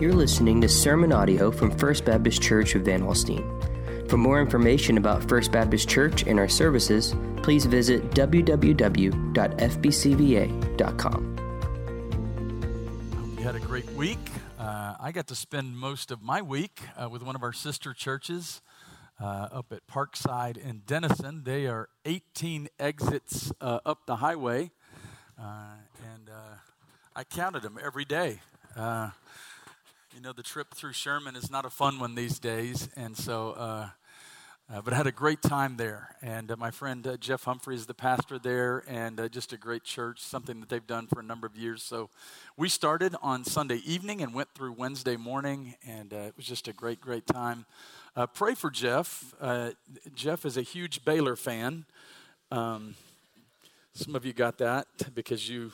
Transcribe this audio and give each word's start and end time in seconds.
You're 0.00 0.14
listening 0.14 0.62
to 0.62 0.68
sermon 0.68 1.12
audio 1.12 1.50
from 1.50 1.76
First 1.76 2.06
Baptist 2.06 2.40
Church 2.40 2.74
of 2.74 2.86
Van 2.86 3.02
Alstyne. 3.02 4.08
For 4.08 4.16
more 4.16 4.40
information 4.40 4.96
about 4.96 5.28
First 5.28 5.52
Baptist 5.52 5.90
Church 5.90 6.22
and 6.22 6.38
our 6.38 6.48
services, 6.48 7.14
please 7.42 7.66
visit 7.66 8.10
www.fbcva.com. 8.12 8.56
You 13.36 13.44
had 13.44 13.54
a 13.54 13.60
great 13.60 13.92
week. 13.92 14.30
Uh, 14.58 14.94
I 14.98 15.12
got 15.12 15.26
to 15.26 15.34
spend 15.34 15.76
most 15.76 16.10
of 16.10 16.22
my 16.22 16.40
week 16.40 16.80
uh, 16.96 17.10
with 17.10 17.22
one 17.22 17.36
of 17.36 17.42
our 17.42 17.52
sister 17.52 17.92
churches 17.92 18.62
uh, 19.20 19.48
up 19.52 19.70
at 19.70 19.86
Parkside 19.86 20.56
in 20.56 20.80
Denison. 20.86 21.42
They 21.44 21.66
are 21.66 21.90
18 22.06 22.70
exits 22.78 23.52
uh, 23.60 23.80
up 23.84 24.06
the 24.06 24.16
highway, 24.16 24.70
uh, 25.38 25.74
and 26.14 26.30
uh, 26.30 26.54
I 27.14 27.24
counted 27.24 27.60
them 27.60 27.78
every 27.84 28.06
day. 28.06 28.40
You 30.14 30.20
know, 30.20 30.32
the 30.32 30.42
trip 30.42 30.74
through 30.74 30.92
Sherman 30.92 31.36
is 31.36 31.50
not 31.50 31.64
a 31.64 31.70
fun 31.70 32.00
one 32.00 32.14
these 32.14 32.38
days, 32.38 32.88
and 32.96 33.16
so 33.16 33.52
uh, 33.52 34.80
but 34.84 34.92
I 34.92 34.96
had 34.96 35.06
a 35.06 35.12
great 35.12 35.42
time 35.42 35.76
there. 35.76 36.16
And 36.22 36.50
uh, 36.50 36.56
my 36.56 36.70
friend 36.70 37.06
uh, 37.06 37.16
Jeff 37.16 37.44
Humphrey 37.44 37.74
is 37.74 37.86
the 37.86 37.94
pastor 37.94 38.38
there, 38.38 38.82
and 38.88 39.20
uh, 39.20 39.28
just 39.28 39.52
a 39.52 39.56
great 39.56 39.84
church, 39.84 40.20
something 40.20 40.60
that 40.60 40.68
they've 40.68 40.86
done 40.86 41.06
for 41.06 41.20
a 41.20 41.22
number 41.22 41.46
of 41.46 41.56
years. 41.56 41.82
So 41.82 42.08
we 42.56 42.68
started 42.68 43.14
on 43.22 43.44
Sunday 43.44 43.82
evening 43.84 44.22
and 44.22 44.34
went 44.34 44.48
through 44.54 44.72
Wednesday 44.72 45.16
morning, 45.16 45.74
and 45.86 46.12
uh, 46.12 46.16
it 46.16 46.36
was 46.36 46.46
just 46.46 46.66
a 46.66 46.72
great, 46.72 47.00
great 47.00 47.26
time. 47.26 47.66
Uh, 48.16 48.26
pray 48.26 48.54
for 48.54 48.70
Jeff. 48.70 49.34
Jeff 50.14 50.44
is 50.44 50.56
a 50.56 50.62
huge 50.62 51.04
Baylor 51.04 51.36
fan. 51.36 51.84
Um, 52.50 52.94
some 53.92 54.16
of 54.16 54.24
you 54.24 54.32
got 54.32 54.58
that 54.58 54.86
because 55.14 55.48
you 55.48 55.72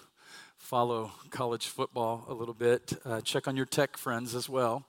follow 0.67 1.13
college 1.31 1.69
football 1.69 2.25
a 2.29 2.35
little 2.35 2.53
bit. 2.53 2.93
check 3.23 3.47
on 3.47 3.57
your 3.57 3.67
tech 3.67 3.97
friends 3.97 4.35
as 4.35 4.49
well. 4.49 4.85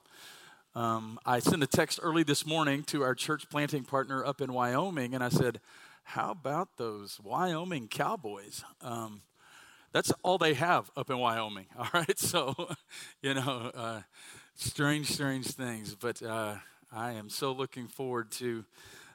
Um, 0.74 1.20
I 1.24 1.38
sent 1.38 1.62
a 1.62 1.68
text 1.68 2.00
early 2.02 2.24
this 2.24 2.44
morning 2.44 2.82
to 2.84 3.04
our 3.04 3.14
church 3.14 3.48
planting 3.48 3.84
partner 3.84 4.24
up 4.24 4.40
in 4.40 4.52
Wyoming, 4.52 5.14
and 5.14 5.22
I 5.22 5.28
said, 5.28 5.60
How 6.02 6.32
about 6.32 6.78
those 6.78 7.20
Wyoming 7.22 7.86
Cowboys? 7.86 8.64
Um, 8.82 9.20
that's 9.92 10.10
all 10.24 10.36
they 10.36 10.54
have 10.54 10.90
up 10.96 11.10
in 11.10 11.18
Wyoming, 11.18 11.66
all 11.78 11.86
right? 11.94 12.18
So, 12.18 12.56
you 13.22 13.34
know, 13.34 13.70
uh, 13.72 14.00
strange, 14.56 15.12
strange 15.12 15.46
things. 15.46 15.94
But 15.94 16.20
uh, 16.24 16.56
I 16.92 17.12
am 17.12 17.30
so 17.30 17.52
looking 17.52 17.86
forward 17.86 18.32
to 18.32 18.64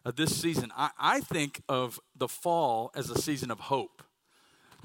uh, 0.05 0.13
this 0.15 0.33
season. 0.33 0.71
I, 0.77 0.91
I 0.97 1.19
think 1.19 1.61
of 1.67 1.99
the 2.15 2.29
fall 2.29 2.89
as 2.95 3.09
a 3.09 3.21
season 3.21 3.51
of 3.51 3.59
hope. 3.59 4.01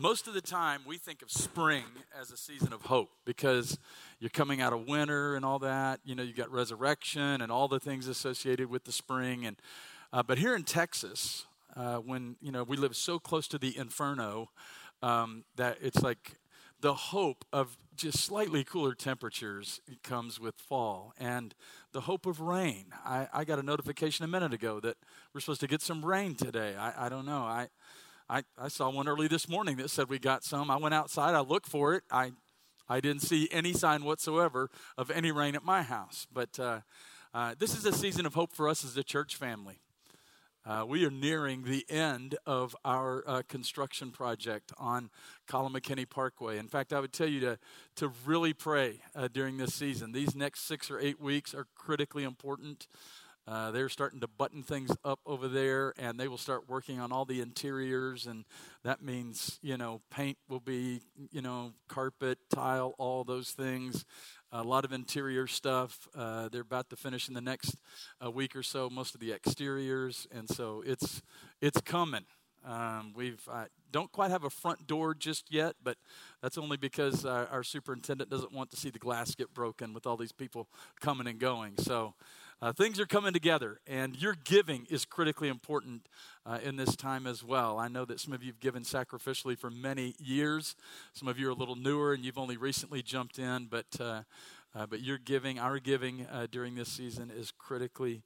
Most 0.00 0.28
of 0.28 0.34
the 0.34 0.41
time, 0.41 0.82
we 0.86 0.96
think 0.96 1.22
of 1.22 1.30
spring 1.32 1.82
as 2.16 2.30
a 2.30 2.36
season 2.36 2.72
of 2.72 2.82
hope 2.82 3.10
because 3.24 3.80
you're 4.20 4.30
coming 4.30 4.60
out 4.60 4.72
of 4.72 4.86
winter 4.86 5.34
and 5.34 5.44
all 5.44 5.58
that. 5.58 5.98
You 6.04 6.14
know, 6.14 6.22
you 6.22 6.32
got 6.32 6.52
resurrection 6.52 7.41
and 7.41 7.50
all 7.50 7.66
the 7.66 7.80
things 7.80 8.06
associated 8.06 8.70
with 8.70 8.84
the 8.84 8.92
spring. 8.92 9.44
And 9.44 9.56
uh, 10.12 10.22
but 10.22 10.38
here 10.38 10.54
in 10.54 10.62
Texas, 10.62 11.46
uh, 11.74 11.96
when 11.96 12.36
you 12.41 12.52
know 12.52 12.62
we 12.62 12.76
live 12.76 12.94
so 12.94 13.19
close 13.19 13.48
to 13.48 13.58
the 13.58 13.76
inferno 13.76 14.50
um, 15.02 15.42
that 15.56 15.78
it's 15.82 16.00
like 16.00 16.38
the 16.80 16.94
hope 16.94 17.44
of 17.52 17.76
just 17.96 18.19
slightly 18.19 18.62
cooler 18.62 18.94
temperatures 18.94 19.80
comes 20.04 20.38
with 20.38 20.54
fall 20.60 21.12
and 21.19 21.56
the 21.91 22.02
hope 22.02 22.24
of 22.24 22.41
rain. 22.41 22.84
I, 23.04 23.26
I, 23.32 23.44
got 23.44 23.58
a 23.58 23.64
notification 23.64 24.24
a 24.24 24.28
minute 24.28 24.54
ago 24.54 24.78
that 24.78 24.96
we're 25.34 25.41
supposed 25.41 25.60
to 25.62 25.66
get 25.66 25.82
some 25.82 26.06
rain 26.06 26.36
today. 26.36 26.76
I, 26.78 27.06
I 27.06 27.08
don't 27.08 27.26
know. 27.26 27.41
I 27.41 27.70
I, 28.30 28.42
I 28.58 28.68
saw 28.68 28.90
one 28.90 29.08
early 29.08 29.26
this 29.26 29.48
morning 29.48 29.76
that 29.78 29.88
said 29.88 30.10
we 30.10 30.18
got 30.18 30.44
some. 30.44 30.70
I 30.70 30.76
went 30.76 30.94
outside, 30.94 31.34
I 31.34 31.40
looked 31.40 31.66
for 31.66 31.94
it. 31.94 32.04
I, 32.10 32.32
I 32.88 33.00
didn't 33.00 33.22
see 33.22 33.48
any 33.50 33.72
sign 33.72 34.04
whatsoever 34.04 34.68
of 34.98 35.10
any 35.10 35.32
rain 35.32 35.54
at 35.54 35.64
my 35.64 35.82
house. 35.82 36.26
But 36.30 36.58
uh, 36.58 36.80
uh, 37.32 37.54
this 37.58 37.74
is 37.74 37.86
a 37.86 37.92
season 37.92 38.26
of 38.26 38.34
hope 38.34 38.53
for 38.53 38.69
us 38.69 38.84
as 38.84 38.97
a 38.97 39.03
church 39.03 39.34
family. 39.34 39.80
Uh, 40.66 40.84
we 40.86 41.06
are 41.06 41.10
nearing 41.10 41.62
the 41.62 41.86
end 41.88 42.36
of 42.44 42.76
our 42.84 43.25
uh, 43.26 43.42
construction 43.48 44.10
project 44.10 44.70
on 44.76 45.08
Collin 45.47 45.72
McKinney 45.72 46.08
Parkway. 46.08 46.58
In 46.58 46.69
fact, 46.69 46.92
I 46.92 47.00
would 47.00 47.14
tell 47.14 47.28
you 47.28 47.41
to, 47.41 47.58
to 47.97 48.12
really 48.26 48.53
pray 48.53 49.00
uh, 49.14 49.28
during 49.32 49.56
this 49.56 49.72
season. 49.72 50.12
These 50.12 50.34
next 50.34 50.66
six 50.66 50.91
or 50.91 51.00
eight 51.00 51.19
weeks 51.19 51.54
are 51.54 51.66
critically 51.74 52.24
important. 52.24 52.86
Uh, 53.48 53.70
they're 53.70 53.88
starting 53.88 54.20
to 54.20 54.28
button 54.28 54.62
things 54.62 54.91
up 55.06 55.20
over 55.25 55.48
there, 55.48 55.94
and 55.98 56.20
they 56.20 56.28
will 56.28 56.36
start 56.36 56.69
working 56.69 57.00
on 57.00 57.10
all 57.10 57.25
the 57.25 57.41
interiors, 57.41 58.26
and 58.26 58.44
that 58.84 59.00
means 59.00 59.59
you 59.62 59.78
know 59.78 60.03
paint 60.10 60.36
will 60.50 60.60
be 60.60 61.00
you 61.31 61.41
know 61.41 61.72
carpet, 61.88 62.38
tile, 62.50 62.94
all 62.98 63.25
those 63.25 63.53
things. 63.53 64.04
A 64.53 64.62
lot 64.62 64.84
of 64.84 64.92
interior 64.92 65.47
stuff. 65.47 66.09
Uh, 66.14 66.50
they're 66.50 66.60
about 66.60 66.91
to 66.91 66.97
finish 66.97 67.28
in 67.28 67.34
the 67.34 67.41
next 67.41 67.76
uh, 68.22 68.31
week 68.31 68.54
or 68.54 68.62
so 68.62 68.91
most 68.91 69.14
of 69.14 69.20
the 69.20 69.32
exteriors, 69.32 70.26
and 70.30 70.47
so 70.47 70.82
it's 70.84 71.22
it's 71.62 71.80
coming. 71.80 72.26
Um, 72.66 73.15
we've 73.16 73.41
uh, 73.50 73.65
don't 73.91 74.12
quite 74.12 74.30
have 74.30 74.44
a 74.44 74.50
front 74.50 74.86
door 74.86 75.15
just 75.15 75.50
yet, 75.50 75.75
but 75.82 75.97
that's 76.42 76.59
only 76.59 76.76
because 76.76 77.25
uh, 77.25 77.47
our 77.50 77.62
superintendent 77.62 78.28
doesn't 78.28 78.53
want 78.53 78.70
to 78.72 78.76
see 78.76 78.91
the 78.91 78.98
glass 78.98 79.34
get 79.34 79.54
broken 79.54 79.94
with 79.94 80.06
all 80.06 80.19
these 80.19 80.32
people 80.32 80.69
coming 81.00 81.26
and 81.26 81.38
going. 81.38 81.78
So 81.78 82.15
uh, 82.60 82.72
things 82.72 82.98
are 82.98 83.06
coming 83.06 83.32
together, 83.32 83.80
and 83.86 84.20
your 84.20 84.34
giving 84.44 84.86
is 84.91 85.04
critically 85.04 85.48
important 85.48 86.08
uh, 86.44 86.58
in 86.62 86.76
this 86.76 86.96
time 86.96 87.26
as 87.26 87.44
well. 87.44 87.78
I 87.78 87.86
know 87.86 88.04
that 88.04 88.19
some 88.19 88.32
of 88.32 88.42
you 88.42 88.50
have 88.50 88.58
given 88.58 88.82
sacrificially 88.82 89.56
for 89.56 89.70
many 89.70 90.16
years. 90.19 90.74
Some 91.12 91.28
of 91.28 91.38
you 91.38 91.47
are 91.47 91.52
a 91.52 91.54
little 91.54 91.76
newer, 91.76 92.12
and 92.12 92.24
you've 92.24 92.38
only 92.38 92.56
recently 92.56 93.00
jumped 93.00 93.38
in, 93.38 93.66
but 93.66 93.86
uh, 94.00 94.22
uh 94.74 94.86
but 94.86 95.00
your 95.02 95.18
giving, 95.18 95.60
our 95.60 95.78
giving 95.78 96.26
uh, 96.26 96.48
during 96.50 96.74
this 96.74 96.88
season 96.88 97.30
is 97.30 97.52
critically 97.56 98.22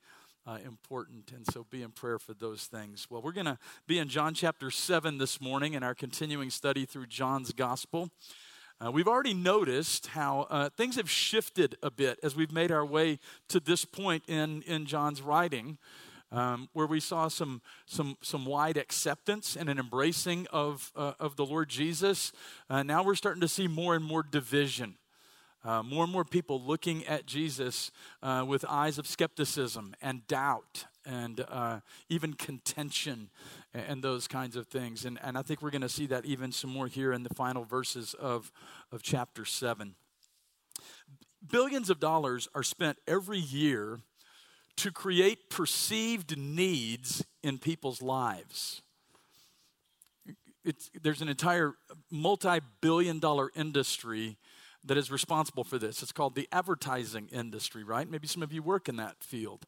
uh, 0.46 0.58
important, 0.64 1.30
and 1.32 1.46
so 1.52 1.66
be 1.70 1.82
in 1.82 1.90
prayer 1.90 2.18
for 2.18 2.32
those 2.32 2.64
things. 2.64 3.06
Well, 3.10 3.20
we're 3.20 3.32
going 3.32 3.46
to 3.46 3.58
be 3.86 3.98
in 3.98 4.08
John 4.08 4.32
chapter 4.32 4.70
7 4.70 5.18
this 5.18 5.40
morning 5.40 5.74
in 5.74 5.82
our 5.82 5.94
continuing 5.94 6.50
study 6.50 6.86
through 6.86 7.06
John's 7.06 7.52
Gospel. 7.52 8.10
Uh, 8.84 8.90
we've 8.90 9.06
already 9.06 9.34
noticed 9.34 10.08
how 10.08 10.46
uh, 10.50 10.68
things 10.70 10.96
have 10.96 11.08
shifted 11.08 11.76
a 11.84 11.90
bit 11.90 12.18
as 12.22 12.34
we've 12.34 12.50
made 12.50 12.72
our 12.72 12.84
way 12.84 13.20
to 13.46 13.60
this 13.60 13.84
point 13.84 14.24
in, 14.26 14.62
in 14.62 14.86
John's 14.86 15.22
writing, 15.22 15.78
um, 16.32 16.68
where 16.72 16.86
we 16.86 16.98
saw 16.98 17.28
some, 17.28 17.62
some, 17.86 18.16
some 18.22 18.44
wide 18.44 18.76
acceptance 18.76 19.54
and 19.54 19.68
an 19.68 19.78
embracing 19.78 20.48
of, 20.50 20.90
uh, 20.96 21.12
of 21.20 21.36
the 21.36 21.46
Lord 21.46 21.68
Jesus. 21.68 22.32
Uh, 22.68 22.82
now 22.82 23.04
we're 23.04 23.14
starting 23.14 23.42
to 23.42 23.46
see 23.46 23.68
more 23.68 23.94
and 23.94 24.04
more 24.04 24.24
division. 24.24 24.96
Uh, 25.64 25.80
more 25.84 26.02
and 26.02 26.12
more 26.12 26.24
people 26.24 26.60
looking 26.60 27.06
at 27.06 27.24
Jesus 27.24 27.92
uh, 28.20 28.44
with 28.44 28.64
eyes 28.68 28.98
of 28.98 29.06
skepticism 29.06 29.94
and 30.02 30.26
doubt 30.26 30.86
and 31.04 31.44
uh, 31.48 31.80
even 32.08 32.34
contention 32.34 33.30
and, 33.74 34.02
those 34.02 34.26
kinds 34.26 34.56
of 34.56 34.66
things. 34.66 35.04
And, 35.04 35.18
and 35.22 35.38
I 35.38 35.42
think 35.42 35.62
we're 35.62 35.70
going 35.70 35.82
to 35.82 35.88
see 35.88 36.06
that 36.06 36.24
even 36.24 36.52
some 36.52 36.70
more 36.70 36.86
here 36.86 37.12
in 37.12 37.22
the 37.22 37.34
final 37.34 37.64
verses 37.64 38.14
of, 38.14 38.52
of 38.90 39.02
chapter 39.02 39.44
7. 39.44 39.94
Billions 41.50 41.90
of 41.90 42.00
dollars 42.00 42.48
are 42.54 42.62
spent 42.62 42.98
every 43.06 43.38
year 43.38 44.00
to 44.76 44.90
create 44.90 45.50
perceived 45.50 46.36
needs 46.36 47.24
in 47.42 47.58
people's 47.58 48.00
lives. 48.00 48.82
It's, 50.64 50.90
there's 51.02 51.20
an 51.20 51.28
entire 51.28 51.74
multi 52.10 52.60
billion 52.80 53.18
dollar 53.18 53.50
industry 53.54 54.36
that 54.84 54.96
is 54.96 55.10
responsible 55.10 55.64
for 55.64 55.78
this. 55.78 56.02
It's 56.02 56.12
called 56.12 56.34
the 56.34 56.48
advertising 56.52 57.28
industry, 57.32 57.84
right? 57.84 58.08
Maybe 58.08 58.26
some 58.26 58.42
of 58.42 58.52
you 58.52 58.62
work 58.62 58.88
in 58.88 58.96
that 58.96 59.22
field. 59.22 59.66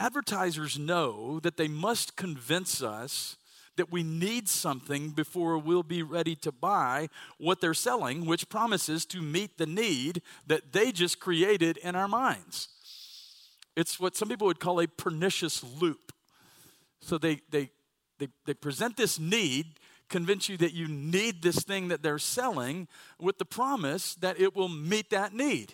Advertisers 0.00 0.78
know 0.78 1.40
that 1.40 1.56
they 1.56 1.68
must 1.68 2.16
convince 2.16 2.82
us 2.82 3.36
that 3.76 3.90
we 3.90 4.02
need 4.02 4.48
something 4.48 5.10
before 5.10 5.56
we'll 5.56 5.82
be 5.82 6.02
ready 6.02 6.34
to 6.36 6.52
buy 6.52 7.08
what 7.38 7.60
they're 7.60 7.72
selling, 7.72 8.26
which 8.26 8.48
promises 8.48 9.06
to 9.06 9.22
meet 9.22 9.56
the 9.56 9.66
need 9.66 10.20
that 10.46 10.72
they 10.72 10.92
just 10.92 11.20
created 11.20 11.78
in 11.78 11.94
our 11.94 12.08
minds. 12.08 12.68
It's 13.74 13.98
what 13.98 14.14
some 14.14 14.28
people 14.28 14.46
would 14.46 14.60
call 14.60 14.80
a 14.80 14.86
pernicious 14.86 15.64
loop. 15.64 16.12
So 17.00 17.16
they, 17.16 17.40
they, 17.50 17.70
they, 18.18 18.28
they 18.44 18.54
present 18.54 18.96
this 18.96 19.18
need 19.18 19.78
convince 20.12 20.48
you 20.48 20.58
that 20.58 20.74
you 20.74 20.86
need 20.86 21.42
this 21.42 21.64
thing 21.64 21.88
that 21.88 22.02
they're 22.02 22.18
selling 22.18 22.86
with 23.18 23.38
the 23.38 23.44
promise 23.44 24.14
that 24.16 24.38
it 24.38 24.54
will 24.54 24.68
meet 24.68 25.10
that 25.10 25.32
need. 25.32 25.72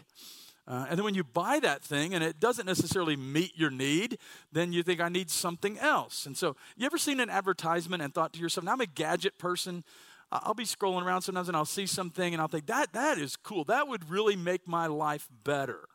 Uh, 0.69 0.85
and 0.91 0.99
then 0.99 1.05
when 1.05 1.15
you 1.15 1.25
buy 1.25 1.59
that 1.61 1.82
thing 1.82 2.15
and 2.15 2.23
it 2.23 2.38
doesn't 2.38 2.67
necessarily 2.67 3.17
meet 3.17 3.56
your 3.56 3.70
need, 3.70 4.19
then 4.53 4.70
you 4.70 4.82
think, 4.82 5.00
I 5.00 5.09
need 5.09 5.31
something 5.31 5.79
else. 5.79 6.26
And 6.26 6.37
so, 6.37 6.56
you 6.76 6.85
ever 6.85 6.99
seen 6.99 7.20
an 7.20 7.31
advertisement 7.31 8.03
and 8.03 8.12
thought 8.12 8.35
to 8.35 8.38
yourself, 8.38 8.67
now 8.67 8.73
I'm 8.73 8.81
a 8.82 8.87
gadget 8.87 9.38
person. 9.38 9.82
I'll 10.31 10.53
be 10.53 10.65
scrolling 10.65 11.03
around 11.03 11.23
sometimes 11.23 11.49
and 11.49 11.56
I'll 11.56 11.65
see 11.65 11.87
something 11.87 12.35
and 12.35 12.41
I'll 12.43 12.49
think, 12.49 12.67
that, 12.67 12.93
that 12.93 13.17
is 13.17 13.35
cool. 13.35 13.65
That 13.65 13.88
would 13.88 14.11
really 14.11 14.37
make 14.37 14.69
my 14.69 14.87
life 14.87 15.26
better. 15.43 15.88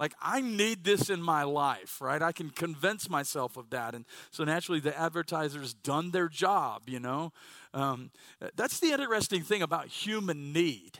Like, 0.00 0.14
I 0.20 0.40
need 0.40 0.82
this 0.82 1.08
in 1.08 1.22
my 1.22 1.44
life, 1.44 2.00
right? 2.00 2.20
I 2.20 2.32
can 2.32 2.50
convince 2.50 3.08
myself 3.08 3.56
of 3.56 3.70
that. 3.70 3.94
And 3.94 4.06
so 4.30 4.42
naturally, 4.42 4.80
the 4.80 4.98
advertiser's 4.98 5.72
done 5.72 6.10
their 6.10 6.28
job, 6.28 6.88
you 6.88 6.98
know? 6.98 7.32
Um, 7.74 8.10
that's 8.56 8.80
the 8.80 8.90
interesting 8.92 9.42
thing 9.42 9.62
about 9.62 9.86
human 9.86 10.52
need. 10.52 10.98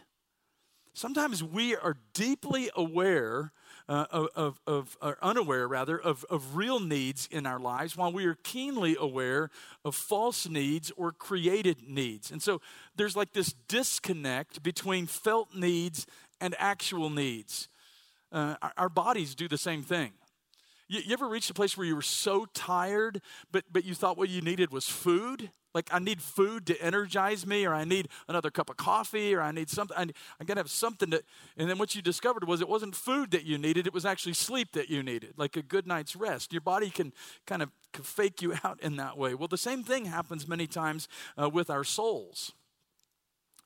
Sometimes 0.92 1.42
we 1.42 1.76
are 1.76 1.96
deeply 2.14 2.70
aware 2.74 3.52
uh, 3.88 4.06
of, 4.10 4.28
of, 4.36 4.60
of, 4.66 4.96
or 5.00 5.18
unaware 5.22 5.66
rather, 5.66 5.98
of, 5.98 6.24
of 6.30 6.56
real 6.56 6.78
needs 6.78 7.28
in 7.30 7.46
our 7.46 7.58
lives, 7.58 7.96
while 7.96 8.12
we 8.12 8.24
are 8.26 8.36
keenly 8.42 8.96
aware 8.98 9.50
of 9.84 9.94
false 9.94 10.48
needs 10.48 10.92
or 10.96 11.12
created 11.12 11.88
needs. 11.88 12.30
And 12.30 12.42
so 12.42 12.60
there's 12.96 13.16
like 13.16 13.32
this 13.32 13.52
disconnect 13.68 14.62
between 14.62 15.06
felt 15.06 15.54
needs 15.54 16.06
and 16.40 16.54
actual 16.58 17.10
needs. 17.10 17.68
Uh, 18.32 18.54
our, 18.62 18.72
our 18.76 18.88
bodies 18.88 19.34
do 19.34 19.48
the 19.48 19.58
same 19.58 19.82
thing. 19.82 20.12
You, 20.88 21.00
you 21.04 21.12
ever 21.12 21.28
reached 21.28 21.50
a 21.50 21.54
place 21.54 21.76
where 21.76 21.86
you 21.86 21.96
were 21.96 22.02
so 22.02 22.46
tired, 22.52 23.22
but, 23.50 23.64
but 23.72 23.84
you 23.84 23.94
thought 23.94 24.18
what 24.18 24.28
you 24.28 24.40
needed 24.40 24.72
was 24.72 24.88
food? 24.88 25.50
Like, 25.74 25.88
I 25.92 25.98
need 25.98 26.20
food 26.20 26.66
to 26.66 26.80
energize 26.82 27.46
me, 27.46 27.64
or 27.64 27.74
I 27.74 27.84
need 27.84 28.08
another 28.28 28.50
cup 28.50 28.70
of 28.70 28.76
coffee, 28.76 29.34
or 29.34 29.40
I 29.40 29.52
need 29.52 29.70
something. 29.70 29.96
I, 29.96 30.06
I 30.40 30.44
gotta 30.44 30.60
have 30.60 30.70
something 30.70 31.10
to. 31.10 31.22
And 31.56 31.70
then 31.70 31.78
what 31.78 31.94
you 31.94 32.02
discovered 32.02 32.46
was 32.46 32.60
it 32.60 32.68
wasn't 32.68 32.96
food 32.96 33.30
that 33.30 33.44
you 33.44 33.58
needed, 33.58 33.86
it 33.86 33.94
was 33.94 34.04
actually 34.04 34.34
sleep 34.34 34.72
that 34.72 34.90
you 34.90 35.02
needed, 35.02 35.34
like 35.36 35.56
a 35.56 35.62
good 35.62 35.86
night's 35.86 36.16
rest. 36.16 36.52
Your 36.52 36.60
body 36.60 36.90
can 36.90 37.12
kind 37.46 37.62
of 37.62 37.70
fake 38.02 38.42
you 38.42 38.54
out 38.64 38.80
in 38.82 38.96
that 38.96 39.16
way. 39.16 39.34
Well, 39.34 39.48
the 39.48 39.58
same 39.58 39.82
thing 39.82 40.06
happens 40.06 40.48
many 40.48 40.66
times 40.66 41.08
uh, 41.40 41.48
with 41.48 41.70
our 41.70 41.84
souls. 41.84 42.52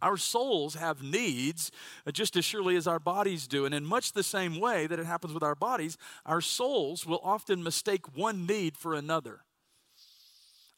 Our 0.03 0.19
souls 0.19 0.75
have 0.75 1.03
needs 1.03 1.73
uh, 2.07 2.11
just 2.11 2.37
as 2.37 2.45
surely 2.45 2.77
as 2.77 2.87
our 2.87 2.99
bodies 2.99 3.47
do. 3.47 3.65
And 3.65 3.75
in 3.75 3.87
much 3.87 4.13
the 4.13 4.23
same 4.23 4.61
way 4.61 4.87
that 4.87 4.99
it 4.99 5.07
happens 5.07 5.33
with 5.33 5.43
our 5.43 5.55
bodies, 5.55 5.97
our 6.27 6.43
souls 6.43 7.07
will 7.07 7.21
often 7.25 7.63
mistake 7.63 8.15
one 8.15 8.45
need 8.45 8.77
for 8.77 8.93
another. 8.93 9.41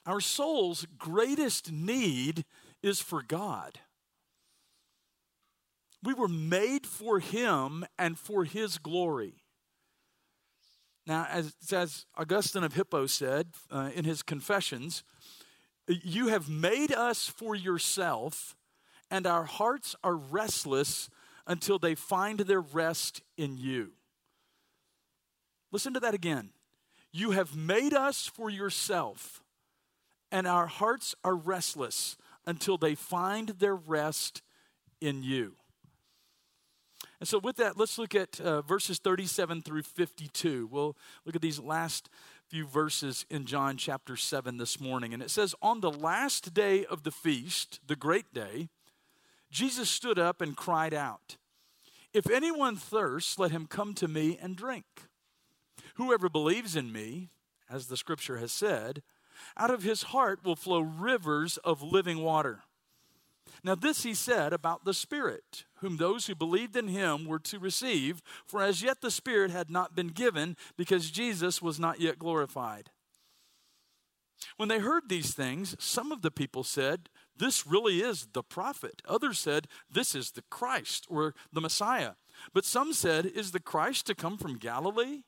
Our 0.06 0.20
soul's 0.20 0.86
greatest 0.98 1.72
need 1.72 2.44
is 2.82 3.00
for 3.00 3.22
God. 3.22 3.80
We 6.02 6.14
were 6.14 6.28
made 6.28 6.86
for 6.86 7.18
Him 7.18 7.84
and 7.98 8.18
for 8.18 8.44
His 8.44 8.78
glory. 8.78 9.42
Now, 11.06 11.26
as, 11.30 11.54
as 11.72 12.06
Augustine 12.16 12.64
of 12.64 12.74
Hippo 12.74 13.06
said 13.06 13.48
uh, 13.70 13.90
in 13.94 14.04
his 14.04 14.22
Confessions, 14.22 15.04
you 15.86 16.28
have 16.28 16.48
made 16.48 16.92
us 16.92 17.28
for 17.28 17.54
yourself, 17.54 18.56
and 19.08 19.24
our 19.24 19.44
hearts 19.44 19.94
are 20.02 20.16
restless 20.16 21.08
until 21.46 21.78
they 21.78 21.94
find 21.94 22.40
their 22.40 22.60
rest 22.60 23.22
in 23.36 23.56
you. 23.56 23.92
Listen 25.70 25.94
to 25.94 26.00
that 26.00 26.14
again. 26.14 26.50
You 27.12 27.30
have 27.30 27.56
made 27.56 27.94
us 27.94 28.26
for 28.26 28.50
yourself, 28.50 29.42
and 30.30 30.46
our 30.46 30.66
hearts 30.66 31.14
are 31.24 31.36
restless 31.36 32.16
until 32.46 32.76
they 32.76 32.94
find 32.94 33.50
their 33.50 33.74
rest 33.74 34.42
in 35.00 35.22
you. 35.22 35.54
And 37.18 37.28
so, 37.28 37.38
with 37.38 37.56
that, 37.56 37.78
let's 37.78 37.98
look 37.98 38.14
at 38.14 38.40
uh, 38.40 38.62
verses 38.62 38.98
37 38.98 39.62
through 39.62 39.82
52. 39.82 40.68
We'll 40.70 40.96
look 41.24 41.34
at 41.34 41.40
these 41.40 41.58
last 41.58 42.10
few 42.48 42.66
verses 42.66 43.24
in 43.30 43.46
John 43.46 43.76
chapter 43.76 44.16
7 44.16 44.58
this 44.58 44.78
morning. 44.80 45.14
And 45.14 45.22
it 45.22 45.30
says, 45.30 45.54
On 45.62 45.80
the 45.80 45.90
last 45.90 46.52
day 46.52 46.84
of 46.84 47.02
the 47.04 47.10
feast, 47.10 47.80
the 47.86 47.96
great 47.96 48.34
day, 48.34 48.68
Jesus 49.50 49.88
stood 49.88 50.18
up 50.18 50.40
and 50.40 50.56
cried 50.56 50.92
out, 50.92 51.36
If 52.12 52.30
anyone 52.30 52.76
thirsts, 52.76 53.38
let 53.38 53.50
him 53.50 53.66
come 53.66 53.94
to 53.94 54.08
me 54.08 54.38
and 54.40 54.54
drink. 54.54 54.84
Whoever 55.94 56.28
believes 56.28 56.76
in 56.76 56.92
me, 56.92 57.30
as 57.70 57.86
the 57.86 57.96
scripture 57.96 58.36
has 58.36 58.52
said, 58.52 59.02
out 59.56 59.70
of 59.70 59.82
his 59.82 60.04
heart 60.04 60.44
will 60.44 60.56
flow 60.56 60.80
rivers 60.80 61.56
of 61.58 61.82
living 61.82 62.22
water. 62.22 62.62
Now, 63.62 63.74
this 63.74 64.02
he 64.02 64.14
said 64.14 64.52
about 64.52 64.84
the 64.84 64.94
Spirit, 64.94 65.64
whom 65.76 65.96
those 65.96 66.26
who 66.26 66.34
believed 66.34 66.76
in 66.76 66.88
him 66.88 67.26
were 67.26 67.38
to 67.40 67.58
receive, 67.58 68.22
for 68.46 68.62
as 68.62 68.82
yet 68.82 69.00
the 69.00 69.10
Spirit 69.10 69.50
had 69.50 69.70
not 69.70 69.96
been 69.96 70.08
given, 70.08 70.56
because 70.76 71.10
Jesus 71.10 71.62
was 71.62 71.80
not 71.80 72.00
yet 72.00 72.18
glorified. 72.18 72.90
When 74.56 74.68
they 74.68 74.78
heard 74.78 75.08
these 75.08 75.34
things, 75.34 75.74
some 75.78 76.12
of 76.12 76.22
the 76.22 76.30
people 76.30 76.62
said, 76.62 77.08
This 77.36 77.66
really 77.66 78.00
is 78.00 78.28
the 78.32 78.42
prophet. 78.42 79.02
Others 79.08 79.38
said, 79.38 79.66
This 79.90 80.14
is 80.14 80.32
the 80.32 80.42
Christ 80.50 81.06
or 81.08 81.34
the 81.52 81.60
Messiah. 81.60 82.12
But 82.52 82.64
some 82.64 82.92
said, 82.92 83.26
Is 83.26 83.52
the 83.52 83.60
Christ 83.60 84.06
to 84.06 84.14
come 84.14 84.36
from 84.36 84.58
Galilee? 84.58 85.22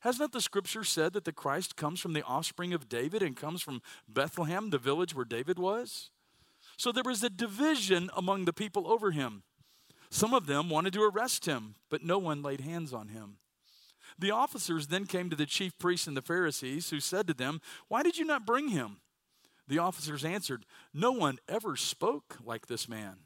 Has 0.00 0.18
not 0.18 0.32
the 0.32 0.40
scripture 0.40 0.84
said 0.84 1.12
that 1.12 1.24
the 1.24 1.32
Christ 1.32 1.76
comes 1.76 2.00
from 2.00 2.14
the 2.14 2.24
offspring 2.24 2.72
of 2.72 2.88
David 2.88 3.22
and 3.22 3.36
comes 3.36 3.62
from 3.62 3.82
Bethlehem, 4.08 4.70
the 4.70 4.78
village 4.78 5.14
where 5.14 5.26
David 5.26 5.58
was? 5.58 6.10
So 6.76 6.90
there 6.90 7.02
was 7.04 7.22
a 7.22 7.30
division 7.30 8.10
among 8.16 8.46
the 8.46 8.52
people 8.52 8.90
over 8.90 9.10
him. 9.10 9.42
Some 10.10 10.32
of 10.32 10.46
them 10.46 10.70
wanted 10.70 10.94
to 10.94 11.02
arrest 11.02 11.44
him, 11.44 11.74
but 11.90 12.02
no 12.02 12.18
one 12.18 12.42
laid 12.42 12.62
hands 12.62 12.92
on 12.92 13.08
him. 13.08 13.36
The 14.18 14.30
officers 14.30 14.88
then 14.88 15.06
came 15.06 15.30
to 15.30 15.36
the 15.36 15.46
chief 15.46 15.78
priests 15.78 16.06
and 16.06 16.16
the 16.16 16.22
Pharisees, 16.22 16.90
who 16.90 16.98
said 16.98 17.26
to 17.26 17.34
them, 17.34 17.60
Why 17.88 18.02
did 18.02 18.18
you 18.18 18.24
not 18.24 18.46
bring 18.46 18.68
him? 18.68 19.00
The 19.68 19.78
officers 19.78 20.24
answered, 20.24 20.64
No 20.92 21.12
one 21.12 21.38
ever 21.48 21.76
spoke 21.76 22.38
like 22.44 22.66
this 22.66 22.88
man. 22.88 23.18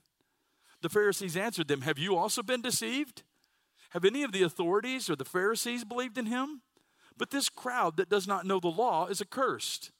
The 0.82 0.90
Pharisees 0.90 1.36
answered 1.36 1.68
them, 1.68 1.82
Have 1.82 1.98
you 1.98 2.16
also 2.16 2.42
been 2.42 2.60
deceived? 2.60 3.22
Have 3.94 4.04
any 4.04 4.24
of 4.24 4.32
the 4.32 4.42
authorities 4.42 5.08
or 5.08 5.14
the 5.14 5.24
Pharisees 5.24 5.84
believed 5.84 6.18
in 6.18 6.26
him? 6.26 6.62
But 7.16 7.30
this 7.30 7.48
crowd 7.48 7.96
that 7.96 8.10
does 8.10 8.26
not 8.26 8.44
know 8.44 8.58
the 8.58 8.66
law 8.68 9.06
is 9.06 9.20
accursed. 9.20 9.92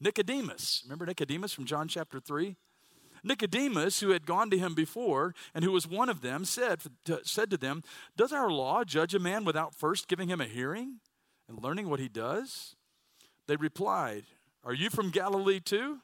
Nicodemus, 0.00 0.82
remember 0.84 1.04
Nicodemus 1.04 1.52
from 1.52 1.64
John 1.64 1.88
chapter 1.88 2.20
3? 2.20 2.56
Nicodemus, 3.24 4.00
who 4.00 4.10
had 4.10 4.26
gone 4.26 4.50
to 4.50 4.58
him 4.58 4.74
before 4.74 5.34
and 5.52 5.64
who 5.64 5.72
was 5.72 5.88
one 5.88 6.08
of 6.08 6.20
them, 6.20 6.44
said, 6.44 6.82
said 7.24 7.50
to 7.50 7.56
them, 7.56 7.82
Does 8.16 8.32
our 8.32 8.50
law 8.50 8.84
judge 8.84 9.14
a 9.14 9.18
man 9.18 9.44
without 9.44 9.74
first 9.74 10.06
giving 10.06 10.28
him 10.28 10.40
a 10.40 10.46
hearing 10.46 11.00
and 11.48 11.62
learning 11.62 11.88
what 11.88 12.00
he 12.00 12.08
does? 12.08 12.76
They 13.48 13.56
replied, 13.56 14.24
Are 14.62 14.74
you 14.74 14.90
from 14.90 15.10
Galilee 15.10 15.60
too? 15.60 15.98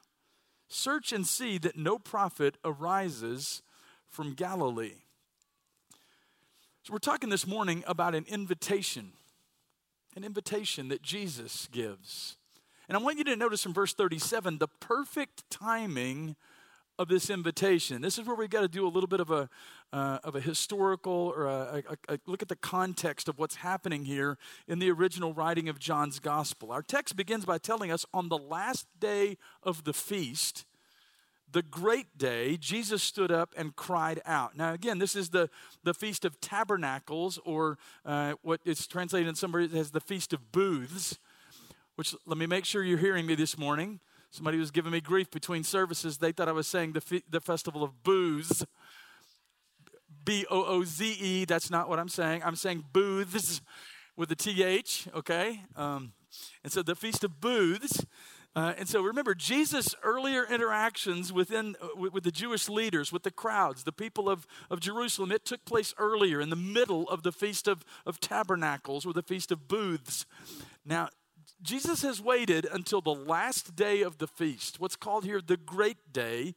Search 0.67 1.13
and 1.13 1.25
see 1.25 1.57
that 1.59 1.77
no 1.77 1.97
prophet 1.97 2.57
arises 2.65 3.61
from 4.09 4.33
Galilee. 4.33 5.03
So, 6.83 6.93
we're 6.93 6.97
talking 6.97 7.29
this 7.29 7.45
morning 7.45 7.83
about 7.85 8.15
an 8.15 8.25
invitation, 8.27 9.11
an 10.15 10.23
invitation 10.23 10.87
that 10.87 11.03
Jesus 11.03 11.69
gives. 11.71 12.37
And 12.89 12.97
I 12.97 12.99
want 12.99 13.19
you 13.19 13.23
to 13.25 13.35
notice 13.35 13.67
in 13.67 13.73
verse 13.73 13.93
37 13.93 14.57
the 14.57 14.67
perfect 14.67 15.47
timing 15.51 16.35
of 16.97 17.07
this 17.07 17.29
invitation. 17.29 18.01
This 18.01 18.17
is 18.17 18.25
where 18.25 18.35
we've 18.35 18.49
got 18.49 18.61
to 18.61 18.67
do 18.67 18.87
a 18.87 18.89
little 18.89 19.07
bit 19.07 19.19
of 19.19 19.29
a, 19.29 19.47
uh, 19.93 20.17
of 20.23 20.35
a 20.35 20.39
historical 20.39 21.31
or 21.35 21.45
a, 21.45 21.83
a, 21.87 22.15
a 22.15 22.19
look 22.25 22.41
at 22.41 22.49
the 22.49 22.55
context 22.55 23.29
of 23.29 23.37
what's 23.37 23.57
happening 23.57 24.05
here 24.05 24.39
in 24.67 24.79
the 24.79 24.89
original 24.89 25.35
writing 25.35 25.69
of 25.69 25.77
John's 25.77 26.17
gospel. 26.17 26.71
Our 26.71 26.81
text 26.81 27.15
begins 27.15 27.45
by 27.45 27.59
telling 27.59 27.91
us 27.91 28.07
on 28.11 28.29
the 28.29 28.39
last 28.39 28.87
day 28.99 29.37
of 29.61 29.83
the 29.83 29.93
feast, 29.93 30.65
the 31.51 31.61
great 31.61 32.17
day, 32.17 32.57
Jesus 32.57 33.03
stood 33.03 33.31
up 33.31 33.53
and 33.57 33.75
cried 33.75 34.21
out. 34.25 34.55
Now, 34.55 34.73
again, 34.73 34.99
this 34.99 35.15
is 35.15 35.29
the, 35.29 35.49
the 35.83 35.93
Feast 35.93 36.25
of 36.25 36.39
Tabernacles, 36.39 37.39
or 37.45 37.77
uh, 38.05 38.33
what 38.41 38.61
is 38.65 38.87
translated 38.87 39.27
in 39.27 39.35
some 39.35 39.51
places 39.51 39.75
as 39.75 39.91
the 39.91 39.99
Feast 39.99 40.33
of 40.33 40.51
Booths, 40.51 41.19
which 41.95 42.15
let 42.25 42.37
me 42.37 42.45
make 42.45 42.65
sure 42.65 42.83
you're 42.83 42.97
hearing 42.97 43.25
me 43.25 43.35
this 43.35 43.57
morning. 43.57 43.99
Somebody 44.29 44.57
was 44.57 44.71
giving 44.71 44.91
me 44.91 45.01
grief 45.01 45.29
between 45.29 45.63
services. 45.63 46.17
They 46.17 46.31
thought 46.31 46.47
I 46.47 46.53
was 46.53 46.67
saying 46.67 46.93
the, 46.93 47.01
fe- 47.01 47.23
the 47.29 47.41
Festival 47.41 47.83
of 47.83 48.01
Booze. 48.03 48.65
B 50.23 50.45
O 50.51 50.63
O 50.65 50.83
Z 50.83 51.17
E. 51.19 51.45
That's 51.45 51.71
not 51.71 51.89
what 51.89 51.97
I'm 51.97 52.07
saying. 52.07 52.43
I'm 52.43 52.55
saying 52.55 52.85
booths 52.93 53.59
with 54.15 54.29
the 54.29 54.35
T 54.35 54.63
H, 54.63 55.07
okay? 55.15 55.61
Um, 55.75 56.13
and 56.63 56.71
so 56.71 56.83
the 56.83 56.95
Feast 56.95 57.23
of 57.23 57.41
Booths. 57.41 58.05
Uh, 58.53 58.73
and 58.77 58.89
so 58.89 59.01
remember, 59.01 59.33
Jesus' 59.33 59.95
earlier 60.03 60.45
interactions 60.45 61.31
within, 61.31 61.77
uh, 61.81 61.87
with, 61.95 62.13
with, 62.13 62.23
the 62.25 62.31
Jewish 62.31 62.67
leaders, 62.67 63.11
with 63.11 63.23
the 63.23 63.31
crowds, 63.31 63.83
the 63.83 63.93
people 63.93 64.29
of, 64.29 64.45
of 64.69 64.81
Jerusalem, 64.81 65.31
it 65.31 65.45
took 65.45 65.63
place 65.63 65.93
earlier 65.97 66.41
in 66.41 66.49
the 66.49 66.57
middle 66.57 67.07
of 67.07 67.23
the 67.23 67.31
Feast 67.31 67.67
of, 67.67 67.85
of 68.05 68.19
Tabernacles 68.19 69.05
or 69.05 69.13
the 69.13 69.23
Feast 69.23 69.51
of 69.51 69.69
Booths. 69.69 70.25
Now, 70.85 71.09
Jesus 71.61 72.01
has 72.01 72.21
waited 72.21 72.65
until 72.65 73.01
the 73.01 73.13
last 73.13 73.75
day 73.75 74.01
of 74.01 74.17
the 74.17 74.27
feast, 74.27 74.79
what's 74.79 74.95
called 74.95 75.23
here 75.25 75.41
the 75.45 75.57
great 75.57 76.11
day, 76.11 76.55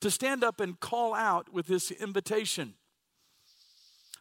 to 0.00 0.10
stand 0.10 0.44
up 0.44 0.60
and 0.60 0.78
call 0.78 1.14
out 1.14 1.52
with 1.52 1.66
this 1.66 1.90
invitation. 1.90 2.74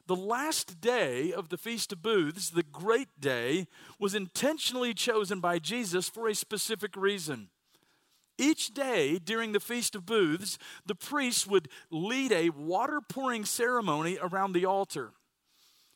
The 0.07 0.15
last 0.15 0.81
day 0.81 1.33
of 1.33 1.49
the 1.49 1.57
Feast 1.57 1.91
of 1.91 2.03
Booths, 2.03 2.51
the 2.51 2.63
great 2.63 3.19
day, 3.19 3.67
was 3.99 4.13
intentionally 4.13 4.93
chosen 4.93 5.39
by 5.39 5.57
Jesus 5.57 6.09
for 6.09 6.27
a 6.27 6.35
specific 6.35 6.95
reason. 6.95 7.49
Each 8.37 8.73
day 8.73 9.17
during 9.17 9.51
the 9.51 9.59
Feast 9.59 9.95
of 9.95 10.05
Booths, 10.05 10.57
the 10.85 10.93
priests 10.93 11.47
would 11.47 11.69
lead 11.89 12.31
a 12.31 12.49
water 12.49 13.01
pouring 13.01 13.45
ceremony 13.45 14.17
around 14.21 14.53
the 14.53 14.65
altar. 14.65 15.13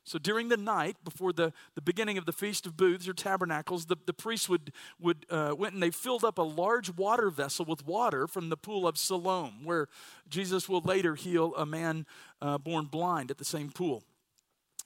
So 0.04 0.18
during 0.18 0.50
the 0.50 0.58
night, 0.58 0.98
before 1.04 1.34
the, 1.34 1.54
the 1.76 1.82
beginning 1.82 2.18
of 2.18 2.26
the 2.26 2.32
Feast 2.32 2.66
of 2.66 2.76
Booths 2.76 3.08
or 3.08 3.14
Tabernacles, 3.14 3.86
the, 3.86 3.98
the 4.06 4.14
priests 4.14 4.50
would, 4.50 4.72
would 5.00 5.26
uh, 5.30 5.54
went 5.58 5.74
and 5.74 5.84
they 5.84 5.92
filled 5.92 6.24
up 6.24 6.38
a 6.38 6.44
large 6.44 6.90
water 6.96 7.30
vessel 7.30 7.66
with 7.66 7.86
water 7.86 8.28
from 8.28 8.50
the 8.50 8.58
pool 8.58 8.88
of 8.88 8.98
Siloam, 8.98 9.64
where 9.64 9.88
Jesus 10.28 10.68
will 10.68 10.82
later 10.82 11.16
heal 11.16 11.54
a 11.56 11.66
man 11.66 12.06
uh, 12.42 12.58
born 12.58 12.86
blind 12.86 13.30
at 13.30 13.38
the 13.38 13.46
same 13.46 13.70
pool. 13.70 14.04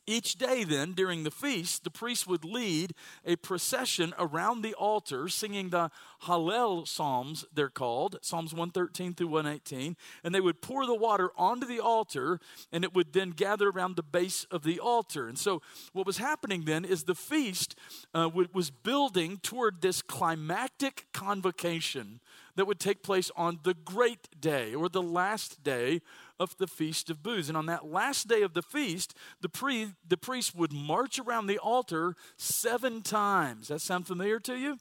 Each 0.06 0.36
day, 0.36 0.66
then, 0.66 0.92
during 0.92 1.24
the 1.24 1.32
feast, 1.32 1.86
the 1.86 1.90
priest 1.90 2.28
would 2.28 2.44
lead 2.44 2.94
a 3.26 3.38
procession 3.38 4.14
around 4.20 4.62
the 4.62 4.74
altar, 4.74 5.30
singing 5.30 5.70
the 5.70 5.92
Hallel 6.24 6.86
Psalms, 6.86 7.46
they're 7.54 7.70
called, 7.70 8.20
Psalms 8.22 8.54
113 8.54 9.14
through 9.14 9.28
118, 9.28 9.96
and 10.24 10.36
they 10.36 10.42
would 10.42 10.62
pour 10.62 10.86
the 10.86 10.94
water 10.94 11.32
onto 11.38 11.66
the 11.66 11.80
altar, 11.80 12.42
and 12.72 12.84
it 12.84 12.94
would 12.94 13.14
then 13.14 13.30
gather 13.30 13.70
around 13.70 13.96
the 13.96 14.04
base 14.04 14.46
of 14.52 14.64
the 14.64 14.78
altar. 14.78 15.30
And 15.30 15.40
so, 15.40 15.62
what 15.94 16.06
was 16.06 16.18
happening 16.18 16.66
then 16.66 16.84
is 16.84 17.04
the 17.04 17.16
feast 17.16 17.76
uh, 18.14 18.30
was 18.34 18.72
building 18.72 19.38
toward 19.38 19.82
this 19.82 20.02
climactic 20.02 21.08
convocation 21.14 22.20
that 22.56 22.66
would 22.66 22.80
take 22.80 23.04
place 23.04 23.32
on 23.36 23.60
the 23.64 23.74
great 23.74 24.40
day 24.40 24.74
or 24.74 24.90
the 24.90 25.02
last 25.02 25.64
day 25.64 26.02
of 26.40 26.56
the 26.58 26.68
Feast 26.68 27.10
of 27.10 27.24
Booths. 27.24 27.50
And 27.50 27.58
on 27.58 27.66
that 27.68 27.86
last 27.86 28.28
day 28.28 28.42
of 28.42 28.54
the 28.54 28.62
feast, 28.62 29.16
the, 29.42 29.50
pre, 29.50 29.94
the 30.08 30.18
priest 30.18 30.56
would 30.56 30.74
march 30.74 31.20
around 31.20 31.48
the 31.48 31.58
altar 31.58 32.16
seven 32.38 33.02
times. 33.02 33.70
That 33.70 33.82
sound 33.82 34.08
familiar 34.08 34.40
to 34.42 34.56
you? 34.56 34.78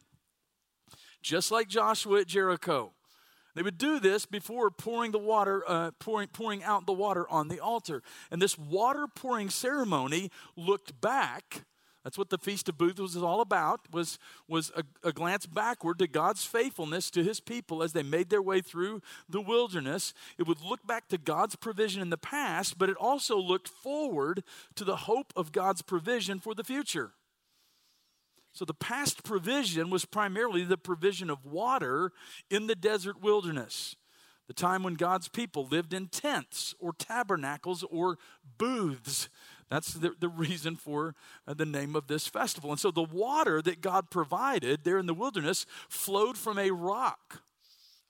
Just 1.22 1.50
like 1.50 1.68
Joshua 1.68 2.20
at 2.20 2.26
Jericho. 2.26 2.92
They 3.54 3.62
would 3.62 3.78
do 3.78 4.00
this 4.00 4.24
before 4.24 4.70
pouring 4.70 5.12
the 5.12 5.18
water, 5.18 5.62
uh, 5.68 5.90
pouring, 5.98 6.28
pouring 6.28 6.64
out 6.64 6.86
the 6.86 6.92
water 6.92 7.28
on 7.28 7.48
the 7.48 7.60
altar. 7.60 8.02
And 8.30 8.40
this 8.40 8.56
water 8.56 9.06
pouring 9.06 9.50
ceremony 9.50 10.30
looked 10.56 11.00
back 11.00 11.64
that's 12.04 12.18
what 12.18 12.30
the 12.30 12.38
Feast 12.38 12.68
of 12.68 12.76
Booths 12.76 13.00
was 13.00 13.16
all 13.16 13.40
about, 13.40 13.92
was, 13.92 14.18
was 14.48 14.72
a, 14.76 14.82
a, 15.06 15.12
glance 15.12 15.46
backward 15.46 16.00
to 16.00 16.08
God's 16.08 16.44
faithfulness 16.44 17.10
to 17.12 17.22
his 17.22 17.38
people 17.38 17.82
as 17.82 17.92
they 17.92 18.02
made 18.02 18.28
their 18.28 18.42
way 18.42 18.60
through 18.60 19.02
the 19.28 19.40
wilderness. 19.40 20.12
It 20.36 20.48
would 20.48 20.60
look 20.60 20.84
back 20.84 21.08
to 21.08 21.18
God's 21.18 21.54
provision 21.54 22.02
in 22.02 22.10
the 22.10 22.16
past, 22.16 22.76
but 22.76 22.88
it 22.88 22.96
also 22.96 23.38
looked 23.38 23.68
forward 23.68 24.42
to 24.74 24.84
the 24.84 24.96
hope 24.96 25.32
of 25.36 25.52
God's 25.52 25.82
provision 25.82 26.40
for 26.40 26.54
the 26.54 26.64
future. 26.64 27.12
So 28.52 28.64
the 28.64 28.74
past 28.74 29.22
provision 29.22 29.88
was 29.88 30.04
primarily 30.04 30.64
the 30.64 30.76
provision 30.76 31.30
of 31.30 31.46
water 31.46 32.12
in 32.50 32.66
the 32.66 32.74
desert 32.74 33.22
wilderness. 33.22 33.96
The 34.48 34.54
time 34.54 34.82
when 34.82 34.94
God's 34.94 35.28
people 35.28 35.66
lived 35.66 35.94
in 35.94 36.08
tents 36.08 36.74
or 36.78 36.92
tabernacles 36.92 37.84
or 37.84 38.18
booths 38.58 39.28
that's 39.72 39.94
the, 39.94 40.12
the 40.20 40.28
reason 40.28 40.76
for 40.76 41.14
uh, 41.48 41.54
the 41.54 41.64
name 41.64 41.96
of 41.96 42.06
this 42.06 42.26
festival. 42.26 42.70
And 42.70 42.78
so 42.78 42.90
the 42.90 43.02
water 43.02 43.62
that 43.62 43.80
God 43.80 44.10
provided 44.10 44.84
there 44.84 44.98
in 44.98 45.06
the 45.06 45.14
wilderness 45.14 45.64
flowed 45.88 46.36
from 46.36 46.58
a 46.58 46.70
rock, 46.70 47.40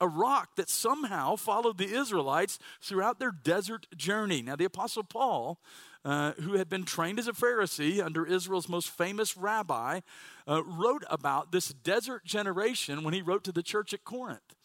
a 0.01 0.09
rock 0.09 0.57
that 0.57 0.69
somehow 0.69 1.37
followed 1.37 1.79
the 1.79 1.95
Israelites 1.95 2.59
throughout 2.81 3.21
their 3.21 3.31
desert 3.31 3.87
journey. 3.97 4.43
Now, 4.43 4.57
the 4.57 4.65
Apostle 4.65 5.05
Paul. 5.05 5.59
Uh, 6.05 6.33
who 6.41 6.55
had 6.55 6.69
been 6.69 6.83
trained 6.83 7.21
as 7.21 7.29
a 7.29 7.33
Pharisee 7.33 8.05
under 8.05 8.27
Israel's 8.27 8.69
most 8.69 8.89
famous 8.91 9.37
rabbi, 9.37 10.01
uh, 10.49 10.61
wrote 10.65 11.05
about 11.09 11.53
this 11.53 11.69
desert 11.69 12.25
generation 12.25 13.05
when 13.05 13.15
he 13.15 13.23
wrote 13.23 13.45
to 13.45 13.53
the 13.53 13.63
church 13.63 13.95
at 13.95 14.03
Corinth. 14.03 14.57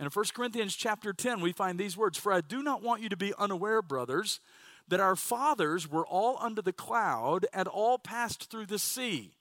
And 0.00 0.06
in 0.06 0.10
1 0.10 0.24
Corinthians 0.34 0.74
chapter 0.74 1.12
10, 1.12 1.40
we 1.40 1.52
find 1.52 1.78
these 1.78 1.96
words 1.96 2.18
For 2.18 2.32
I 2.32 2.40
do 2.40 2.64
not 2.64 2.82
want 2.82 3.00
you 3.00 3.08
to 3.10 3.16
be 3.16 3.32
unaware, 3.38 3.80
brothers, 3.80 4.40
that 4.88 5.00
our 5.00 5.16
fathers 5.16 5.90
were 5.90 6.06
all 6.06 6.38
under 6.40 6.62
the 6.62 6.72
cloud 6.72 7.46
and 7.52 7.66
all 7.68 7.98
passed 7.98 8.50
through 8.50 8.66
the 8.66 8.78
sea. 8.78 9.32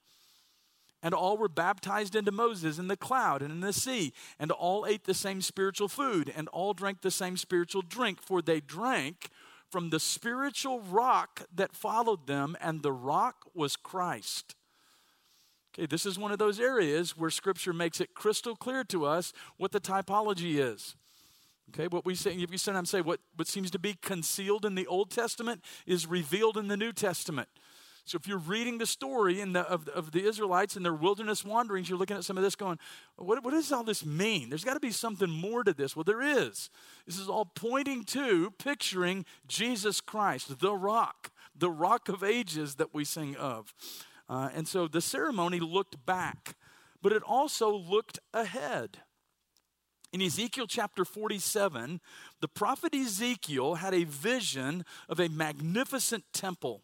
And 1.04 1.14
all 1.14 1.38
were 1.38 1.50
baptized 1.50 2.16
into 2.16 2.32
Moses 2.32 2.80
in 2.80 2.88
the 2.88 2.98
cloud 2.98 3.44
and 3.44 3.52
in 3.52 3.60
the 3.60 3.74
sea, 3.74 4.12
and 4.40 4.52
all 4.52 4.88
ate 4.88 5.04
the 5.04 5.14
same 5.14 5.40
spiritual 5.42 5.88
food, 5.88 6.34
and 6.36 6.48
all 6.48 6.74
drank 6.74 7.02
the 7.02 7.12
same 7.12 7.38
spiritual 7.38 7.84
drink, 7.84 8.22
for 8.22 8.42
they 8.42 8.60
drank 8.60 9.30
from 9.70 9.92
the 9.92 10.00
spiritual 10.00 10.80
rock 10.80 11.44
that 11.54 11.76
followed 11.76 12.26
them, 12.26 12.58
and 12.60 12.82
the 12.82 12.92
rock 12.92 13.46
was 13.54 13.76
Christ. 13.76 14.56
Okay, 15.74 15.86
this 15.86 16.06
is 16.06 16.18
one 16.18 16.32
of 16.32 16.40
those 16.40 16.60
areas 16.60 17.18
where 17.18 17.30
Scripture 17.30 17.74
makes 17.74 18.00
it 18.00 18.16
crystal 18.16 18.56
clear 18.56 18.84
to 18.86 19.06
us 19.06 19.34
what 19.58 19.74
the 19.74 19.82
typology 19.82 20.58
is. 20.58 20.96
Okay, 21.70 21.88
what 21.88 22.06
we 22.06 22.16
say, 22.16 22.32
if 22.34 22.52
you 22.52 22.58
sometimes 22.58 22.90
say 22.90 23.02
what, 23.02 23.20
what 23.36 23.48
seems 23.48 23.72
to 23.72 23.80
be 23.80 23.96
concealed 24.02 24.66
in 24.66 24.76
the 24.76 24.88
Old 24.88 25.10
Testament 25.10 25.64
is 25.86 26.08
revealed 26.08 26.58
in 26.58 26.68
the 26.68 26.78
New 26.78 26.94
Testament. 26.94 27.50
So 28.06 28.18
if 28.18 28.28
you're 28.28 28.38
reading 28.38 28.78
the 28.78 28.86
story 28.86 29.42
in 29.42 29.54
the, 29.54 29.62
of, 29.62 29.88
of 29.88 30.12
the 30.12 30.28
Israelites 30.28 30.76
and 30.76 30.86
their 30.86 30.94
wilderness 30.94 31.44
wanderings, 31.44 31.90
you're 31.90 31.98
looking 31.98 32.16
at 32.16 32.24
some 32.24 32.38
of 32.38 32.44
this 32.44 32.56
going, 32.56 32.78
what, 33.16 33.44
what 33.44 33.52
does 33.52 33.72
all 33.72 33.84
this 33.84 34.06
mean? 34.06 34.50
There's 34.50 34.64
got 34.64 34.76
to 34.76 34.80
be 34.80 34.92
something 34.92 35.30
more 35.30 35.64
to 35.64 35.74
this. 35.74 35.96
Well, 35.96 36.04
there 36.04 36.22
is. 36.22 36.70
This 37.08 37.18
is 37.18 37.28
all 37.28 37.46
pointing 37.46 38.04
to, 38.06 38.52
picturing 38.60 39.26
Jesus 39.48 40.02
Christ, 40.02 40.60
the 40.60 40.76
rock, 40.76 41.32
the 41.58 41.72
rock 41.72 42.08
of 42.08 42.24
ages 42.24 42.76
that 42.76 42.94
we 42.94 43.06
sing 43.06 43.36
of. 43.38 43.74
Uh, 44.30 44.50
and 44.54 44.68
so 44.68 44.88
the 44.88 45.02
ceremony 45.02 45.60
looked 45.60 46.06
back, 46.06 46.56
but 47.02 47.12
it 47.12 47.24
also 47.24 47.72
looked 47.72 48.20
ahead. 48.36 49.00
In 50.16 50.22
Ezekiel 50.22 50.66
chapter 50.66 51.04
47, 51.04 52.00
the 52.40 52.48
prophet 52.48 52.96
Ezekiel 52.96 53.76
had 53.76 53.94
a 53.94 54.06
vision 54.06 54.86
of 55.10 55.20
a 55.20 55.28
magnificent 55.28 56.24
temple. 56.32 56.84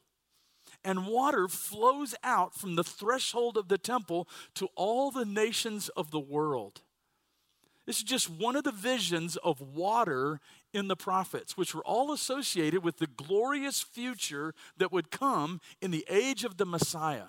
And 0.84 1.08
water 1.08 1.48
flows 1.48 2.14
out 2.26 2.54
from 2.54 2.76
the 2.76 2.84
threshold 2.84 3.56
of 3.56 3.70
the 3.70 3.78
temple 3.78 4.28
to 4.56 4.68
all 4.76 5.12
the 5.12 5.24
nations 5.24 5.88
of 5.96 6.12
the 6.12 6.20
world. 6.20 6.82
This 7.86 8.00
is 8.00 8.04
just 8.04 8.30
one 8.30 8.58
of 8.58 8.66
the 8.66 8.74
visions 8.74 9.38
of 9.38 9.62
water 9.62 10.42
in 10.74 10.90
the 10.90 10.98
prophets, 10.98 11.56
which 11.56 11.74
were 11.74 11.86
all 11.86 12.12
associated 12.12 12.84
with 12.84 12.98
the 12.98 13.08
glorious 13.08 13.80
future 13.80 14.54
that 14.76 14.92
would 14.92 15.10
come 15.10 15.62
in 15.82 15.92
the 15.92 16.06
age 16.10 16.44
of 16.44 16.58
the 16.58 16.66
Messiah. 16.66 17.28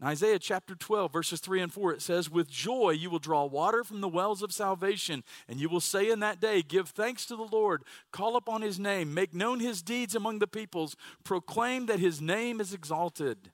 In 0.00 0.06
Isaiah 0.06 0.38
chapter 0.38 0.74
12, 0.74 1.10
verses 1.10 1.40
3 1.40 1.62
and 1.62 1.72
4, 1.72 1.94
it 1.94 2.02
says, 2.02 2.30
With 2.30 2.50
joy 2.50 2.90
you 2.90 3.08
will 3.08 3.18
draw 3.18 3.46
water 3.46 3.82
from 3.82 4.02
the 4.02 4.08
wells 4.08 4.42
of 4.42 4.52
salvation, 4.52 5.24
and 5.48 5.58
you 5.58 5.70
will 5.70 5.80
say 5.80 6.10
in 6.10 6.20
that 6.20 6.38
day, 6.38 6.60
Give 6.60 6.86
thanks 6.86 7.24
to 7.26 7.36
the 7.36 7.48
Lord, 7.50 7.82
call 8.12 8.36
upon 8.36 8.60
his 8.60 8.78
name, 8.78 9.14
make 9.14 9.32
known 9.32 9.60
his 9.60 9.80
deeds 9.80 10.14
among 10.14 10.38
the 10.38 10.46
peoples, 10.46 10.96
proclaim 11.24 11.86
that 11.86 11.98
his 11.98 12.20
name 12.20 12.60
is 12.60 12.74
exalted. 12.74 13.52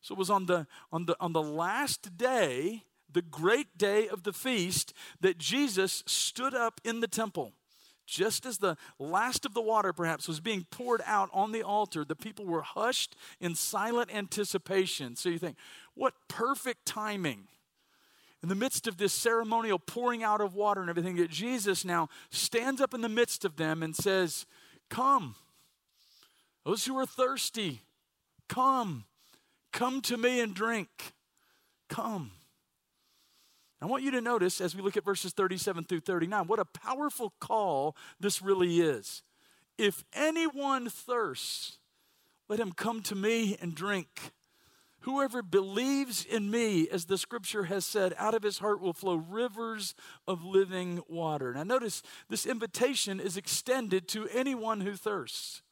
So 0.00 0.14
it 0.14 0.18
was 0.18 0.30
on 0.30 0.46
the, 0.46 0.68
on 0.92 1.06
the, 1.06 1.16
on 1.18 1.32
the 1.32 1.42
last 1.42 2.16
day, 2.16 2.84
the 3.12 3.22
great 3.22 3.76
day 3.76 4.06
of 4.06 4.22
the 4.22 4.32
feast, 4.32 4.92
that 5.20 5.38
Jesus 5.38 6.04
stood 6.06 6.54
up 6.54 6.80
in 6.84 7.00
the 7.00 7.08
temple. 7.08 7.52
Just 8.06 8.46
as 8.46 8.58
the 8.58 8.76
last 9.00 9.44
of 9.44 9.52
the 9.52 9.60
water, 9.60 9.92
perhaps, 9.92 10.28
was 10.28 10.38
being 10.38 10.64
poured 10.70 11.02
out 11.04 11.28
on 11.32 11.50
the 11.50 11.62
altar, 11.62 12.04
the 12.04 12.14
people 12.14 12.46
were 12.46 12.62
hushed 12.62 13.16
in 13.40 13.54
silent 13.56 14.14
anticipation. 14.14 15.16
So 15.16 15.28
you 15.28 15.38
think, 15.38 15.56
what 15.94 16.14
perfect 16.28 16.86
timing. 16.86 17.48
In 18.42 18.48
the 18.48 18.54
midst 18.54 18.86
of 18.86 18.96
this 18.96 19.12
ceremonial 19.12 19.80
pouring 19.80 20.22
out 20.22 20.40
of 20.40 20.54
water 20.54 20.80
and 20.80 20.88
everything, 20.88 21.16
that 21.16 21.30
Jesus 21.30 21.84
now 21.84 22.08
stands 22.30 22.80
up 22.80 22.94
in 22.94 23.00
the 23.00 23.08
midst 23.08 23.44
of 23.44 23.56
them 23.56 23.82
and 23.82 23.96
says, 23.96 24.46
Come, 24.88 25.34
those 26.64 26.84
who 26.84 26.96
are 26.96 27.06
thirsty, 27.06 27.82
come, 28.48 29.04
come 29.72 30.00
to 30.02 30.16
me 30.16 30.40
and 30.40 30.54
drink. 30.54 30.88
Come. 31.88 32.30
I 33.80 33.86
want 33.86 34.02
you 34.02 34.10
to 34.12 34.20
notice 34.20 34.60
as 34.60 34.74
we 34.74 34.82
look 34.82 34.96
at 34.96 35.04
verses 35.04 35.32
37 35.32 35.84
through 35.84 36.00
39 36.00 36.46
what 36.46 36.58
a 36.58 36.64
powerful 36.64 37.34
call 37.40 37.96
this 38.18 38.40
really 38.40 38.80
is. 38.80 39.22
If 39.76 40.04
anyone 40.14 40.88
thirsts, 40.88 41.78
let 42.48 42.60
him 42.60 42.72
come 42.72 43.02
to 43.02 43.14
me 43.14 43.56
and 43.60 43.74
drink. 43.74 44.32
Whoever 45.00 45.42
believes 45.42 46.24
in 46.24 46.50
me, 46.50 46.88
as 46.88 47.04
the 47.04 47.18
scripture 47.18 47.64
has 47.64 47.84
said, 47.84 48.14
out 48.18 48.34
of 48.34 48.42
his 48.42 48.58
heart 48.58 48.80
will 48.80 48.92
flow 48.92 49.14
rivers 49.14 49.94
of 50.26 50.42
living 50.42 51.00
water. 51.08 51.52
Now, 51.54 51.62
notice 51.62 52.02
this 52.28 52.46
invitation 52.46 53.20
is 53.20 53.36
extended 53.36 54.08
to 54.08 54.26
anyone 54.30 54.80
who 54.80 54.96
thirsts. 54.96 55.62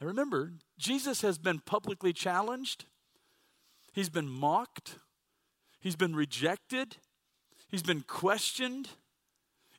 Now, 0.00 0.06
remember, 0.06 0.52
Jesus 0.78 1.22
has 1.22 1.38
been 1.38 1.58
publicly 1.58 2.12
challenged, 2.12 2.84
he's 3.92 4.10
been 4.10 4.28
mocked, 4.28 4.96
He's 5.80 5.96
been 5.96 6.14
rejected, 6.14 6.98
he's 7.68 7.82
been 7.82 8.02
questioned. 8.02 8.88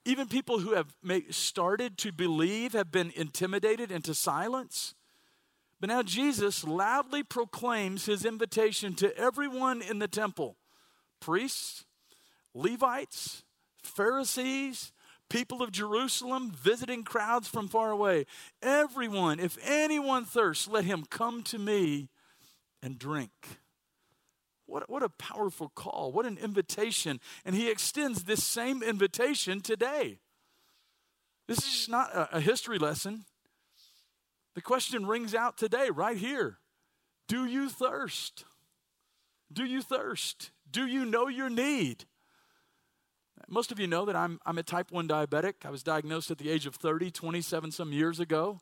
Even 0.04 0.28
people 0.28 0.58
who 0.58 0.74
have 0.74 0.96
made, 1.04 1.32
started 1.32 1.96
to 2.00 2.12
believe 2.12 2.74
have 2.74 2.92
been 2.92 3.12
intimidated 3.16 3.92
into 3.92 4.16
silence. 4.16 4.96
But 5.80 5.90
now 5.90 6.02
Jesus 6.02 6.64
loudly 6.64 7.22
proclaims 7.22 8.08
his 8.08 8.26
invitation 8.26 8.96
to 8.96 9.16
everyone 9.16 9.84
in 9.84 10.00
the 10.00 10.08
temple 10.08 10.58
priests, 11.20 11.86
Levites, 12.56 13.44
Pharisees, 13.84 14.92
people 15.30 15.62
of 15.62 15.72
Jerusalem, 15.72 16.52
visiting 16.52 17.04
crowds 17.04 17.48
from 17.48 17.68
far 17.68 17.92
away. 17.92 18.26
Everyone, 18.62 19.40
if 19.40 19.58
anyone 19.64 20.26
thirsts, 20.26 20.68
let 20.68 20.84
him 20.84 21.06
come 21.10 21.44
to 21.44 21.60
me 21.60 22.10
and 22.84 23.00
drink. 23.00 23.61
What, 24.72 24.90
what 24.90 25.04
a 25.04 25.10
powerful 25.10 25.68
call. 25.68 26.14
What 26.14 26.26
an 26.26 26.38
invitation. 26.38 27.20
And 27.44 27.54
he 27.54 27.70
extends 27.70 28.24
this 28.24 28.42
same 28.42 28.82
invitation 28.82 29.60
today. 29.60 30.20
This 31.46 31.58
is 31.58 31.90
not 31.90 32.16
a, 32.16 32.38
a 32.38 32.40
history 32.40 32.80
lesson. 32.80 33.26
The 34.56 34.62
question 34.62 35.06
rings 35.06 35.36
out 35.36 35.58
today, 35.58 35.90
right 35.90 36.16
here 36.16 36.58
Do 37.28 37.46
you 37.46 37.68
thirst? 37.68 38.46
Do 39.52 39.66
you 39.66 39.82
thirst? 39.82 40.52
Do 40.72 40.88
you 40.88 41.06
know 41.06 41.28
your 41.28 41.50
need? 41.50 42.06
Most 43.50 43.74
of 43.74 43.80
you 43.80 43.88
know 43.88 44.06
that 44.06 44.16
I'm, 44.16 44.40
I'm 44.46 44.58
a 44.58 44.64
type 44.64 44.90
1 44.92 45.06
diabetic. 45.06 45.66
I 45.66 45.70
was 45.70 45.84
diagnosed 45.84 46.32
at 46.32 46.38
the 46.38 46.50
age 46.50 46.66
of 46.66 46.76
30, 46.76 47.12
27 47.12 47.72
some 47.72 47.92
years 47.92 48.22
ago. 48.22 48.62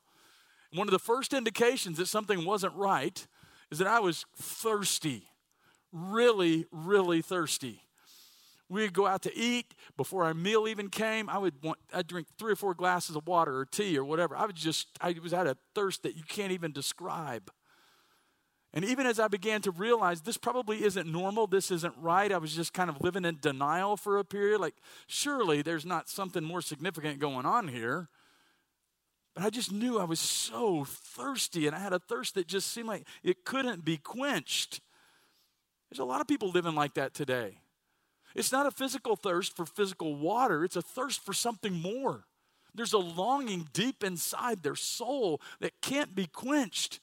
one 0.73 0.87
of 0.87 0.91
the 0.91 0.97
first 0.97 1.33
indications 1.33 1.99
that 1.99 2.07
something 2.07 2.45
wasn't 2.45 2.73
right 2.73 3.27
is 3.69 3.77
that 3.77 3.87
I 3.87 3.99
was 3.99 4.25
thirsty 4.35 5.28
really, 5.91 6.65
really 6.71 7.21
thirsty. 7.21 7.83
We'd 8.69 8.93
go 8.93 9.07
out 9.07 9.23
to 9.23 9.35
eat 9.35 9.73
before 9.97 10.25
our 10.25 10.35
meal 10.35 10.67
even 10.67 10.89
came. 10.89 11.27
I 11.27 11.39
would 11.39 11.55
want 11.63 11.79
I'd 11.91 12.05
drink 12.05 12.27
three 12.37 12.53
or 12.53 12.55
four 12.55 12.75
glasses 12.75 13.15
of 13.15 13.27
water 13.27 13.57
or 13.57 13.65
tea 13.65 13.97
or 13.97 14.05
whatever. 14.05 14.35
I 14.37 14.45
was 14.45 14.55
just 14.55 14.87
I 15.01 15.15
was 15.21 15.33
at 15.33 15.47
a 15.47 15.57
thirst 15.73 16.03
that 16.03 16.15
you 16.15 16.23
can't 16.23 16.51
even 16.51 16.71
describe. 16.71 17.51
And 18.71 18.85
even 18.85 19.07
as 19.07 19.19
I 19.19 19.27
began 19.27 19.61
to 19.63 19.71
realize 19.71 20.21
this 20.21 20.37
probably 20.37 20.83
isn't 20.83 21.11
normal, 21.11 21.47
this 21.47 21.71
isn't 21.71 21.95
right, 21.97 22.31
I 22.31 22.37
was 22.37 22.55
just 22.55 22.71
kind 22.71 22.89
of 22.89 23.01
living 23.01 23.25
in 23.25 23.39
denial 23.41 23.97
for 23.97 24.19
a 24.19 24.23
period. 24.23 24.61
Like, 24.61 24.75
surely 25.07 25.63
there's 25.63 25.87
not 25.87 26.07
something 26.07 26.43
more 26.43 26.61
significant 26.61 27.19
going 27.19 27.47
on 27.47 27.67
here. 27.67 28.09
But 29.33 29.43
I 29.43 29.49
just 29.49 29.71
knew 29.71 29.99
I 29.99 30.03
was 30.03 30.19
so 30.19 30.83
thirsty, 30.85 31.65
and 31.65 31.75
I 31.75 31.79
had 31.79 31.93
a 31.93 31.99
thirst 31.99 32.35
that 32.35 32.47
just 32.47 32.71
seemed 32.71 32.87
like 32.87 33.07
it 33.23 33.43
couldn't 33.43 33.85
be 33.85 33.97
quenched. 33.97 34.81
There's 35.89 35.99
a 35.99 36.05
lot 36.05 36.21
of 36.21 36.27
people 36.27 36.49
living 36.49 36.75
like 36.75 36.93
that 36.95 37.13
today. 37.13 37.59
It's 38.35 38.51
not 38.51 38.67
a 38.67 38.71
physical 38.71 39.15
thirst 39.15 39.55
for 39.55 39.65
physical 39.65 40.15
water, 40.15 40.63
it's 40.63 40.75
a 40.75 40.81
thirst 40.81 41.25
for 41.25 41.33
something 41.33 41.73
more. 41.73 42.25
There's 42.75 42.93
a 42.93 42.99
longing 42.99 43.67
deep 43.73 44.03
inside 44.03 44.61
their 44.61 44.75
soul 44.75 45.41
that 45.59 45.81
can't 45.81 46.13
be 46.13 46.27
quenched. 46.27 46.99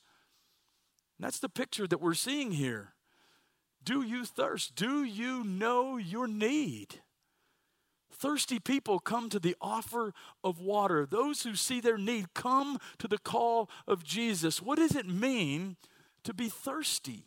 And 1.18 1.26
that's 1.26 1.40
the 1.40 1.48
picture 1.48 1.86
that 1.88 2.00
we're 2.00 2.14
seeing 2.14 2.52
here. 2.52 2.92
Do 3.82 4.02
you 4.02 4.24
thirst? 4.24 4.74
Do 4.74 5.04
you 5.04 5.44
know 5.44 5.96
your 5.96 6.26
need? 6.26 7.00
Thirsty 8.12 8.58
people 8.58 8.98
come 8.98 9.28
to 9.28 9.38
the 9.38 9.56
offer 9.60 10.14
of 10.42 10.60
water. 10.60 11.04
Those 11.04 11.42
who 11.42 11.54
see 11.54 11.80
their 11.80 11.98
need 11.98 12.32
come 12.34 12.78
to 12.98 13.08
the 13.08 13.18
call 13.18 13.68
of 13.86 14.04
Jesus. 14.04 14.62
What 14.62 14.78
does 14.78 14.96
it 14.96 15.06
mean 15.06 15.76
to 16.24 16.32
be 16.32 16.48
thirsty? 16.48 17.26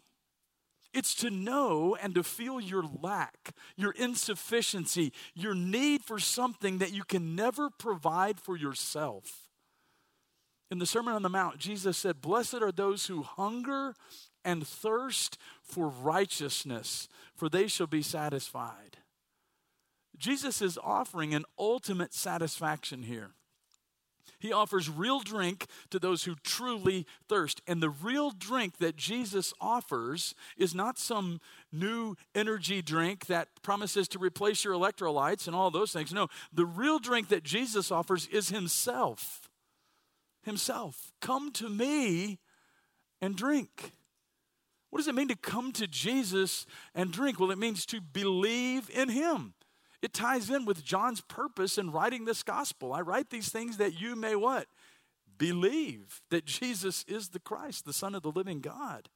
It's 0.93 1.13
to 1.15 1.29
know 1.29 1.95
and 2.01 2.15
to 2.15 2.23
feel 2.23 2.59
your 2.59 2.83
lack, 3.01 3.51
your 3.75 3.91
insufficiency, 3.91 5.13
your 5.35 5.53
need 5.53 6.03
for 6.03 6.19
something 6.19 6.79
that 6.79 6.93
you 6.93 7.03
can 7.03 7.35
never 7.35 7.69
provide 7.69 8.39
for 8.39 8.57
yourself. 8.57 9.49
In 10.71 10.79
the 10.79 10.85
Sermon 10.85 11.13
on 11.13 11.23
the 11.23 11.29
Mount, 11.29 11.57
Jesus 11.57 11.97
said, 11.97 12.21
Blessed 12.21 12.55
are 12.55 12.71
those 12.71 13.07
who 13.07 13.23
hunger 13.23 13.95
and 14.43 14.65
thirst 14.65 15.37
for 15.63 15.87
righteousness, 15.87 17.07
for 17.35 17.49
they 17.49 17.67
shall 17.67 17.87
be 17.87 18.01
satisfied. 18.01 18.97
Jesus 20.17 20.61
is 20.61 20.77
offering 20.83 21.33
an 21.33 21.45
ultimate 21.57 22.13
satisfaction 22.13 23.03
here. 23.03 23.31
He 24.39 24.53
offers 24.53 24.89
real 24.89 25.19
drink 25.19 25.67
to 25.89 25.99
those 25.99 26.23
who 26.23 26.35
truly 26.43 27.05
thirst. 27.27 27.61
And 27.67 27.83
the 27.83 27.89
real 27.89 28.31
drink 28.31 28.77
that 28.77 28.95
Jesus 28.95 29.53
offers 29.59 30.33
is 30.57 30.73
not 30.73 30.97
some 30.97 31.41
new 31.71 32.15
energy 32.33 32.81
drink 32.81 33.25
that 33.25 33.49
promises 33.61 34.07
to 34.09 34.19
replace 34.19 34.63
your 34.63 34.73
electrolytes 34.73 35.45
and 35.45 35.55
all 35.55 35.71
those 35.71 35.91
things. 35.91 36.13
No, 36.13 36.27
the 36.53 36.65
real 36.65 36.99
drink 36.99 37.27
that 37.29 37.43
Jesus 37.43 37.91
offers 37.91 38.27
is 38.27 38.49
Himself. 38.49 39.49
Himself. 40.43 41.11
Come 41.21 41.51
to 41.53 41.69
me 41.69 42.39
and 43.21 43.35
drink. 43.35 43.91
What 44.89 44.99
does 44.99 45.07
it 45.07 45.15
mean 45.15 45.27
to 45.27 45.35
come 45.35 45.71
to 45.73 45.85
Jesus 45.85 46.65
and 46.95 47.11
drink? 47.11 47.39
Well, 47.39 47.51
it 47.51 47.57
means 47.57 47.85
to 47.87 48.01
believe 48.01 48.89
in 48.89 49.09
Him. 49.09 49.53
It 50.01 50.13
ties 50.13 50.49
in 50.49 50.65
with 50.65 50.83
John's 50.83 51.21
purpose 51.21 51.77
in 51.77 51.91
writing 51.91 52.25
this 52.25 52.43
gospel. 52.43 52.93
I 52.93 53.01
write 53.01 53.29
these 53.29 53.51
things 53.51 53.77
that 53.77 53.99
you 53.99 54.15
may 54.15 54.35
what? 54.35 54.67
Believe 55.37 56.21
that 56.29 56.45
Jesus 56.45 57.03
is 57.07 57.29
the 57.29 57.39
Christ, 57.39 57.85
the 57.85 57.93
Son 57.93 58.15
of 58.15 58.23
the 58.23 58.31
living 58.31 58.61
God. 58.61 59.09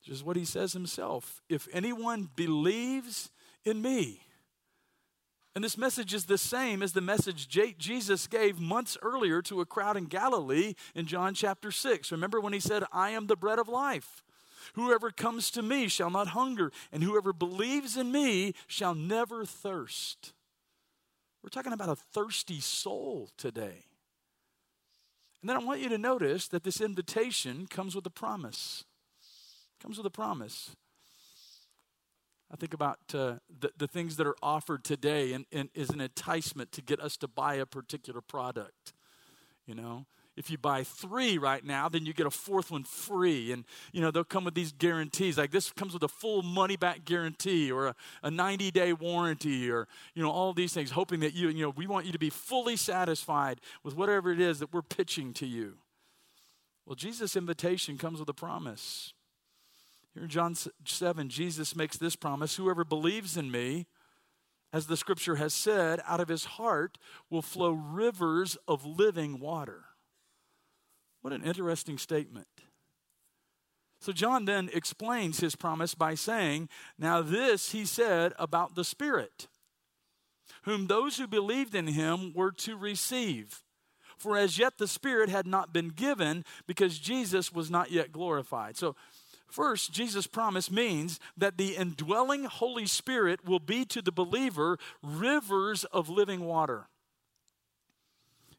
Which 0.00 0.12
is 0.12 0.24
what 0.24 0.36
he 0.36 0.44
says 0.44 0.72
himself. 0.72 1.42
If 1.48 1.68
anyone 1.72 2.28
believes 2.34 3.30
in 3.64 3.82
me, 3.82 4.20
and 5.54 5.64
this 5.64 5.78
message 5.78 6.12
is 6.12 6.26
the 6.26 6.36
same 6.36 6.82
as 6.82 6.92
the 6.92 7.00
message 7.00 7.48
Jesus 7.48 8.26
gave 8.26 8.60
months 8.60 8.98
earlier 9.00 9.40
to 9.42 9.62
a 9.62 9.66
crowd 9.66 9.96
in 9.96 10.04
Galilee 10.04 10.74
in 10.94 11.06
John 11.06 11.32
chapter 11.32 11.70
6. 11.70 12.12
Remember 12.12 12.40
when 12.40 12.52
he 12.52 12.60
said, 12.60 12.84
I 12.92 13.10
am 13.10 13.26
the 13.26 13.36
bread 13.36 13.58
of 13.58 13.66
life? 13.66 14.22
Whoever 14.74 15.10
comes 15.10 15.50
to 15.52 15.62
me 15.62 15.88
shall 15.88 16.10
not 16.10 16.28
hunger, 16.28 16.72
and 16.92 17.02
whoever 17.02 17.32
believes 17.32 17.96
in 17.96 18.12
me 18.12 18.54
shall 18.66 18.94
never 18.94 19.44
thirst. 19.44 20.32
We're 21.42 21.50
talking 21.50 21.72
about 21.72 21.88
a 21.88 21.96
thirsty 21.96 22.60
soul 22.60 23.30
today. 23.36 23.84
And 25.40 25.48
then 25.48 25.56
I 25.56 25.60
want 25.60 25.80
you 25.80 25.88
to 25.90 25.98
notice 25.98 26.48
that 26.48 26.64
this 26.64 26.80
invitation 26.80 27.66
comes 27.68 27.94
with 27.94 28.04
a 28.06 28.10
promise. 28.10 28.84
Comes 29.80 29.96
with 29.96 30.06
a 30.06 30.10
promise. 30.10 30.74
I 32.50 32.56
think 32.56 32.74
about 32.74 32.98
uh, 33.12 33.34
the, 33.60 33.70
the 33.76 33.88
things 33.88 34.16
that 34.16 34.26
are 34.26 34.36
offered 34.42 34.84
today 34.84 35.32
and, 35.32 35.46
and 35.52 35.68
is 35.74 35.90
an 35.90 36.00
enticement 36.00 36.72
to 36.72 36.82
get 36.82 37.00
us 37.00 37.16
to 37.18 37.28
buy 37.28 37.54
a 37.54 37.66
particular 37.66 38.20
product. 38.20 38.92
You 39.66 39.74
know, 39.74 40.06
if 40.36 40.50
you 40.50 40.58
buy 40.58 40.84
three 40.84 41.38
right 41.38 41.64
now, 41.64 41.88
then 41.88 42.04
you 42.04 42.12
get 42.12 42.26
a 42.26 42.30
fourth 42.30 42.70
one 42.70 42.84
free. 42.84 43.52
And, 43.52 43.64
you 43.92 44.02
know, 44.02 44.10
they'll 44.10 44.24
come 44.24 44.44
with 44.44 44.54
these 44.54 44.72
guarantees. 44.72 45.38
Like 45.38 45.50
this 45.50 45.70
comes 45.72 45.94
with 45.94 46.02
a 46.02 46.08
full 46.08 46.42
money 46.42 46.76
back 46.76 47.04
guarantee 47.04 47.72
or 47.72 47.94
a 48.22 48.30
90 48.30 48.70
day 48.70 48.92
warranty 48.92 49.70
or, 49.70 49.88
you 50.14 50.22
know, 50.22 50.30
all 50.30 50.52
these 50.52 50.74
things, 50.74 50.90
hoping 50.90 51.20
that 51.20 51.32
you, 51.32 51.48
you 51.48 51.62
know, 51.62 51.70
we 51.70 51.86
want 51.86 52.04
you 52.04 52.12
to 52.12 52.18
be 52.18 52.30
fully 52.30 52.76
satisfied 52.76 53.60
with 53.82 53.96
whatever 53.96 54.30
it 54.30 54.40
is 54.40 54.58
that 54.58 54.72
we're 54.72 54.82
pitching 54.82 55.32
to 55.34 55.46
you. 55.46 55.78
Well, 56.84 56.96
Jesus' 56.96 57.34
invitation 57.34 57.96
comes 57.96 58.20
with 58.20 58.28
a 58.28 58.34
promise. 58.34 59.14
Here 60.12 60.22
in 60.22 60.28
John 60.28 60.54
7, 60.54 61.28
Jesus 61.28 61.74
makes 61.74 61.96
this 61.96 62.14
promise 62.14 62.56
Whoever 62.56 62.84
believes 62.84 63.36
in 63.36 63.50
me, 63.50 63.86
as 64.72 64.86
the 64.86 64.96
scripture 64.96 65.36
has 65.36 65.54
said, 65.54 66.00
out 66.06 66.20
of 66.20 66.28
his 66.28 66.44
heart 66.44 66.98
will 67.30 67.42
flow 67.42 67.72
rivers 67.72 68.58
of 68.68 68.84
living 68.84 69.40
water. 69.40 69.85
What 71.26 71.32
an 71.32 71.42
interesting 71.42 71.98
statement. 71.98 72.46
So, 74.00 74.12
John 74.12 74.44
then 74.44 74.70
explains 74.72 75.40
his 75.40 75.56
promise 75.56 75.92
by 75.92 76.14
saying, 76.14 76.68
Now, 77.00 77.20
this 77.20 77.72
he 77.72 77.84
said 77.84 78.32
about 78.38 78.76
the 78.76 78.84
Spirit, 78.84 79.48
whom 80.62 80.86
those 80.86 81.18
who 81.18 81.26
believed 81.26 81.74
in 81.74 81.88
him 81.88 82.32
were 82.32 82.52
to 82.52 82.76
receive. 82.76 83.64
For 84.16 84.36
as 84.36 84.56
yet 84.56 84.78
the 84.78 84.86
Spirit 84.86 85.28
had 85.28 85.48
not 85.48 85.72
been 85.72 85.88
given 85.88 86.44
because 86.64 87.00
Jesus 87.00 87.52
was 87.52 87.72
not 87.72 87.90
yet 87.90 88.12
glorified. 88.12 88.76
So, 88.76 88.94
First, 89.48 89.92
Jesus' 89.92 90.28
promise 90.28 90.70
means 90.70 91.18
that 91.36 91.58
the 91.58 91.74
indwelling 91.74 92.44
Holy 92.44 92.86
Spirit 92.86 93.44
will 93.44 93.58
be 93.58 93.84
to 93.86 94.00
the 94.00 94.12
believer 94.12 94.78
rivers 95.02 95.82
of 95.86 96.08
living 96.08 96.44
water 96.44 96.86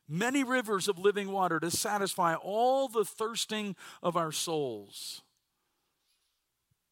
many 0.08 0.44
rivers 0.44 0.88
of 0.88 0.98
living 0.98 1.32
water 1.32 1.60
to 1.60 1.72
satisfy 1.72 2.36
all 2.36 2.88
the 2.88 3.06
thirsting 3.06 3.76
of 4.02 4.16
our 4.16 4.32
souls. 4.32 5.22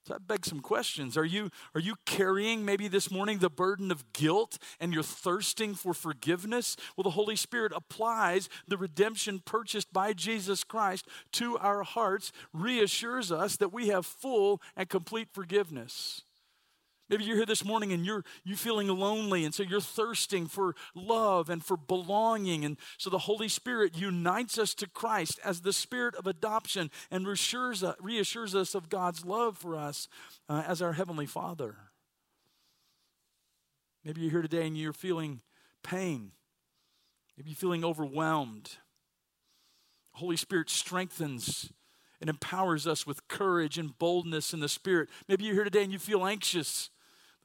So 0.06 0.14
that 0.14 0.28
begs 0.28 0.50
some 0.50 0.60
questions. 0.60 1.18
Are 1.18 1.26
you, 1.26 1.50
are 1.74 1.82
you 1.82 1.96
carrying 2.06 2.64
maybe 2.64 2.88
this 2.88 3.10
morning 3.10 3.40
the 3.40 3.50
burden 3.50 3.90
of 3.90 4.14
guilt 4.14 4.60
and 4.80 4.94
you're 4.94 5.02
thirsting 5.02 5.74
for 5.74 5.96
forgiveness? 5.96 6.78
Well, 6.96 7.04
the 7.04 7.12
Holy 7.12 7.36
Spirit 7.36 7.72
applies 7.76 8.48
the 8.68 8.78
redemption 8.78 9.42
purchased 9.44 9.92
by 9.92 10.14
Jesus 10.14 10.64
Christ 10.64 11.08
to 11.34 11.58
our 11.58 11.82
hearts, 11.82 12.32
reassures 12.54 13.32
us 13.32 13.58
that 13.58 13.74
we 13.74 13.88
have 13.88 14.06
full 14.06 14.62
and 14.76 14.88
complete 14.88 15.30
forgiveness. 15.34 16.22
Maybe 17.10 17.24
you're 17.24 17.36
here 17.36 17.46
this 17.46 17.64
morning 17.64 17.92
and 17.94 18.04
you're 18.06 18.24
you 18.44 18.56
feeling 18.56 18.88
lonely, 18.88 19.46
and 19.46 19.54
so 19.54 19.62
you're 19.62 19.80
thirsting 19.80 20.48
for 20.48 20.76
love 20.96 21.50
and 21.50 21.64
for 21.64 21.78
belonging. 21.78 22.66
And 22.66 22.78
so 22.98 23.10
the 23.10 23.20
Holy 23.20 23.48
Spirit 23.48 23.96
unites 23.96 24.58
us 24.58 24.74
to 24.76 24.88
Christ 24.88 25.40
as 25.44 25.62
the 25.62 25.74
spirit 25.74 26.16
of 26.16 26.26
adoption 26.26 26.90
and 27.12 27.28
reassures, 27.28 27.84
uh, 27.84 27.94
reassures 28.02 28.56
us 28.56 28.74
of 28.74 28.90
God's 28.90 29.24
love 29.24 29.58
for 29.58 29.76
us 29.76 30.08
uh, 30.50 30.64
as 30.66 30.82
our 30.82 30.94
Heavenly 30.94 31.28
Father. 31.28 31.76
Maybe 34.04 34.22
you're 34.22 34.32
here 34.32 34.42
today 34.42 34.66
and 34.66 34.78
you're 34.78 34.94
feeling 34.94 35.42
pain. 35.84 36.32
Maybe 37.38 37.52
you're 37.52 37.58
feeling 37.58 37.86
overwhelmed. 37.86 38.78
The 40.14 40.20
Holy 40.20 40.38
Spirit 40.38 40.70
strengthens 40.70 41.72
and 42.22 42.30
empowers 42.30 42.88
us 42.88 43.06
with 43.06 43.28
courage 43.28 43.78
and 43.78 43.98
boldness 43.98 44.54
in 44.54 44.60
the 44.60 44.70
Spirit. 44.70 45.10
Maybe 45.28 45.44
you're 45.44 45.54
here 45.54 45.64
today 45.64 45.84
and 45.84 45.92
you 45.92 46.00
feel 46.00 46.26
anxious. 46.26 46.90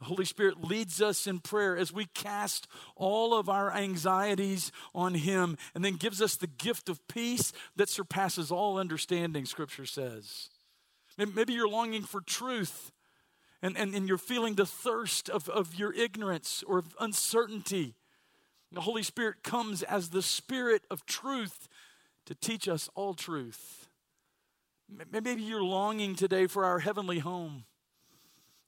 The 0.01 0.07
Holy 0.07 0.25
Spirit 0.25 0.65
leads 0.65 1.03
us 1.03 1.27
in 1.27 1.41
prayer 1.41 1.77
as 1.77 1.93
we 1.93 2.07
cast 2.07 2.67
all 2.97 3.35
of 3.35 3.51
our 3.51 3.71
anxieties 3.71 4.73
on 4.95 5.13
Him 5.13 5.59
and 5.75 5.85
then 5.85 5.97
gives 5.97 6.23
us 6.23 6.37
the 6.37 6.47
gift 6.47 6.89
of 6.89 7.07
peace 7.07 7.53
that 7.77 7.91
surpasses 7.91 8.51
all 8.51 8.79
understanding, 8.79 9.45
Scripture 9.45 9.85
says. 9.85 10.49
Maybe 11.19 11.53
you're 11.53 11.69
longing 11.69 12.03
for 12.03 12.23
truth 12.23 12.93
and, 13.61 13.77
and, 13.77 13.95
and 13.95 14.09
you're 14.09 14.17
feeling 14.17 14.55
the 14.55 14.65
thirst 14.65 15.29
of, 15.29 15.51
of 15.51 15.75
your 15.75 15.93
ignorance 15.93 16.65
or 16.67 16.79
of 16.79 16.97
uncertainty. 16.99 17.95
The 18.73 18.81
Holy 18.81 19.03
Spirit 19.03 19.43
comes 19.43 19.83
as 19.83 20.09
the 20.09 20.23
Spirit 20.23 20.83
of 20.91 21.05
truth 21.05 21.69
to 22.25 22.35
teach 22.35 22.69
us 22.69 22.89
all 22.95 23.13
truth. 23.13 23.87
Maybe 25.13 25.43
you're 25.43 25.63
longing 25.63 26.15
today 26.15 26.47
for 26.47 26.65
our 26.65 26.79
heavenly 26.79 27.19
home 27.19 27.65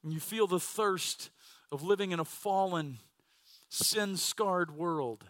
and 0.03 0.13
you 0.13 0.21
feel 0.21 0.47
the 0.47 0.61
thirst 0.61 1.31
of 1.71 1.83
living 1.83 2.13
in 2.13 2.21
a 2.21 2.25
fallen, 2.25 2.99
sin 3.69 4.17
scarred 4.17 4.77
world. 4.77 5.25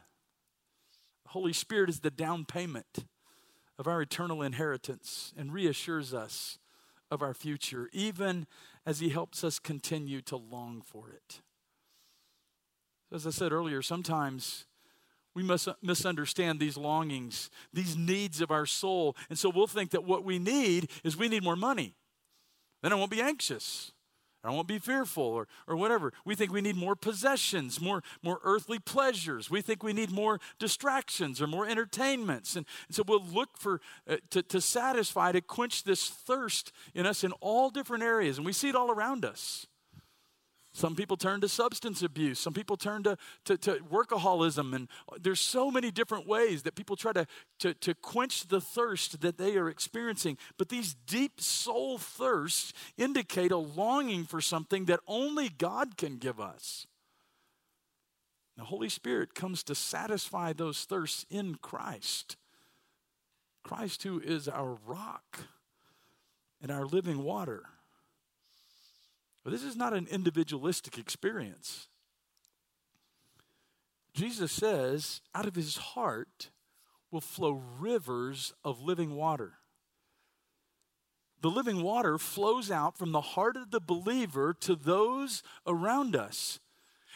The 1.24 1.30
Holy 1.30 1.52
Spirit 1.52 1.88
is 1.88 2.00
the 2.00 2.10
down 2.10 2.44
payment 2.44 3.06
of 3.78 3.86
our 3.86 4.02
eternal 4.02 4.42
inheritance 4.42 5.32
and 5.36 5.52
reassures 5.52 6.12
us 6.12 6.58
of 7.10 7.22
our 7.22 7.34
future, 7.34 7.88
even 7.92 8.46
as 8.86 9.00
He 9.00 9.10
helps 9.10 9.44
us 9.44 9.58
continue 9.58 10.20
to 10.22 10.36
long 10.36 10.82
for 10.84 11.10
it. 11.10 11.40
As 13.12 13.26
I 13.26 13.30
said 13.30 13.52
earlier, 13.52 13.82
sometimes 13.82 14.64
we 15.34 15.42
must 15.42 15.68
misunderstand 15.82 16.60
these 16.60 16.76
longings, 16.76 17.50
these 17.72 17.96
needs 17.96 18.40
of 18.40 18.50
our 18.50 18.66
soul. 18.66 19.16
And 19.28 19.38
so 19.38 19.50
we'll 19.50 19.66
think 19.66 19.90
that 19.90 20.04
what 20.04 20.24
we 20.24 20.38
need 20.38 20.90
is 21.04 21.16
we 21.16 21.28
need 21.28 21.42
more 21.42 21.56
money. 21.56 21.94
Then 22.82 22.92
I 22.92 22.96
won't 22.96 23.10
be 23.10 23.20
anxious. 23.20 23.92
I 24.44 24.50
won't 24.50 24.66
be 24.66 24.78
fearful 24.78 25.22
or, 25.22 25.46
or 25.68 25.76
whatever. 25.76 26.12
We 26.24 26.34
think 26.34 26.52
we 26.52 26.60
need 26.60 26.76
more 26.76 26.96
possessions, 26.96 27.80
more, 27.80 28.02
more 28.22 28.40
earthly 28.42 28.78
pleasures. 28.78 29.50
We 29.50 29.62
think 29.62 29.82
we 29.82 29.92
need 29.92 30.10
more 30.10 30.40
distractions 30.58 31.40
or 31.40 31.46
more 31.46 31.66
entertainments. 31.66 32.56
And, 32.56 32.66
and 32.88 32.94
so 32.94 33.04
we'll 33.06 33.24
look 33.24 33.56
for 33.56 33.80
uh, 34.08 34.16
to, 34.30 34.42
to 34.42 34.60
satisfy, 34.60 35.32
to 35.32 35.40
quench 35.40 35.84
this 35.84 36.08
thirst 36.08 36.72
in 36.94 37.06
us 37.06 37.22
in 37.22 37.32
all 37.40 37.70
different 37.70 38.02
areas. 38.02 38.36
And 38.36 38.44
we 38.44 38.52
see 38.52 38.68
it 38.68 38.74
all 38.74 38.90
around 38.90 39.24
us. 39.24 39.66
Some 40.74 40.96
people 40.96 41.18
turn 41.18 41.42
to 41.42 41.48
substance 41.48 42.02
abuse. 42.02 42.38
Some 42.38 42.54
people 42.54 42.78
turn 42.78 43.02
to, 43.02 43.18
to, 43.44 43.58
to, 43.58 43.74
workaholism. 43.90 44.74
And 44.74 44.88
there's 45.20 45.40
so 45.40 45.70
many 45.70 45.90
different 45.90 46.26
ways 46.26 46.62
that 46.62 46.74
people 46.74 46.96
try 46.96 47.12
to, 47.12 47.26
to, 47.58 47.74
to 47.74 47.94
quench 47.94 48.48
the 48.48 48.60
thirst 48.60 49.20
that 49.20 49.36
they 49.36 49.56
are 49.58 49.68
experiencing. 49.68 50.38
But 50.56 50.70
these 50.70 50.94
deep 51.06 51.42
soul 51.42 51.98
thirsts 51.98 52.72
indicate 52.96 53.52
a 53.52 53.58
longing 53.58 54.24
for 54.24 54.40
something 54.40 54.86
that 54.86 55.00
only 55.06 55.50
God 55.50 55.98
can 55.98 56.16
give 56.16 56.40
us. 56.40 56.86
The 58.56 58.64
Holy 58.64 58.88
Spirit 58.88 59.34
comes 59.34 59.62
to 59.64 59.74
satisfy 59.74 60.54
those 60.54 60.84
thirsts 60.84 61.26
in 61.28 61.56
Christ. 61.56 62.36
Christ, 63.62 64.04
who 64.04 64.20
is 64.20 64.48
our 64.48 64.78
rock 64.86 65.40
and 66.62 66.70
our 66.70 66.86
living 66.86 67.22
water. 67.24 67.64
But 69.44 69.52
this 69.52 69.64
is 69.64 69.76
not 69.76 69.92
an 69.92 70.06
individualistic 70.10 70.98
experience. 70.98 71.88
Jesus 74.14 74.52
says, 74.52 75.20
out 75.34 75.46
of 75.46 75.54
his 75.54 75.76
heart 75.76 76.50
will 77.10 77.20
flow 77.20 77.62
rivers 77.78 78.52
of 78.64 78.80
living 78.80 79.16
water. 79.16 79.54
The 81.40 81.50
living 81.50 81.82
water 81.82 82.18
flows 82.18 82.70
out 82.70 82.96
from 82.96 83.10
the 83.10 83.20
heart 83.20 83.56
of 83.56 83.72
the 83.72 83.80
believer 83.80 84.54
to 84.60 84.76
those 84.76 85.42
around 85.66 86.14
us. 86.14 86.60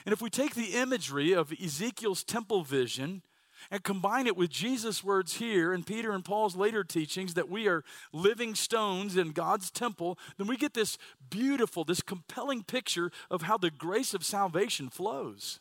And 0.04 0.12
if 0.12 0.20
we 0.20 0.30
take 0.30 0.54
the 0.54 0.74
imagery 0.74 1.32
of 1.32 1.52
Ezekiel's 1.52 2.24
temple 2.24 2.64
vision 2.64 3.22
and 3.70 3.82
combine 3.82 4.26
it 4.26 4.36
with 4.36 4.50
Jesus' 4.50 5.02
words 5.02 5.34
here 5.34 5.72
and 5.72 5.86
Peter 5.86 6.12
and 6.12 6.24
Paul's 6.24 6.56
later 6.56 6.84
teachings 6.84 7.34
that 7.34 7.48
we 7.48 7.68
are 7.68 7.84
living 8.12 8.54
stones 8.54 9.16
in 9.16 9.30
God's 9.30 9.70
temple, 9.70 10.18
then 10.38 10.46
we 10.46 10.56
get 10.56 10.74
this 10.74 10.98
beautiful, 11.30 11.84
this 11.84 12.02
compelling 12.02 12.62
picture 12.62 13.10
of 13.30 13.42
how 13.42 13.56
the 13.58 13.70
grace 13.70 14.14
of 14.14 14.24
salvation 14.24 14.88
flows. 14.88 15.60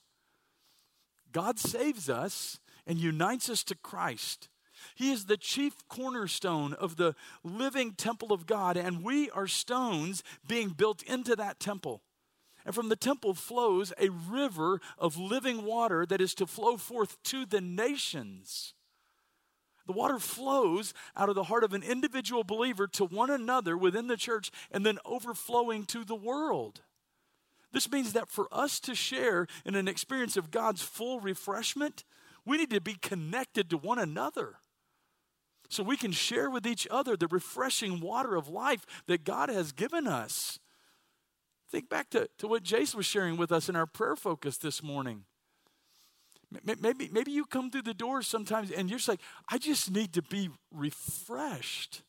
God 1.32 1.60
saves 1.60 2.10
us 2.10 2.60
and 2.88 2.98
unites 2.98 3.50
us 3.50 3.64
to 3.66 3.76
Christ. 3.76 4.50
He 4.96 5.12
is 5.12 5.26
the 5.26 5.38
chief 5.38 5.74
cornerstone 5.88 6.74
of 6.74 6.96
the 6.98 7.16
living 7.44 7.94
temple 7.94 8.32
of 8.32 8.46
God, 8.46 8.78
and 8.78 9.04
we 9.04 9.30
are 9.32 9.48
stones 9.48 10.24
being 10.48 10.70
built 10.70 11.02
into 11.04 11.36
that 11.36 11.60
temple. 11.60 12.02
And 12.66 12.74
from 12.74 12.90
the 12.90 12.96
temple 12.96 13.36
flows 13.36 13.94
a 14.00 14.10
river 14.10 14.82
of 14.98 15.18
living 15.18 15.64
water 15.64 16.06
that 16.08 16.20
is 16.20 16.34
to 16.36 16.48
flow 16.48 16.78
forth 16.78 17.22
to 17.24 17.46
the 17.46 17.62
nations. 17.62 18.74
The 19.86 19.94
water 19.94 20.18
flows 20.18 20.94
out 21.16 21.30
of 21.30 21.36
the 21.36 21.44
heart 21.44 21.64
of 21.64 21.74
an 21.74 21.84
individual 21.84 22.44
believer 22.44 22.88
to 22.88 23.06
one 23.06 23.30
another 23.30 23.78
within 23.78 24.08
the 24.08 24.18
church 24.18 24.50
and 24.72 24.84
then 24.84 24.98
overflowing 25.06 25.86
to 25.86 26.04
the 26.04 26.16
world. 26.16 26.82
This 27.72 27.92
means 27.92 28.14
that 28.14 28.30
for 28.30 28.48
us 28.52 28.80
to 28.80 28.96
share 28.96 29.46
in 29.64 29.76
an 29.76 29.88
experience 29.88 30.38
of 30.38 30.50
God's 30.50 30.82
full 30.82 31.20
refreshment, 31.20 32.04
we 32.46 32.58
need 32.58 32.72
to 32.72 32.82
be 32.82 32.96
connected 32.96 33.70
to 33.70 33.78
one 33.78 34.00
another. 34.00 34.56
So 35.70 35.84
we 35.84 35.98
can 35.98 36.12
share 36.12 36.50
with 36.50 36.66
each 36.66 36.88
other 36.90 37.16
the 37.16 37.28
refreshing 37.28 38.00
water 38.00 38.36
of 38.36 38.48
life 38.48 38.86
that 39.08 39.24
God 39.24 39.50
has 39.50 39.72
given 39.72 40.08
us. 40.08 40.60
Think 41.76 41.90
back 41.90 42.10
to, 42.12 42.30
to 42.38 42.48
what 42.48 42.64
Jason 42.64 42.96
was 42.96 43.06
sharing 43.06 43.36
with 43.36 43.52
us 43.52 43.68
in 43.68 43.76
our 43.76 43.86
prayer 43.86 44.16
focus 44.16 44.56
this 44.56 44.82
morning. 44.82 45.26
Maybe, 46.64 47.10
maybe 47.12 47.34
you 47.34 47.44
come 47.44 47.70
through 47.70 47.82
the 47.82 47.94
doors 47.94 48.28
sometimes 48.28 48.72
and 48.72 48.90
you're 48.90 48.98
just 48.98 49.10
like, 49.10 49.20
I 49.52 49.58
just 49.58 49.92
need 49.92 50.14
to 50.14 50.22
be 50.22 50.50
refreshed. 50.72 52.04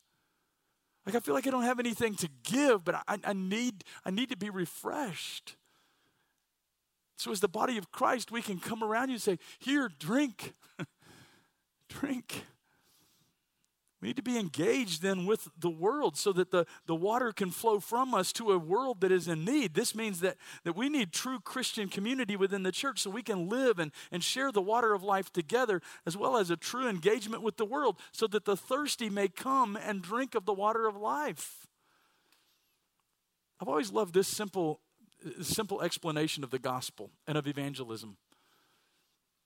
Like 1.05 1.17
I 1.17 1.19
feel 1.19 1.35
like 1.35 1.49
I 1.49 1.51
don't 1.51 1.65
have 1.65 1.81
anything 1.81 2.15
to 2.15 2.29
give, 2.45 2.85
but 2.85 2.95
I, 3.09 3.19
I, 3.25 3.33
need, 3.33 3.83
I 4.05 4.13
need 4.13 4.29
to 4.29 4.37
be 4.37 4.51
refreshed. 4.51 5.57
So 7.17 7.33
as 7.33 7.41
the 7.41 7.49
body 7.49 7.77
of 7.77 7.91
Christ, 7.91 8.31
we 8.31 8.43
can 8.43 8.61
come 8.61 8.85
around 8.85 9.09
you 9.09 9.15
and 9.15 9.23
say, 9.23 9.41
Here, 9.59 9.91
drink. 9.99 10.53
drink. 11.89 12.45
We 14.03 14.09
need 14.09 14.17
to 14.17 14.23
be 14.23 14.39
engaged 14.39 15.01
then 15.01 15.25
with 15.25 15.49
the 15.59 15.71
world 15.71 16.19
so 16.19 16.33
that 16.35 16.51
the, 16.51 16.67
the 16.85 16.95
water 16.95 17.33
can 17.33 17.51
flow 17.51 17.81
from 17.81 18.13
us 18.13 18.31
to 18.35 18.53
a 18.53 18.59
world 18.59 19.01
that 19.01 19.11
is 19.11 19.27
in 19.27 19.45
need. 19.45 19.73
This 19.73 19.95
means 19.95 20.21
that, 20.21 20.37
that 20.65 20.77
we 20.77 20.91
need 20.91 21.13
true 21.13 21.41
Christian 21.41 21.89
community 21.89 22.37
within 22.37 22.63
the 22.63 22.73
church 22.73 23.01
so 23.01 23.09
we 23.09 23.23
can 23.23 23.49
live 23.49 23.79
and, 23.79 23.93
and 24.13 24.23
share 24.23 24.53
the 24.53 24.61
water 24.61 24.93
of 24.93 25.03
life 25.03 25.33
together, 25.33 25.81
as 26.05 26.15
well 26.15 26.37
as 26.37 26.51
a 26.51 26.57
true 26.57 26.89
engagement 26.89 27.43
with 27.43 27.57
the 27.57 27.65
world, 27.65 27.99
so 28.13 28.27
that 28.27 28.45
the 28.45 28.57
thirsty 28.57 29.09
may 29.09 29.29
come 29.29 29.77
and 29.77 30.03
drink 30.03 30.35
of 30.35 30.45
the 30.45 30.53
water 30.53 30.87
of 30.87 30.97
life. 30.97 31.67
I've 33.59 33.69
always 33.69 33.91
loved 33.91 34.13
this 34.13 34.29
simple, 34.29 34.81
simple 35.41 35.81
explanation 35.81 36.45
of 36.45 36.51
the 36.51 36.59
gospel 36.59 37.13
and 37.27 37.39
of 37.39 37.47
evangelism. 37.47 38.19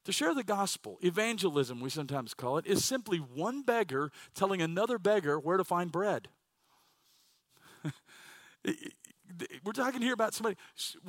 To 0.04 0.12
share 0.12 0.34
the 0.34 0.42
gospel, 0.42 0.98
evangelism, 1.02 1.80
we 1.80 1.90
sometimes 1.90 2.32
call 2.32 2.56
it, 2.58 2.66
is 2.66 2.84
simply 2.84 3.18
one 3.18 3.62
beggar 3.62 4.10
telling 4.34 4.62
another 4.62 4.98
beggar 4.98 5.38
where 5.38 5.58
to 5.58 5.64
find 5.64 5.92
bread. 5.92 6.28
We're 9.64 9.72
talking 9.72 10.00
here 10.02 10.14
about 10.14 10.34
somebody, 10.34 10.56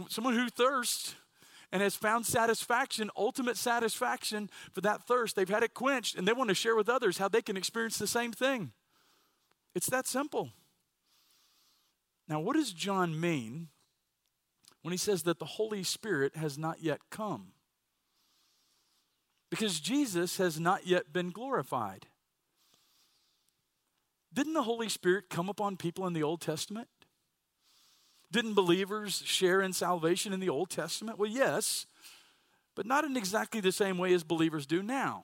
someone 0.09 0.35
who 0.35 0.49
thirsts 0.49 1.15
and 1.71 1.81
has 1.81 1.95
found 1.95 2.25
satisfaction, 2.25 3.09
ultimate 3.15 3.55
satisfaction 3.55 4.49
for 4.73 4.81
that 4.81 5.03
thirst. 5.03 5.37
They've 5.37 5.47
had 5.47 5.63
it 5.63 5.73
quenched 5.73 6.17
and 6.17 6.27
they 6.27 6.33
want 6.33 6.49
to 6.49 6.55
share 6.55 6.75
with 6.75 6.89
others 6.89 7.17
how 7.17 7.29
they 7.29 7.41
can 7.41 7.55
experience 7.55 7.97
the 7.97 8.07
same 8.07 8.33
thing. 8.33 8.73
It's 9.73 9.89
that 9.89 10.05
simple. 10.05 10.49
Now, 12.27 12.41
what 12.41 12.55
does 12.55 12.73
John 12.73 13.19
mean 13.19 13.69
when 14.81 14.91
he 14.91 14.97
says 14.97 15.23
that 15.23 15.39
the 15.39 15.45
Holy 15.45 15.83
Spirit 15.83 16.35
has 16.35 16.57
not 16.57 16.81
yet 16.81 16.99
come? 17.09 17.53
Because 19.51 19.79
Jesus 19.79 20.37
has 20.37 20.59
not 20.59 20.87
yet 20.87 21.13
been 21.13 21.29
glorified. 21.29 22.07
Didn't 24.33 24.53
the 24.53 24.63
Holy 24.63 24.89
Spirit 24.89 25.29
come 25.29 25.49
upon 25.49 25.75
people 25.75 26.07
in 26.07 26.13
the 26.13 26.23
Old 26.23 26.39
Testament? 26.41 26.87
Didn't 28.31 28.53
believers 28.53 29.21
share 29.25 29.61
in 29.61 29.73
salvation 29.73 30.31
in 30.31 30.39
the 30.39 30.47
Old 30.49 30.69
Testament? 30.69 31.19
Well, 31.19 31.29
yes, 31.29 31.85
but 32.75 32.85
not 32.85 33.03
in 33.03 33.17
exactly 33.17 33.59
the 33.59 33.73
same 33.73 33.97
way 33.97 34.13
as 34.13 34.23
believers 34.23 34.65
do 34.65 34.81
now. 34.81 35.23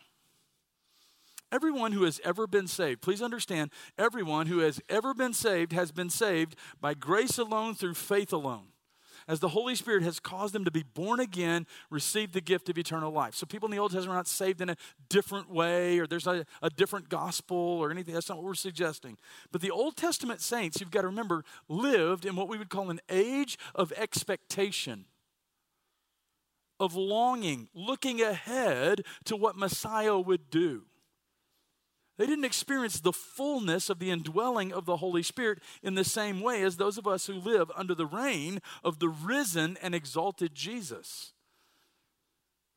Everyone 1.49 1.93
who 1.93 2.03
has 2.03 2.19
ever 2.25 2.45
been 2.45 2.67
saved, 2.67 3.01
please 3.01 3.21
understand, 3.21 3.71
everyone 3.97 4.47
who 4.47 4.59
has 4.59 4.81
ever 4.89 5.13
been 5.13 5.33
saved 5.33 5.71
has 5.71 5.93
been 5.93 6.09
saved 6.09 6.57
by 6.81 6.93
grace 6.93 7.37
alone 7.37 7.75
through 7.75 7.93
faith 7.93 8.33
alone. 8.33 8.73
As 9.27 9.39
the 9.39 9.49
Holy 9.49 9.75
Spirit 9.75 10.03
has 10.03 10.19
caused 10.19 10.53
them 10.53 10.65
to 10.65 10.71
be 10.71 10.83
born 10.83 11.19
again, 11.19 11.67
receive 11.89 12.31
the 12.31 12.41
gift 12.41 12.69
of 12.69 12.77
eternal 12.77 13.11
life. 13.11 13.35
So 13.35 13.45
people 13.45 13.67
in 13.67 13.71
the 13.71 13.81
Old 13.81 13.91
Testament 13.91 14.15
are 14.15 14.19
not 14.19 14.27
saved 14.27 14.61
in 14.61 14.69
a 14.69 14.77
different 15.09 15.51
way 15.51 15.99
or 15.99 16.07
there's 16.07 16.27
a, 16.27 16.45
a 16.61 16.69
different 16.69 17.09
gospel 17.09 17.57
or 17.57 17.91
anything. 17.91 18.13
That's 18.13 18.29
not 18.29 18.37
what 18.37 18.45
we're 18.45 18.53
suggesting. 18.55 19.17
But 19.51 19.61
the 19.61 19.71
Old 19.71 19.97
Testament 19.97 20.41
saints, 20.41 20.79
you've 20.79 20.91
got 20.91 21.01
to 21.01 21.07
remember, 21.07 21.43
lived 21.67 22.25
in 22.25 22.35
what 22.35 22.47
we 22.47 22.57
would 22.57 22.69
call 22.69 22.89
an 22.89 23.01
age 23.09 23.57
of 23.75 23.91
expectation 23.93 25.05
of 26.79 26.95
longing, 26.95 27.69
looking 27.73 28.21
ahead 28.21 29.01
to 29.25 29.35
what 29.35 29.57
Messiah 29.57 30.19
would 30.19 30.49
do. 30.49 30.83
They 32.17 32.25
didn't 32.25 32.45
experience 32.45 32.99
the 32.99 33.13
fullness 33.13 33.89
of 33.89 33.99
the 33.99 34.09
indwelling 34.09 34.73
of 34.73 34.85
the 34.85 34.97
Holy 34.97 35.23
Spirit 35.23 35.59
in 35.83 35.95
the 35.95 36.03
same 36.03 36.41
way 36.41 36.63
as 36.63 36.77
those 36.77 36.97
of 36.97 37.07
us 37.07 37.27
who 37.27 37.33
live 37.33 37.71
under 37.75 37.93
the 37.93 38.07
reign 38.07 38.59
of 38.83 38.99
the 38.99 39.09
risen 39.09 39.77
and 39.81 39.93
exalted 39.93 40.55
Jesus. 40.55 41.33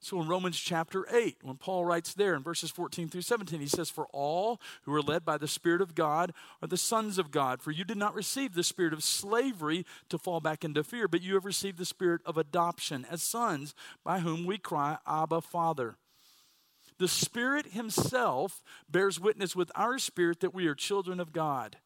So 0.02 0.20
in 0.20 0.28
Romans 0.28 0.58
chapter 0.58 1.06
8, 1.10 1.38
when 1.42 1.56
Paul 1.56 1.84
writes 1.84 2.14
there 2.14 2.34
in 2.34 2.42
verses 2.42 2.70
14 2.70 3.10
through 3.10 3.20
17, 3.20 3.60
he 3.60 3.66
says, 3.66 3.90
For 3.90 4.06
all 4.12 4.58
who 4.82 4.94
are 4.94 5.02
led 5.02 5.26
by 5.26 5.36
the 5.36 5.46
Spirit 5.46 5.82
of 5.82 5.94
God 5.94 6.32
are 6.62 6.68
the 6.68 6.78
sons 6.78 7.18
of 7.18 7.30
God. 7.30 7.60
For 7.60 7.70
you 7.70 7.84
did 7.84 7.98
not 7.98 8.14
receive 8.14 8.54
the 8.54 8.64
spirit 8.64 8.94
of 8.94 9.04
slavery 9.04 9.84
to 10.08 10.16
fall 10.16 10.40
back 10.40 10.64
into 10.64 10.82
fear, 10.82 11.06
but 11.06 11.20
you 11.20 11.34
have 11.34 11.44
received 11.44 11.76
the 11.76 11.84
spirit 11.84 12.22
of 12.24 12.38
adoption 12.38 13.06
as 13.10 13.22
sons, 13.22 13.74
by 14.02 14.20
whom 14.20 14.46
we 14.46 14.56
cry, 14.56 14.96
Abba, 15.06 15.42
Father. 15.42 15.96
The 17.00 17.08
Spirit 17.08 17.68
Himself 17.68 18.62
bears 18.86 19.18
witness 19.18 19.56
with 19.56 19.72
our 19.74 19.98
spirit 19.98 20.40
that 20.40 20.52
we 20.52 20.66
are 20.66 20.74
children 20.74 21.18
of 21.18 21.32
God. 21.32 21.78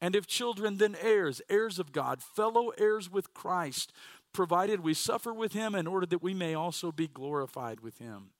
And 0.00 0.16
if 0.16 0.26
children, 0.26 0.78
then 0.78 0.96
heirs, 1.02 1.42
heirs 1.50 1.78
of 1.78 1.92
God, 1.92 2.22
fellow 2.22 2.70
heirs 2.78 3.12
with 3.12 3.34
Christ, 3.34 3.92
provided 4.32 4.80
we 4.80 4.94
suffer 4.94 5.34
with 5.34 5.52
Him 5.52 5.74
in 5.74 5.86
order 5.86 6.06
that 6.06 6.22
we 6.22 6.32
may 6.32 6.54
also 6.54 6.90
be 6.90 7.08
glorified 7.08 7.80
with 7.80 7.98
Him. 7.98 8.30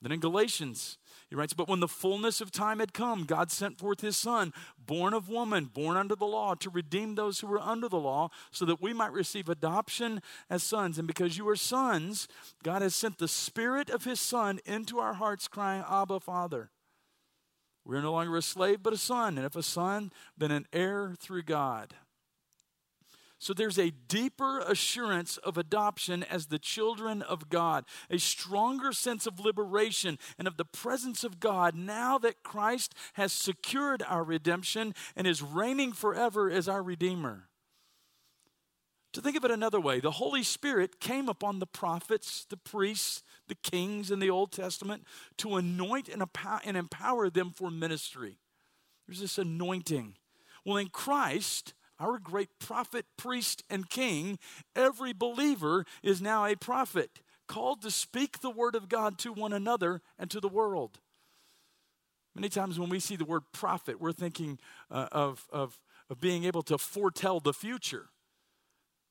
Then 0.00 0.12
in 0.12 0.20
Galatians, 0.20 0.96
he 1.28 1.34
writes, 1.34 1.54
But 1.54 1.68
when 1.68 1.80
the 1.80 1.88
fullness 1.88 2.40
of 2.40 2.52
time 2.52 2.78
had 2.78 2.92
come, 2.92 3.24
God 3.24 3.50
sent 3.50 3.78
forth 3.78 4.00
his 4.00 4.16
Son, 4.16 4.52
born 4.78 5.12
of 5.12 5.28
woman, 5.28 5.64
born 5.66 5.96
under 5.96 6.14
the 6.14 6.24
law, 6.24 6.54
to 6.54 6.70
redeem 6.70 7.14
those 7.14 7.40
who 7.40 7.48
were 7.48 7.60
under 7.60 7.88
the 7.88 7.98
law, 7.98 8.28
so 8.52 8.64
that 8.64 8.80
we 8.80 8.92
might 8.92 9.12
receive 9.12 9.48
adoption 9.48 10.22
as 10.48 10.62
sons. 10.62 10.98
And 10.98 11.08
because 11.08 11.36
you 11.36 11.48
are 11.48 11.56
sons, 11.56 12.28
God 12.62 12.82
has 12.82 12.94
sent 12.94 13.18
the 13.18 13.28
Spirit 13.28 13.90
of 13.90 14.04
his 14.04 14.20
Son 14.20 14.60
into 14.64 15.00
our 15.00 15.14
hearts, 15.14 15.48
crying, 15.48 15.84
Abba, 15.88 16.20
Father. 16.20 16.70
We 17.84 17.96
are 17.96 18.02
no 18.02 18.12
longer 18.12 18.36
a 18.36 18.42
slave, 18.42 18.82
but 18.82 18.92
a 18.92 18.98
son. 18.98 19.38
And 19.38 19.46
if 19.46 19.56
a 19.56 19.62
son, 19.62 20.12
then 20.36 20.50
an 20.50 20.66
heir 20.74 21.14
through 21.18 21.44
God. 21.44 21.94
So 23.40 23.54
there's 23.54 23.78
a 23.78 23.92
deeper 24.08 24.58
assurance 24.58 25.36
of 25.38 25.56
adoption 25.56 26.24
as 26.24 26.46
the 26.46 26.58
children 26.58 27.22
of 27.22 27.48
God, 27.48 27.84
a 28.10 28.18
stronger 28.18 28.92
sense 28.92 29.26
of 29.26 29.38
liberation 29.38 30.18
and 30.38 30.48
of 30.48 30.56
the 30.56 30.64
presence 30.64 31.22
of 31.22 31.38
God 31.38 31.76
now 31.76 32.18
that 32.18 32.42
Christ 32.42 32.94
has 33.14 33.32
secured 33.32 34.02
our 34.08 34.24
redemption 34.24 34.92
and 35.14 35.26
is 35.26 35.40
reigning 35.40 35.92
forever 35.92 36.50
as 36.50 36.68
our 36.68 36.82
Redeemer. 36.82 37.48
To 39.12 39.20
think 39.22 39.36
of 39.36 39.44
it 39.44 39.50
another 39.50 39.80
way, 39.80 40.00
the 40.00 40.10
Holy 40.10 40.42
Spirit 40.42 41.00
came 41.00 41.28
upon 41.28 41.60
the 41.60 41.66
prophets, 41.66 42.44
the 42.50 42.56
priests, 42.56 43.22
the 43.46 43.54
kings 43.54 44.10
in 44.10 44.18
the 44.18 44.30
Old 44.30 44.52
Testament 44.52 45.04
to 45.38 45.56
anoint 45.56 46.08
and 46.08 46.76
empower 46.76 47.30
them 47.30 47.50
for 47.50 47.70
ministry. 47.70 48.38
There's 49.06 49.20
this 49.20 49.38
anointing. 49.38 50.16
Well, 50.64 50.76
in 50.76 50.88
Christ, 50.88 51.72
our 51.98 52.18
great 52.18 52.48
prophet, 52.58 53.06
priest, 53.16 53.62
and 53.68 53.88
king, 53.88 54.38
every 54.76 55.12
believer 55.12 55.84
is 56.02 56.22
now 56.22 56.44
a 56.44 56.56
prophet, 56.56 57.20
called 57.46 57.82
to 57.82 57.90
speak 57.90 58.40
the 58.40 58.50
word 58.50 58.74
of 58.74 58.88
God 58.88 59.18
to 59.18 59.32
one 59.32 59.52
another 59.52 60.02
and 60.18 60.30
to 60.30 60.40
the 60.40 60.48
world. 60.48 60.98
Many 62.34 62.48
times 62.48 62.78
when 62.78 62.88
we 62.88 63.00
see 63.00 63.16
the 63.16 63.24
word 63.24 63.42
prophet, 63.52 64.00
we're 64.00 64.12
thinking 64.12 64.58
uh, 64.90 65.08
of, 65.10 65.46
of, 65.52 65.80
of 66.08 66.20
being 66.20 66.44
able 66.44 66.62
to 66.62 66.78
foretell 66.78 67.40
the 67.40 67.52
future. 67.52 68.10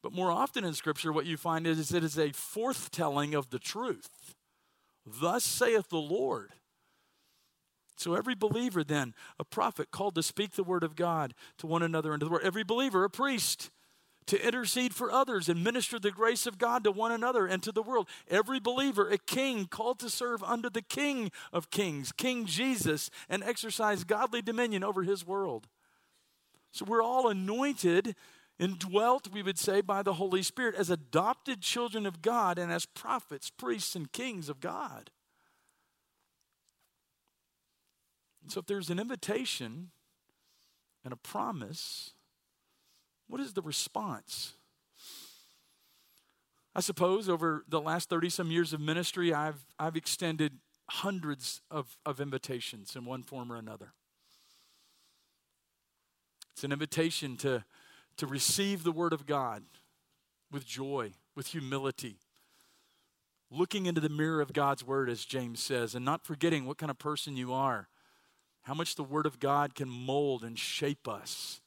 But 0.02 0.14
more 0.14 0.32
often 0.32 0.64
in 0.64 0.74
Scripture, 0.74 1.12
what 1.12 1.26
you 1.26 1.36
find 1.36 1.68
is 1.68 1.92
it 1.92 2.04
is 2.04 2.18
a 2.18 2.30
forthtelling 2.30 3.34
of 3.38 3.50
the 3.50 3.60
truth. 3.60 4.36
Thus 5.06 5.44
saith 5.44 5.90
the 5.90 5.98
Lord. 5.98 6.52
So 7.98 8.14
every 8.14 8.36
believer 8.36 8.84
then, 8.84 9.14
a 9.40 9.44
prophet 9.44 9.92
called 9.92 10.16
to 10.16 10.24
speak 10.24 10.52
the 10.52 10.64
word 10.64 10.84
of 10.84 10.96
God 10.96 11.34
to 11.58 11.68
one 11.68 11.82
another 11.82 12.14
and 12.14 12.20
to 12.22 12.26
the 12.26 12.32
world. 12.32 12.46
Every 12.46 12.64
believer, 12.64 13.04
a 13.04 13.10
priest 13.10 13.72
to 14.28 14.46
intercede 14.46 14.94
for 14.94 15.12
others 15.12 15.50
and 15.50 15.64
minister 15.64 15.98
the 15.98 16.12
grace 16.12 16.46
of 16.46 16.58
God 16.58 16.84
to 16.84 16.92
one 16.92 17.12
another 17.12 17.48
and 17.48 17.64
to 17.64 17.72
the 17.72 17.82
world. 17.82 18.08
Every 18.30 18.60
believer, 18.60 19.10
a 19.10 19.18
king 19.18 19.66
called 19.66 20.00
to 20.00 20.10
serve 20.10 20.44
under 20.44 20.70
the 20.70 20.82
King 20.82 21.32
of 21.52 21.72
Kings, 21.72 22.12
King 22.12 22.46
Jesus, 22.46 23.10
and 23.30 23.44
exercise 23.44 24.04
godly 24.04 24.42
dominion 24.42 24.84
over 24.84 25.04
his 25.04 25.26
world. 25.26 25.68
So 26.72 26.86
we're 26.86 27.02
all 27.02 27.30
anointed, 27.30 28.16
indwelt, 28.60 29.30
we 29.32 29.42
would 29.42 29.58
say, 29.58 29.82
by 29.82 30.04
the 30.04 30.16
Holy 30.16 30.44
Spirit 30.44 30.76
as 30.76 30.90
adopted 30.90 31.62
children 31.62 32.06
of 32.06 32.22
God 32.22 32.60
and 32.60 32.72
as 32.72 32.86
prophets, 32.86 33.50
priests, 33.50 33.96
and 33.96 34.12
kings 34.12 34.50
of 34.50 34.60
God. 34.60 35.10
So, 38.52 38.60
if 38.60 38.66
there's 38.66 38.90
an 38.90 39.00
invitation 39.00 39.90
and 41.04 41.14
a 41.14 41.18
promise, 41.18 42.12
what 43.28 43.42
is 43.42 43.54
the 43.54 43.62
response? 43.62 44.54
I 46.76 46.80
suppose 46.80 47.28
over 47.28 47.64
the 47.68 47.82
last 47.82 48.08
30 48.10 48.30
some 48.30 48.52
years 48.52 48.72
of 48.72 48.80
ministry, 48.80 49.34
I've, 49.34 49.66
I've 49.80 49.96
extended 49.96 50.60
hundreds 50.90 51.62
of, 51.72 51.98
of 52.06 52.22
invitations 52.22 52.96
in 52.96 53.04
one 53.04 53.24
form 53.24 53.52
or 53.52 53.56
another. 53.56 53.94
It's 56.54 56.64
an 56.64 56.72
invitation 56.72 57.36
to, 57.38 57.66
to 58.18 58.28
receive 58.28 58.84
the 58.84 58.92
Word 58.92 59.14
of 59.14 59.26
God 59.26 59.64
with 60.52 60.66
joy, 60.66 61.14
with 61.36 61.48
humility, 61.48 62.18
looking 63.50 63.86
into 63.86 64.02
the 64.02 64.10
mirror 64.10 64.42
of 64.42 64.54
God's 64.54 64.84
Word, 64.84 65.10
as 65.10 65.26
James 65.26 65.62
says, 65.62 65.96
and 65.96 66.06
not 66.06 66.26
forgetting 66.26 66.66
what 66.66 66.78
kind 66.78 66.90
of 66.90 67.00
person 67.00 67.36
you 67.36 67.54
are 67.54 67.90
how 68.68 68.74
much 68.74 68.96
the 68.96 69.04
Word 69.04 69.26
of 69.26 69.40
God 69.40 69.76
can 69.76 69.88
mold 69.88 70.44
and 70.44 70.60
shape 70.60 71.08
us. 71.08 71.62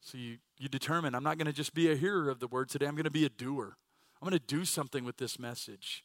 So 0.00 0.16
you, 0.16 0.38
you 0.56 0.68
determine, 0.68 1.16
I'm 1.16 1.24
not 1.24 1.36
going 1.36 1.48
to 1.48 1.52
just 1.52 1.74
be 1.74 1.90
a 1.90 1.96
hearer 1.96 2.30
of 2.30 2.38
the 2.38 2.46
Word 2.46 2.68
today, 2.68 2.86
I'm 2.86 2.94
going 2.94 3.04
to 3.04 3.10
be 3.10 3.26
a 3.26 3.28
doer. 3.28 3.76
I'm 4.20 4.28
going 4.28 4.38
to 4.38 4.46
do 4.46 4.64
something 4.64 5.04
with 5.04 5.16
this 5.16 5.36
message. 5.36 6.04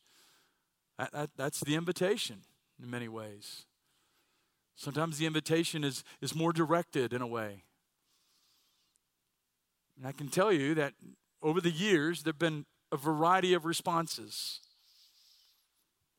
That, 0.97 1.12
that, 1.12 1.30
that's 1.38 1.60
the 1.60 1.75
invitation 1.75 2.38
in 2.82 2.89
many 2.89 3.08
ways. 3.08 3.65
Sometimes 4.75 5.19
the 5.19 5.27
invitation 5.27 5.84
is, 5.84 6.03
is 6.19 6.34
more 6.34 6.51
directed 6.51 7.13
in 7.13 7.21
a 7.21 7.27
way. 7.27 7.62
And 9.99 10.08
I 10.08 10.13
can 10.13 10.30
tell 10.30 10.51
you 10.51 10.73
that 10.73 10.93
over 11.43 11.62
the 11.62 11.69
years, 11.69 12.23
there 12.23 12.34
have 12.34 12.39
been 12.39 12.65
a 12.91 12.97
variety 12.97 13.53
of 13.53 13.65
responses. 13.65 14.62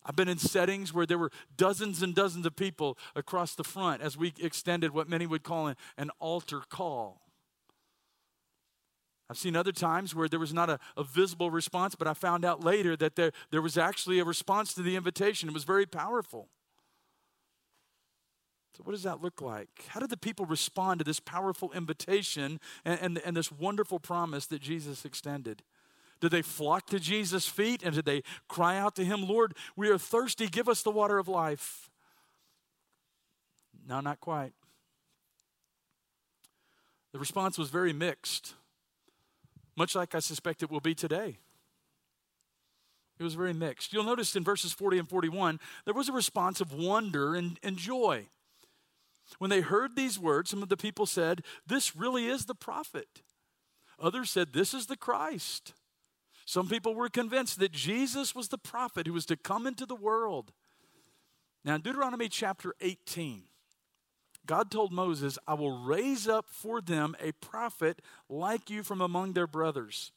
I've 0.04 0.16
been 0.16 0.28
in 0.28 0.38
settings 0.38 0.94
where 0.94 1.06
there 1.06 1.18
were 1.18 1.30
dozens 1.56 2.02
and 2.02 2.14
dozens 2.14 2.46
of 2.46 2.56
people 2.56 2.96
across 3.14 3.54
the 3.54 3.64
front 3.64 4.00
as 4.00 4.16
we 4.16 4.32
extended 4.40 4.92
what 4.92 5.08
many 5.08 5.26
would 5.26 5.42
call 5.42 5.74
an, 5.96 6.10
altar 6.18 6.60
call. 6.68 7.20
I've 9.30 9.36
seen 9.36 9.56
other 9.56 9.72
times 9.72 10.14
where 10.14 10.28
there 10.28 10.40
was 10.40 10.54
not 10.54 10.70
a, 10.70 10.78
a, 10.96 11.04
visible 11.04 11.50
response, 11.50 11.94
but 11.94 12.08
I 12.08 12.14
found 12.14 12.46
out 12.46 12.64
later 12.64 12.96
that 12.96 13.14
there, 13.14 13.32
there 13.50 13.60
was 13.60 13.76
actually 13.76 14.18
a 14.18 14.24
response 14.24 14.72
to 14.74 14.82
the 14.82 14.96
invitation. 14.96 15.50
It 15.50 15.54
was 15.54 15.64
very 15.64 15.84
powerful. 15.84 16.48
So, 18.74 18.84
what 18.84 18.92
does 18.92 19.02
that 19.02 19.20
look 19.20 19.42
like? 19.42 19.68
How 19.88 20.00
did 20.00 20.08
the 20.08 20.16
people 20.16 20.46
respond 20.46 21.00
to 21.00 21.04
this 21.04 21.20
powerful 21.20 21.70
invitation 21.72 22.58
and, 22.86 22.98
and, 23.02 23.18
and 23.18 23.36
this 23.36 23.52
wonderful 23.52 23.98
promise 23.98 24.46
that 24.46 24.62
Jesus 24.62 25.04
extended? 25.04 25.62
Did 26.20 26.30
they 26.32 26.42
flock 26.42 26.86
to 26.86 26.98
Jesus' 26.98 27.46
feet 27.46 27.82
and 27.82 27.94
did 27.94 28.04
they 28.04 28.22
cry 28.48 28.76
out 28.76 28.96
to 28.96 29.04
him, 29.04 29.26
Lord, 29.26 29.54
we 29.76 29.88
are 29.88 29.98
thirsty, 29.98 30.48
give 30.48 30.68
us 30.68 30.82
the 30.82 30.90
water 30.90 31.18
of 31.18 31.28
life? 31.28 31.90
No, 33.86 34.00
not 34.00 34.20
quite. 34.20 34.52
The 37.12 37.18
response 37.18 37.56
was 37.56 37.70
very 37.70 37.92
mixed, 37.92 38.54
much 39.76 39.94
like 39.94 40.14
I 40.14 40.18
suspect 40.18 40.62
it 40.62 40.70
will 40.70 40.80
be 40.80 40.94
today. 40.94 41.38
It 43.18 43.24
was 43.24 43.34
very 43.34 43.52
mixed. 43.52 43.92
You'll 43.92 44.04
notice 44.04 44.36
in 44.36 44.44
verses 44.44 44.72
40 44.72 44.98
and 44.98 45.08
41, 45.08 45.58
there 45.84 45.94
was 45.94 46.08
a 46.08 46.12
response 46.12 46.60
of 46.60 46.72
wonder 46.72 47.34
and, 47.34 47.58
and 47.62 47.76
joy. 47.76 48.26
When 49.38 49.50
they 49.50 49.60
heard 49.60 49.96
these 49.96 50.18
words, 50.18 50.50
some 50.50 50.62
of 50.62 50.68
the 50.68 50.76
people 50.76 51.06
said, 51.06 51.42
This 51.66 51.96
really 51.96 52.28
is 52.28 52.46
the 52.46 52.54
prophet. 52.54 53.22
Others 54.00 54.30
said, 54.30 54.52
This 54.52 54.72
is 54.72 54.86
the 54.86 54.96
Christ. 54.96 55.72
Some 56.48 56.66
people 56.66 56.94
were 56.94 57.10
convinced 57.10 57.58
that 57.58 57.72
Jesus 57.72 58.34
was 58.34 58.48
the 58.48 58.56
prophet 58.56 59.06
who 59.06 59.12
was 59.12 59.26
to 59.26 59.36
come 59.36 59.66
into 59.66 59.84
the 59.84 59.94
world. 59.94 60.50
Now, 61.62 61.74
in 61.74 61.82
Deuteronomy 61.82 62.30
chapter 62.30 62.74
18, 62.80 63.42
God 64.46 64.70
told 64.70 64.90
Moses, 64.90 65.38
I 65.46 65.52
will 65.52 65.84
raise 65.84 66.26
up 66.26 66.46
for 66.48 66.80
them 66.80 67.14
a 67.20 67.32
prophet 67.32 68.00
like 68.30 68.70
you 68.70 68.82
from 68.82 69.02
among 69.02 69.34
their 69.34 69.46
brothers. 69.46 70.10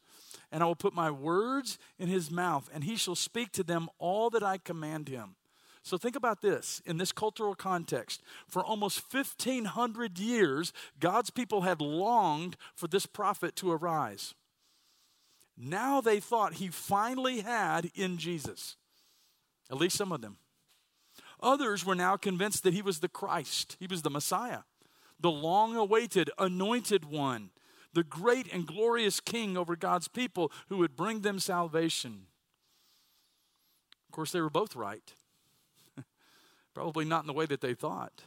and 0.54 0.64
I 0.64 0.66
will 0.66 0.76
put 0.76 0.94
my 0.94 1.12
words 1.12 1.78
in 2.00 2.08
his 2.08 2.32
mouth, 2.32 2.70
and 2.74 2.86
he 2.86 2.96
shall 2.96 3.16
speak 3.16 3.52
to 3.54 3.64
them 3.64 3.90
all 4.00 4.30
that 4.30 4.44
I 4.44 4.58
command 4.58 5.10
him. 5.10 5.36
So 5.84 5.98
think 5.98 6.16
about 6.16 6.42
this 6.42 6.82
in 6.86 6.98
this 6.98 7.12
cultural 7.12 7.56
context. 7.56 8.22
For 8.48 8.64
almost 8.64 9.14
1,500 9.14 10.18
years, 10.18 10.72
God's 10.98 11.30
people 11.30 11.62
had 11.62 11.82
longed 11.82 12.56
for 12.74 12.88
this 12.88 13.06
prophet 13.06 13.58
to 13.58 13.72
arise. 13.72 14.34
Now 15.58 16.02
they 16.02 16.20
thought 16.20 16.56
he 16.56 16.70
finally 16.70 17.42
had 17.42 17.92
in 17.96 18.18
Jesus, 18.18 18.78
at 19.70 19.78
least 19.78 19.98
some 19.98 20.12
of 20.12 20.22
them. 20.22 20.38
Others 21.42 21.86
were 21.86 21.96
now 21.96 22.18
convinced 22.18 22.64
that 22.64 22.74
he 22.74 22.82
was 22.82 23.00
the 23.00 23.10
Christ, 23.10 23.78
he 23.80 23.88
was 23.88 24.02
the 24.02 24.10
Messiah, 24.10 24.60
the 25.20 25.32
long 25.32 25.76
awaited, 25.76 26.30
anointed 26.38 27.06
one, 27.06 27.50
the 27.94 28.04
great 28.04 28.52
and 28.54 28.66
glorious 28.66 29.20
king 29.20 29.58
over 29.58 29.76
God's 29.76 30.08
people 30.08 30.52
who 30.70 30.78
would 30.78 30.96
bring 30.96 31.22
them 31.22 31.40
salvation. 31.40 32.28
Of 34.08 34.14
course, 34.14 34.32
they 34.32 34.42
were 34.42 34.50
both 34.50 34.76
right. 34.76 35.14
Probably 36.74 37.06
not 37.06 37.24
in 37.24 37.28
the 37.28 37.34
way 37.34 37.46
that 37.46 37.62
they 37.62 37.74
thought. 37.74 38.24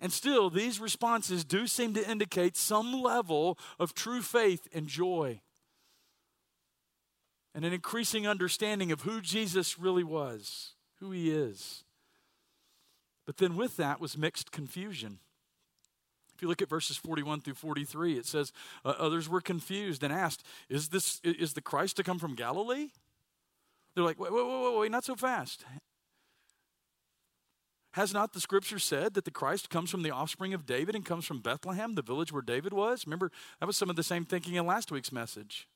And 0.00 0.12
still, 0.12 0.48
these 0.48 0.80
responses 0.80 1.44
do 1.44 1.66
seem 1.66 1.92
to 1.94 2.10
indicate 2.10 2.56
some 2.56 2.92
level 3.02 3.58
of 3.78 3.94
true 3.94 4.22
faith 4.22 4.66
and 4.72 4.86
joy 4.86 5.40
and 7.54 7.64
an 7.64 7.72
increasing 7.72 8.26
understanding 8.26 8.92
of 8.92 9.02
who 9.02 9.20
Jesus 9.20 9.78
really 9.78 10.04
was, 10.04 10.74
who 11.00 11.10
he 11.10 11.30
is. 11.30 11.84
But 13.26 13.38
then 13.38 13.56
with 13.56 13.76
that 13.76 14.00
was 14.00 14.16
mixed 14.16 14.52
confusion. 14.52 15.18
If 16.34 16.42
you 16.42 16.48
look 16.48 16.62
at 16.62 16.70
verses 16.70 16.96
41 16.96 17.42
through 17.42 17.54
43, 17.54 18.16
it 18.16 18.26
says, 18.26 18.52
uh, 18.84 18.94
Others 18.98 19.28
were 19.28 19.40
confused 19.40 20.02
and 20.02 20.12
asked, 20.12 20.44
Is 20.68 20.88
this 20.88 21.20
is 21.22 21.52
the 21.52 21.60
Christ 21.60 21.96
to 21.96 22.02
come 22.02 22.18
from 22.18 22.34
Galilee? 22.34 22.88
They're 23.94 24.04
like, 24.04 24.18
Wait, 24.18 24.32
wait, 24.32 24.46
wait, 24.46 24.78
wait, 24.78 24.90
not 24.90 25.04
so 25.04 25.16
fast. 25.16 25.64
Has 27.94 28.14
not 28.14 28.32
the 28.32 28.40
scripture 28.40 28.78
said 28.78 29.14
that 29.14 29.24
the 29.24 29.32
Christ 29.32 29.68
comes 29.68 29.90
from 29.90 30.02
the 30.02 30.12
offspring 30.12 30.54
of 30.54 30.64
David 30.64 30.94
and 30.94 31.04
comes 31.04 31.26
from 31.26 31.40
Bethlehem, 31.40 31.94
the 31.94 32.02
village 32.02 32.32
where 32.32 32.40
David 32.40 32.72
was? 32.72 33.04
Remember, 33.04 33.32
that 33.58 33.66
was 33.66 33.76
some 33.76 33.90
of 33.90 33.96
the 33.96 34.02
same 34.02 34.24
thinking 34.24 34.54
in 34.54 34.64
last 34.64 34.92
week's 34.92 35.10
message. 35.12 35.68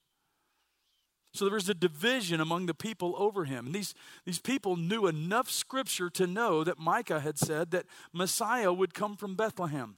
So 1.34 1.44
there 1.44 1.54
was 1.54 1.68
a 1.68 1.74
division 1.74 2.40
among 2.40 2.66
the 2.66 2.74
people 2.74 3.14
over 3.18 3.44
him. 3.44 3.66
And 3.66 3.74
these, 3.74 3.92
these 4.24 4.38
people 4.38 4.76
knew 4.76 5.08
enough 5.08 5.50
scripture 5.50 6.08
to 6.10 6.28
know 6.28 6.62
that 6.62 6.78
Micah 6.78 7.18
had 7.18 7.38
said 7.38 7.72
that 7.72 7.86
Messiah 8.12 8.72
would 8.72 8.94
come 8.94 9.16
from 9.16 9.34
Bethlehem. 9.34 9.96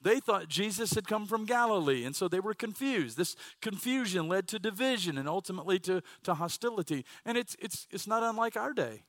They 0.00 0.18
thought 0.18 0.48
Jesus 0.48 0.94
had 0.94 1.06
come 1.06 1.26
from 1.26 1.44
Galilee, 1.44 2.04
and 2.04 2.16
so 2.16 2.26
they 2.26 2.40
were 2.40 2.54
confused. 2.54 3.16
This 3.16 3.36
confusion 3.60 4.26
led 4.26 4.48
to 4.48 4.58
division 4.58 5.16
and 5.16 5.28
ultimately 5.28 5.78
to, 5.80 6.02
to 6.24 6.34
hostility. 6.34 7.04
And 7.24 7.38
it's, 7.38 7.56
it's, 7.60 7.86
it's 7.92 8.08
not 8.08 8.24
unlike 8.24 8.56
our 8.56 8.72
day. 8.72 9.04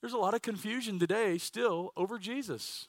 There's 0.00 0.12
a 0.12 0.18
lot 0.18 0.34
of 0.34 0.42
confusion 0.42 1.00
today 1.00 1.38
still 1.38 1.92
over 1.96 2.16
Jesus. 2.18 2.86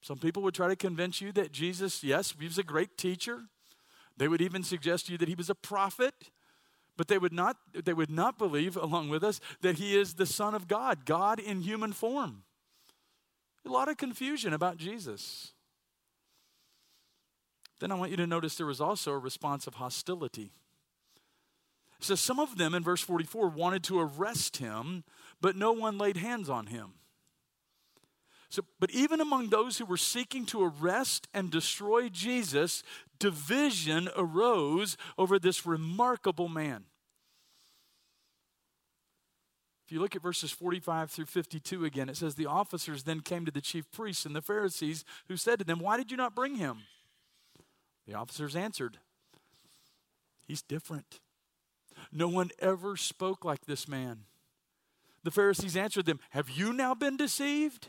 Some 0.00 0.16
people 0.16 0.42
would 0.44 0.54
try 0.54 0.68
to 0.68 0.76
convince 0.76 1.20
you 1.20 1.32
that 1.32 1.52
Jesus, 1.52 2.02
yes, 2.02 2.32
he 2.38 2.46
was 2.46 2.56
a 2.56 2.62
great 2.62 2.96
teacher. 2.96 3.42
They 4.18 4.28
would 4.28 4.40
even 4.40 4.62
suggest 4.62 5.06
to 5.06 5.12
you 5.12 5.18
that 5.18 5.28
he 5.28 5.34
was 5.34 5.48
a 5.48 5.54
prophet, 5.54 6.30
but 6.96 7.08
they 7.08 7.18
would 7.18 7.32
not, 7.32 7.56
they 7.72 7.92
would 7.92 8.10
not 8.10 8.36
believe, 8.36 8.76
along 8.76 9.08
with 9.08 9.22
us, 9.22 9.40
that 9.62 9.76
he 9.76 9.96
is 9.96 10.14
the 10.14 10.26
Son 10.26 10.54
of 10.54 10.66
God, 10.66 11.06
God 11.06 11.38
in 11.38 11.62
human 11.62 11.92
form. 11.92 12.42
A 13.64 13.70
lot 13.70 13.88
of 13.88 13.96
confusion 13.96 14.52
about 14.52 14.76
Jesus. 14.76 15.52
Then 17.78 17.92
I 17.92 17.94
want 17.94 18.10
you 18.10 18.16
to 18.16 18.26
notice 18.26 18.56
there 18.56 18.66
was 18.66 18.80
also 18.80 19.12
a 19.12 19.18
response 19.18 19.68
of 19.68 19.74
hostility. 19.74 20.50
So 22.00 22.14
some 22.14 22.40
of 22.40 22.58
them 22.58 22.74
in 22.74 22.82
verse 22.82 23.00
44 23.00 23.48
wanted 23.48 23.84
to 23.84 24.00
arrest 24.00 24.56
him, 24.56 25.04
but 25.40 25.54
no 25.54 25.72
one 25.72 25.98
laid 25.98 26.16
hands 26.16 26.48
on 26.48 26.66
him. 26.66 26.94
So, 28.50 28.62
but 28.80 28.90
even 28.90 29.20
among 29.20 29.48
those 29.48 29.76
who 29.76 29.84
were 29.84 29.98
seeking 29.98 30.46
to 30.46 30.64
arrest 30.64 31.28
and 31.34 31.50
destroy 31.50 32.08
Jesus, 32.08 32.82
division 33.18 34.08
arose 34.16 34.96
over 35.18 35.38
this 35.38 35.66
remarkable 35.66 36.48
man. 36.48 36.84
If 39.88 39.92
you 39.92 40.00
look 40.00 40.16
at 40.16 40.22
verses 40.22 40.50
45 40.50 41.10
through 41.10 41.26
52 41.26 41.84
again, 41.84 42.08
it 42.08 42.16
says, 42.16 42.34
The 42.34 42.46
officers 42.46 43.04
then 43.04 43.20
came 43.20 43.44
to 43.46 43.50
the 43.50 43.60
chief 43.60 43.90
priests 43.90 44.26
and 44.26 44.36
the 44.36 44.42
Pharisees, 44.42 45.04
who 45.28 45.36
said 45.36 45.58
to 45.58 45.64
them, 45.64 45.78
Why 45.78 45.96
did 45.96 46.10
you 46.10 46.16
not 46.16 46.34
bring 46.34 46.56
him? 46.56 46.80
The 48.06 48.14
officers 48.14 48.56
answered, 48.56 48.98
He's 50.46 50.62
different. 50.62 51.20
No 52.12 52.28
one 52.28 52.50
ever 52.58 52.96
spoke 52.96 53.44
like 53.44 53.66
this 53.66 53.88
man. 53.88 54.24
The 55.24 55.30
Pharisees 55.30 55.76
answered 55.76 56.06
them, 56.06 56.20
Have 56.30 56.50
you 56.50 56.72
now 56.72 56.94
been 56.94 57.16
deceived? 57.16 57.88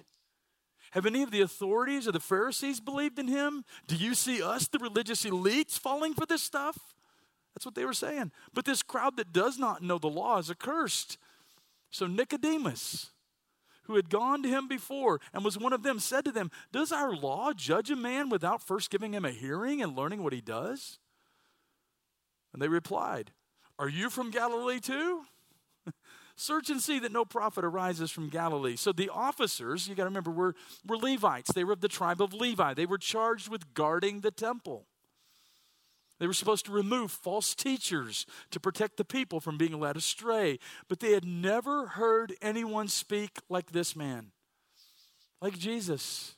Have 0.92 1.06
any 1.06 1.22
of 1.22 1.32
the 1.32 1.42
authorities 1.42 2.08
or 2.08 2.12
the 2.12 2.20
Pharisees 2.20 2.80
believed 2.80 3.20
in 3.20 3.28
him? 3.28 3.64
Do 3.88 3.96
you 3.96 4.14
see 4.16 4.42
us, 4.42 4.68
the 4.68 4.80
religious 4.80 5.24
elites, 5.24 5.78
falling 5.78 6.14
for 6.14 6.26
this 6.26 6.44
stuff? 6.44 6.96
That's 7.54 7.66
what 7.66 7.76
they 7.76 7.86
were 7.86 7.94
saying. 7.94 8.32
But 8.54 8.66
this 8.66 8.84
crowd 8.84 9.18
that 9.18 9.34
does 9.34 9.58
not 9.58 9.84
know 9.84 9.98
the 9.98 10.08
law 10.08 10.38
is 10.38 10.50
accursed. 10.50 11.18
So 11.92 12.08
Nicodemus, 12.08 13.12
who 13.84 13.96
had 13.96 14.10
gone 14.10 14.44
to 14.44 14.50
him 14.50 14.68
before 14.68 15.20
and 15.34 15.44
was 15.44 15.58
one 15.58 15.74
of 15.74 15.84
them, 15.84 16.00
said 16.00 16.26
to 16.26 16.32
them, 16.32 16.52
Does 16.72 16.92
our 16.92 17.16
law 17.16 17.54
judge 17.54 17.92
a 17.92 17.96
man 17.96 18.30
without 18.30 18.62
first 18.62 18.90
giving 18.90 19.14
him 19.14 19.26
a 19.26 19.32
hearing 19.32 19.82
and 19.82 19.96
learning 19.96 20.24
what 20.24 20.34
he 20.34 20.42
does? 20.42 21.00
And 22.54 22.62
they 22.62 22.68
replied, 22.68 23.32
are 23.80 23.88
you 23.88 24.10
from 24.10 24.30
Galilee 24.30 24.82
too? 24.82 25.24
Search 26.40 26.70
and 26.70 26.82
see 26.82 27.00
that 27.00 27.12
no 27.12 27.26
prophet 27.26 27.66
arises 27.66 28.12
from 28.12 28.30
Galilee. 28.30 28.78
So 28.78 28.94
the 28.94 29.10
officers, 29.10 29.90
you 29.90 29.96
got 29.96 30.04
to 30.04 30.10
remember, 30.10 30.32
were, 30.32 30.56
were 30.88 30.96
Levites. 30.96 31.52
They 31.52 31.66
were 31.66 31.74
of 31.74 31.82
the 31.82 31.90
tribe 31.90 32.22
of 32.22 32.34
Levi. 32.34 32.76
They 32.76 32.86
were 32.86 32.98
charged 32.98 33.50
with 33.50 33.74
guarding 33.74 34.22
the 34.22 34.32
temple. 34.32 34.86
They 36.18 36.28
were 36.28 36.34
supposed 36.34 36.66
to 36.68 36.72
remove 36.72 37.12
false 37.12 37.54
teachers 37.54 38.26
to 38.52 38.60
protect 38.62 38.96
the 38.96 39.04
people 39.04 39.42
from 39.42 39.58
being 39.58 39.78
led 39.82 39.98
astray. 39.98 40.60
But 40.88 41.02
they 41.02 41.12
had 41.12 41.26
never 41.26 41.88
heard 41.88 42.34
anyone 42.42 42.88
speak 42.88 43.40
like 43.50 43.74
this 43.74 43.94
man, 43.94 44.32
like 45.42 45.60
Jesus. 45.60 46.36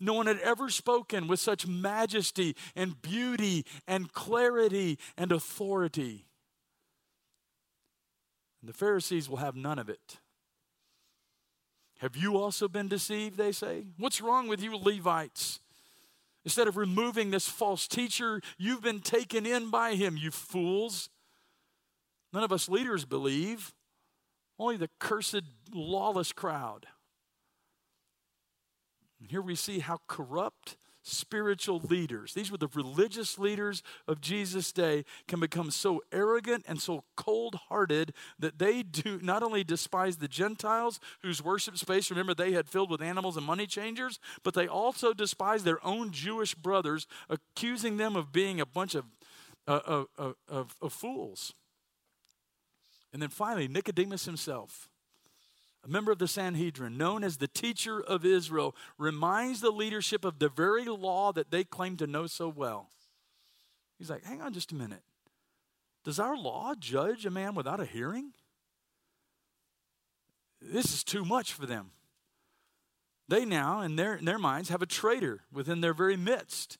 No 0.00 0.14
one 0.14 0.26
had 0.26 0.40
ever 0.40 0.68
spoken 0.70 1.28
with 1.28 1.38
such 1.38 1.68
majesty 1.68 2.56
and 2.74 3.00
beauty 3.00 3.64
and 3.86 4.12
clarity 4.12 4.98
and 5.16 5.30
authority. 5.30 6.26
And 8.64 8.68
the 8.70 8.78
Pharisees 8.78 9.28
will 9.28 9.36
have 9.36 9.56
none 9.56 9.78
of 9.78 9.90
it. 9.90 10.20
Have 11.98 12.16
you 12.16 12.38
also 12.38 12.66
been 12.66 12.88
deceived, 12.88 13.36
they 13.36 13.52
say? 13.52 13.84
What's 13.98 14.22
wrong 14.22 14.48
with 14.48 14.62
you, 14.62 14.74
Levites? 14.74 15.60
Instead 16.46 16.66
of 16.66 16.78
removing 16.78 17.30
this 17.30 17.46
false 17.46 17.86
teacher, 17.86 18.40
you've 18.56 18.80
been 18.80 19.00
taken 19.00 19.44
in 19.44 19.68
by 19.68 19.96
him, 19.96 20.16
you 20.16 20.30
fools. 20.30 21.10
None 22.32 22.42
of 22.42 22.52
us 22.52 22.66
leaders 22.66 23.04
believe, 23.04 23.74
only 24.58 24.78
the 24.78 24.88
cursed, 24.98 25.42
lawless 25.70 26.32
crowd. 26.32 26.86
And 29.20 29.30
here 29.30 29.42
we 29.42 29.56
see 29.56 29.80
how 29.80 29.98
corrupt 30.08 30.78
spiritual 31.04 31.80
leaders, 31.80 32.32
these 32.32 32.50
were 32.50 32.56
the 32.56 32.68
religious 32.74 33.38
leaders 33.38 33.82
of 34.08 34.20
Jesus' 34.20 34.72
day, 34.72 35.04
can 35.28 35.38
become 35.38 35.70
so 35.70 36.02
arrogant 36.10 36.64
and 36.66 36.80
so 36.80 37.04
cold 37.14 37.54
hearted 37.68 38.14
that 38.38 38.58
they 38.58 38.82
do 38.82 39.20
not 39.22 39.42
only 39.42 39.62
despise 39.62 40.16
the 40.16 40.28
Gentiles 40.28 40.98
whose 41.22 41.44
worship 41.44 41.76
space, 41.76 42.10
remember, 42.10 42.34
they 42.34 42.52
had 42.52 42.68
filled 42.68 42.90
with 42.90 43.02
animals 43.02 43.36
and 43.36 43.44
money 43.44 43.66
changers, 43.66 44.18
but 44.42 44.54
they 44.54 44.66
also 44.66 45.12
despise 45.12 45.62
their 45.62 45.84
own 45.86 46.10
Jewish 46.10 46.54
brothers, 46.54 47.06
accusing 47.28 47.98
them 47.98 48.16
of 48.16 48.32
being 48.32 48.58
a 48.60 48.66
bunch 48.66 48.94
of, 48.94 49.04
uh, 49.68 49.80
of, 50.16 50.34
of, 50.48 50.74
of 50.80 50.92
fools. 50.92 51.52
And 53.12 53.20
then 53.20 53.28
finally, 53.28 53.68
Nicodemus 53.68 54.24
himself 54.24 54.88
a 55.84 55.88
member 55.88 56.10
of 56.10 56.18
the 56.18 56.28
Sanhedrin, 56.28 56.96
known 56.96 57.22
as 57.22 57.36
the 57.36 57.48
teacher 57.48 58.00
of 58.00 58.24
Israel, 58.24 58.74
reminds 58.96 59.60
the 59.60 59.70
leadership 59.70 60.24
of 60.24 60.38
the 60.38 60.48
very 60.48 60.86
law 60.86 61.32
that 61.32 61.50
they 61.50 61.64
claim 61.64 61.96
to 61.98 62.06
know 62.06 62.26
so 62.26 62.48
well. 62.48 62.88
He's 63.98 64.10
like, 64.10 64.24
hang 64.24 64.40
on 64.40 64.52
just 64.52 64.72
a 64.72 64.74
minute. 64.74 65.02
Does 66.04 66.18
our 66.18 66.36
law 66.36 66.74
judge 66.78 67.26
a 67.26 67.30
man 67.30 67.54
without 67.54 67.80
a 67.80 67.84
hearing? 67.84 68.32
This 70.60 70.92
is 70.92 71.04
too 71.04 71.24
much 71.24 71.52
for 71.52 71.66
them. 71.66 71.90
They 73.28 73.44
now, 73.44 73.80
in 73.80 73.96
their, 73.96 74.16
in 74.16 74.24
their 74.24 74.38
minds, 74.38 74.68
have 74.68 74.82
a 74.82 74.86
traitor 74.86 75.40
within 75.52 75.80
their 75.80 75.94
very 75.94 76.16
midst. 76.16 76.78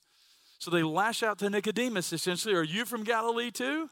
So 0.59 0.71
they 0.71 0.83
lash 0.83 1.23
out 1.23 1.39
to 1.39 1.49
Nicodemus 1.49 2.13
essentially, 2.13 2.55
Are 2.55 2.63
you 2.63 2.85
from 2.85 3.03
Galilee 3.03 3.51
too? 3.51 3.89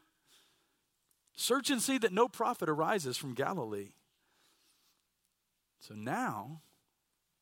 Search 1.36 1.70
and 1.70 1.82
see 1.82 1.98
that 1.98 2.12
no 2.12 2.28
prophet 2.28 2.68
arises 2.68 3.16
from 3.16 3.34
Galilee. 3.34 3.92
So 5.86 5.94
now, 5.94 6.62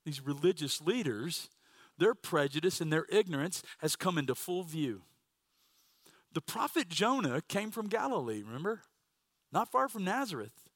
these 0.04 0.20
religious 0.20 0.80
leaders, 0.80 1.48
their 1.96 2.12
prejudice 2.12 2.80
and 2.80 2.92
their 2.92 3.06
ignorance 3.08 3.62
has 3.78 3.94
come 3.94 4.18
into 4.18 4.34
full 4.34 4.64
view. 4.64 5.02
The 6.32 6.40
prophet 6.40 6.88
Jonah 6.88 7.40
came 7.42 7.70
from 7.70 7.86
Galilee, 7.86 8.42
remember? 8.44 8.80
Not 9.52 9.70
far 9.70 9.88
from 9.88 10.02
Nazareth. 10.02 10.68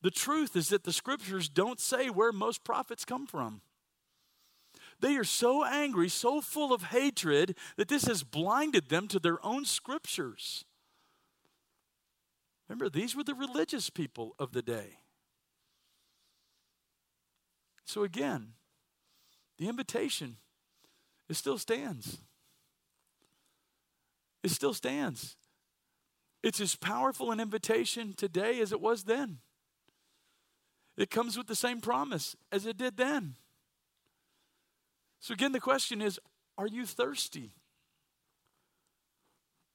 The 0.00 0.10
truth 0.10 0.56
is 0.56 0.70
that 0.70 0.84
the 0.84 0.92
scriptures 0.92 1.50
don't 1.50 1.80
say 1.80 2.08
where 2.08 2.32
most 2.32 2.64
prophets 2.64 3.04
come 3.04 3.26
from. 3.26 3.60
They 5.00 5.16
are 5.16 5.24
so 5.24 5.64
angry, 5.64 6.08
so 6.08 6.40
full 6.40 6.72
of 6.72 6.84
hatred, 6.84 7.58
that 7.76 7.88
this 7.88 8.04
has 8.04 8.22
blinded 8.22 8.88
them 8.88 9.06
to 9.08 9.18
their 9.18 9.44
own 9.44 9.66
scriptures. 9.66 10.64
Remember, 12.68 12.88
these 12.88 13.14
were 13.14 13.24
the 13.24 13.34
religious 13.34 13.90
people 13.90 14.34
of 14.38 14.52
the 14.52 14.62
day. 14.62 14.96
So, 17.84 18.02
again, 18.02 18.52
the 19.58 19.68
invitation, 19.68 20.36
it 21.28 21.36
still 21.36 21.58
stands. 21.58 22.18
It 24.42 24.50
still 24.50 24.74
stands. 24.74 25.36
It's 26.42 26.60
as 26.60 26.76
powerful 26.76 27.30
an 27.30 27.40
invitation 27.40 28.12
today 28.14 28.60
as 28.60 28.72
it 28.72 28.80
was 28.80 29.04
then. 29.04 29.38
It 30.96 31.10
comes 31.10 31.36
with 31.36 31.46
the 31.46 31.56
same 31.56 31.80
promise 31.80 32.36
as 32.52 32.66
it 32.66 32.76
did 32.76 32.96
then. 32.96 33.36
So, 35.20 35.32
again, 35.32 35.52
the 35.52 35.60
question 35.60 36.02
is 36.02 36.20
are 36.56 36.66
you 36.66 36.86
thirsty? 36.86 37.54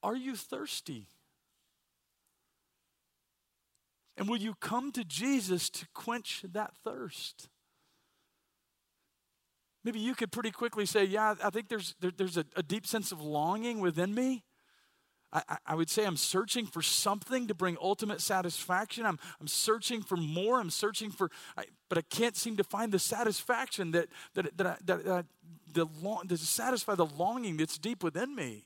Are 0.02 0.16
you 0.16 0.34
thirsty? 0.34 1.08
And 4.16 4.28
will 4.28 4.36
you 4.36 4.54
come 4.60 4.92
to 4.92 5.04
Jesus 5.04 5.70
to 5.70 5.86
quench 5.94 6.44
that 6.52 6.74
thirst? 6.84 7.48
Maybe 9.84 9.98
you 9.98 10.14
could 10.14 10.30
pretty 10.30 10.50
quickly 10.50 10.86
say, 10.86 11.04
Yeah, 11.04 11.34
I 11.42 11.50
think 11.50 11.68
there's, 11.68 11.94
there, 12.00 12.12
there's 12.16 12.36
a, 12.36 12.44
a 12.56 12.62
deep 12.62 12.86
sense 12.86 13.12
of 13.12 13.20
longing 13.20 13.80
within 13.80 14.14
me. 14.14 14.44
I, 15.32 15.76
would 15.76 15.88
say 15.88 16.04
I'm 16.04 16.16
searching 16.16 16.66
for 16.66 16.82
something 16.82 17.46
to 17.46 17.54
bring 17.54 17.76
ultimate 17.80 18.20
satisfaction. 18.20 19.06
I'm, 19.06 19.18
I'm 19.40 19.46
searching 19.46 20.02
for 20.02 20.16
more. 20.16 20.58
I'm 20.58 20.70
searching 20.70 21.10
for, 21.10 21.30
I, 21.56 21.66
but 21.88 21.98
I 21.98 22.02
can't 22.02 22.36
seem 22.36 22.56
to 22.56 22.64
find 22.64 22.90
the 22.90 22.98
satisfaction 22.98 23.92
that, 23.92 24.08
that, 24.34 24.56
that, 24.58 24.66
I, 24.66 24.76
that, 24.86 25.04
that 25.04 25.26
the 25.72 25.86
long, 26.02 26.26
to 26.26 26.36
satisfy 26.36 26.96
the 26.96 27.06
longing 27.06 27.56
that's 27.56 27.78
deep 27.78 28.02
within 28.02 28.34
me. 28.34 28.64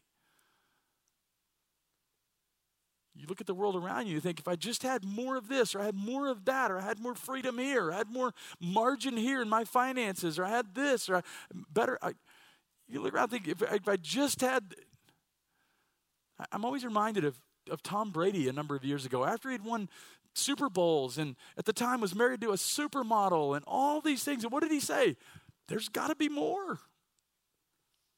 You 3.25 3.29
look 3.29 3.41
at 3.41 3.47
the 3.47 3.55
world 3.55 3.75
around 3.75 4.07
you, 4.07 4.15
you 4.15 4.21
think, 4.21 4.39
if 4.39 4.47
I 4.47 4.55
just 4.55 4.83
had 4.83 5.05
more 5.05 5.37
of 5.37 5.49
this, 5.49 5.75
or 5.75 5.81
I 5.81 5.85
had 5.87 5.95
more 5.95 6.29
of 6.29 6.45
that, 6.45 6.71
or 6.71 6.79
I 6.79 6.83
had 6.83 7.01
more 7.01 7.15
freedom 7.15 7.59
here, 7.59 7.87
or 7.87 7.93
I 7.93 7.97
had 7.97 8.11
more 8.11 8.33
margin 8.61 9.17
here 9.17 9.41
in 9.41 9.49
my 9.49 9.65
finances, 9.65 10.39
or 10.39 10.45
I 10.45 10.51
had 10.51 10.75
this, 10.75 11.09
or 11.09 11.17
I, 11.17 11.23
better. 11.73 11.99
I, 12.03 12.13
you 12.89 13.01
look 13.01 13.15
around 13.15 13.29
think, 13.29 13.49
if, 13.49 13.63
if 13.63 13.89
I 13.89 13.97
just 13.97 14.43
had 14.43 14.75
I'm 16.53 16.65
always 16.65 16.85
reminded 16.85 17.25
of, 17.25 17.39
of 17.71 17.83
Tom 17.83 18.11
Brady 18.11 18.49
a 18.49 18.53
number 18.53 18.75
of 18.75 18.85
years 18.85 19.07
ago. 19.07 19.25
After 19.25 19.51
he'd 19.51 19.65
won 19.65 19.89
Super 20.35 20.69
Bowls 20.69 21.19
and 21.19 21.37
at 21.57 21.65
the 21.65 21.73
time 21.73 22.01
was 22.01 22.15
married 22.15 22.41
to 22.41 22.51
a 22.51 22.55
supermodel 22.55 23.57
and 23.57 23.65
all 23.67 24.01
these 24.01 24.25
things. 24.25 24.43
And 24.45 24.53
what 24.53 24.63
did 24.63 24.73
he 24.73 24.81
say? 24.81 25.17
There's 25.69 25.89
got 25.89 26.09
to 26.09 26.15
be 26.15 26.29
more. 26.29 26.81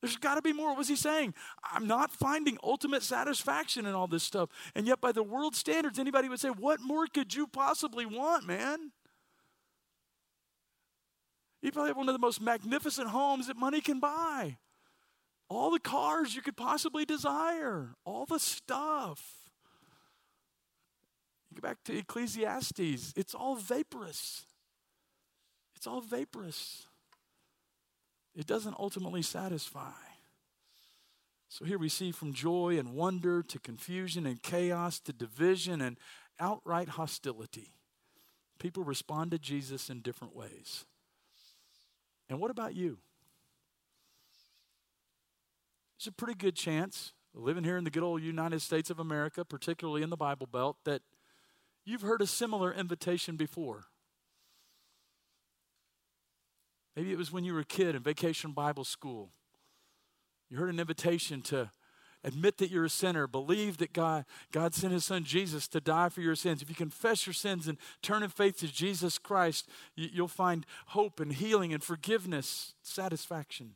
There's 0.03 0.17
got 0.17 0.35
to 0.35 0.43
be 0.43 0.53
more. 0.53 0.69
What 0.69 0.79
was 0.79 0.89
he 0.89 0.97
saying? 0.97 1.35
I'm 1.73 1.87
not 1.87 2.13
finding 2.13 2.59
ultimate 2.63 3.03
satisfaction 3.03 3.87
in 3.87 3.95
all 3.95 4.07
this 4.07 4.23
stuff. 4.23 4.51
And 4.75 4.87
yet, 4.87 5.01
by 5.01 5.13
the 5.13 5.23
world 5.23 5.57
standards, 5.57 5.99
anybody 5.99 6.29
would 6.29 6.41
say, 6.41 6.51
What 6.51 6.81
more 6.81 7.07
could 7.07 7.35
you 7.35 7.47
possibly 7.47 8.07
want, 8.07 8.47
man? 8.47 8.93
You 11.63 11.73
probably 11.73 11.91
have 11.91 11.97
one 11.97 12.09
of 12.09 12.15
the 12.15 12.21
most 12.21 12.41
magnificent 12.41 13.09
homes 13.09 13.49
that 13.49 13.57
money 13.57 13.81
can 13.81 13.99
buy 13.99 14.59
all 15.49 15.71
the 15.71 15.79
cars 15.79 16.35
you 16.35 16.43
could 16.43 16.57
possibly 16.57 17.05
desire, 17.05 17.95
all 18.05 18.27
the 18.27 18.39
stuff. 18.39 19.51
You 21.51 21.61
go 21.61 21.69
back 21.69 21.79
to 21.85 21.97
Ecclesiastes, 21.97 23.15
it's 23.17 23.35
all 23.35 23.57
vaporous. 23.57 24.45
It's 25.77 25.87
all 25.87 26.01
vaporous. 26.01 26.87
It 28.37 28.47
doesn't 28.47 28.77
ultimately 28.79 29.23
satisfy. 29.23 29.93
So 31.49 31.65
here 31.65 31.79
we 31.79 31.89
see 31.89 32.13
from 32.13 32.35
joy 32.35 32.79
and 32.79 32.93
wonder 32.93 33.43
to 33.43 33.59
confusion 33.59 34.27
and 34.27 34.43
chaos 34.43 35.01
to 35.01 35.13
division 35.13 35.81
and 35.81 35.97
outright 36.39 36.91
hostility. 36.91 37.73
People 38.59 38.85
respond 38.85 39.31
to 39.31 39.39
Jesus 39.39 39.89
in 39.89 40.01
different 40.01 40.37
ways. 40.37 40.85
And 42.29 42.41
what 42.41 42.51
about 42.51 42.75
you? 42.75 42.99
There's 45.99 46.09
a 46.09 46.13
pretty 46.13 46.35
good 46.35 46.57
chance, 46.57 47.13
living 47.33 47.65
here 47.65 47.79
in 47.79 47.85
the 47.85 47.91
good 47.91 48.03
old 48.03 48.23
United 48.23 48.61
States 48.61 48.91
of 48.91 48.99
America, 48.99 49.45
particularly 49.45 50.03
in 50.03 50.11
the 50.11 50.17
Bible 50.17 50.47
Belt, 50.47 50.77
that 50.85 51.01
you've 51.85 52.03
heard 52.03 52.21
a 52.21 52.27
similar 52.27 52.73
invitation 52.73 53.37
before. 53.37 53.87
Maybe 56.97 57.13
it 57.13 57.19
was 57.19 57.31
when 57.31 57.45
you 57.45 57.53
were 57.53 57.61
a 57.61 57.65
kid 57.65 57.95
in 57.95 58.03
vacation 58.03 58.53
Bible 58.53 58.85
school. 58.85 59.31
You 60.49 60.57
heard 60.57 60.73
an 60.73 60.81
invitation 60.81 61.43
to 61.43 61.71
admit 62.25 62.57
that 62.59 62.71
you're 62.71 62.87
a 62.87 62.91
sinner, 62.91 63.27
believe 63.27 63.77
that 63.77 63.93
God, 63.93 64.25
God 64.51 64.75
sent 64.75 64.93
his 64.93 65.05
son 65.05 65.23
Jesus 65.23 65.69
to 65.69 65.81
die 65.81 66.09
for 66.09 66.23
your 66.23 66.35
sins. 66.35 66.63
If 66.63 66.71
you 66.71 66.75
confess 66.75 67.27
your 67.27 67.35
sins 67.35 67.69
and 67.69 67.79
turn 68.03 68.23
in 68.23 68.31
faith 68.31 68.59
to 68.59 68.69
Jesus 68.69 69.19
Christ, 69.19 69.69
you, 69.95 70.23
will 70.23 70.29
find 70.29 70.65
hope 70.89 71.21
and 71.21 71.33
healing 71.33 71.73
and 71.75 71.83
forgiveness, 71.83 72.75
satisfaction. 72.83 73.75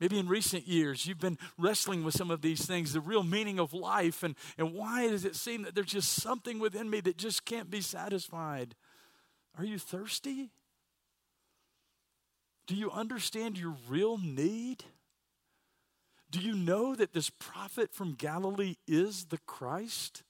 Maybe 0.00 0.18
in 0.18 0.28
recent 0.28 0.66
years, 0.66 1.06
you've 1.06 1.20
been 1.20 1.38
wrestling 1.56 2.04
with 2.04 2.14
some 2.14 2.30
of 2.30 2.42
these 2.42 2.66
things, 2.66 2.92
the 2.92 3.00
real 3.00 3.22
meaning 3.22 3.58
of 3.58 3.72
life, 3.72 4.22
and, 4.22 4.34
and 4.58 4.74
why 4.74 5.08
does 5.08 5.24
it 5.24 5.36
seem 5.36 5.62
that 5.62 5.74
there's 5.74 5.86
just 5.86 6.12
something 6.12 6.58
within 6.58 6.90
me 6.90 7.00
that 7.00 7.16
just 7.16 7.46
can't 7.46 7.70
be 7.70 7.80
satisfied? 7.80 8.74
Are 9.58 9.64
you 9.64 9.78
thirsty? 9.78 10.50
Do 12.66 12.74
you 12.74 12.90
understand 12.90 13.58
your 13.58 13.76
real 13.88 14.18
need? 14.18 14.84
Do 16.30 16.40
you 16.40 16.54
know 16.54 16.94
that 16.94 17.12
this 17.12 17.30
prophet 17.30 17.92
from 17.92 18.14
Galilee 18.14 18.76
is 18.86 19.26
the 19.26 19.38
Christ? 19.46 20.24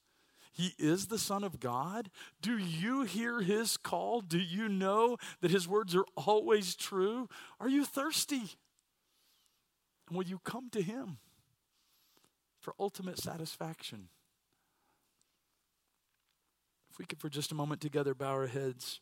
He 0.53 0.75
is 0.79 1.07
the 1.07 1.19
Son 1.19 1.45
of 1.45 1.61
God? 1.61 2.11
Do 2.41 2.57
you 2.57 3.03
hear 3.03 3.41
his 3.41 3.77
call? 3.77 4.21
Do 4.21 4.39
you 4.39 4.69
know 4.69 5.17
that 5.41 5.51
his 5.51 5.67
words 5.67 5.95
are 5.95 6.07
always 6.17 6.75
true? 6.77 7.29
Are 7.59 7.69
you 7.69 7.85
thirsty? 7.85 8.57
And 10.09 10.17
will 10.17 10.25
you 10.25 10.39
come 10.45 10.69
to 10.71 10.83
Him 10.83 11.19
for 12.61 12.75
ultimate 12.79 13.19
satisfaction? 13.19 14.09
If 16.91 16.99
we 16.99 17.05
could, 17.05 17.19
for 17.19 17.29
just 17.29 17.53
a 17.53 17.55
moment 17.55 17.81
together, 17.81 18.15
bow 18.15 18.31
our 18.31 18.47
heads. 18.47 19.01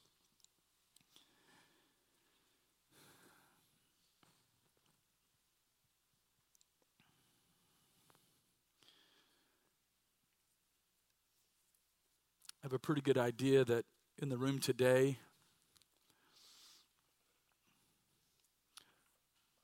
Have 12.65 12.73
a 12.73 12.79
pretty 12.79 13.03
good 13.03 13.19
idea 13.19 13.63
that 13.63 13.85
in 14.23 14.31
the 14.31 14.39
room 14.39 14.59
today, 14.59 15.19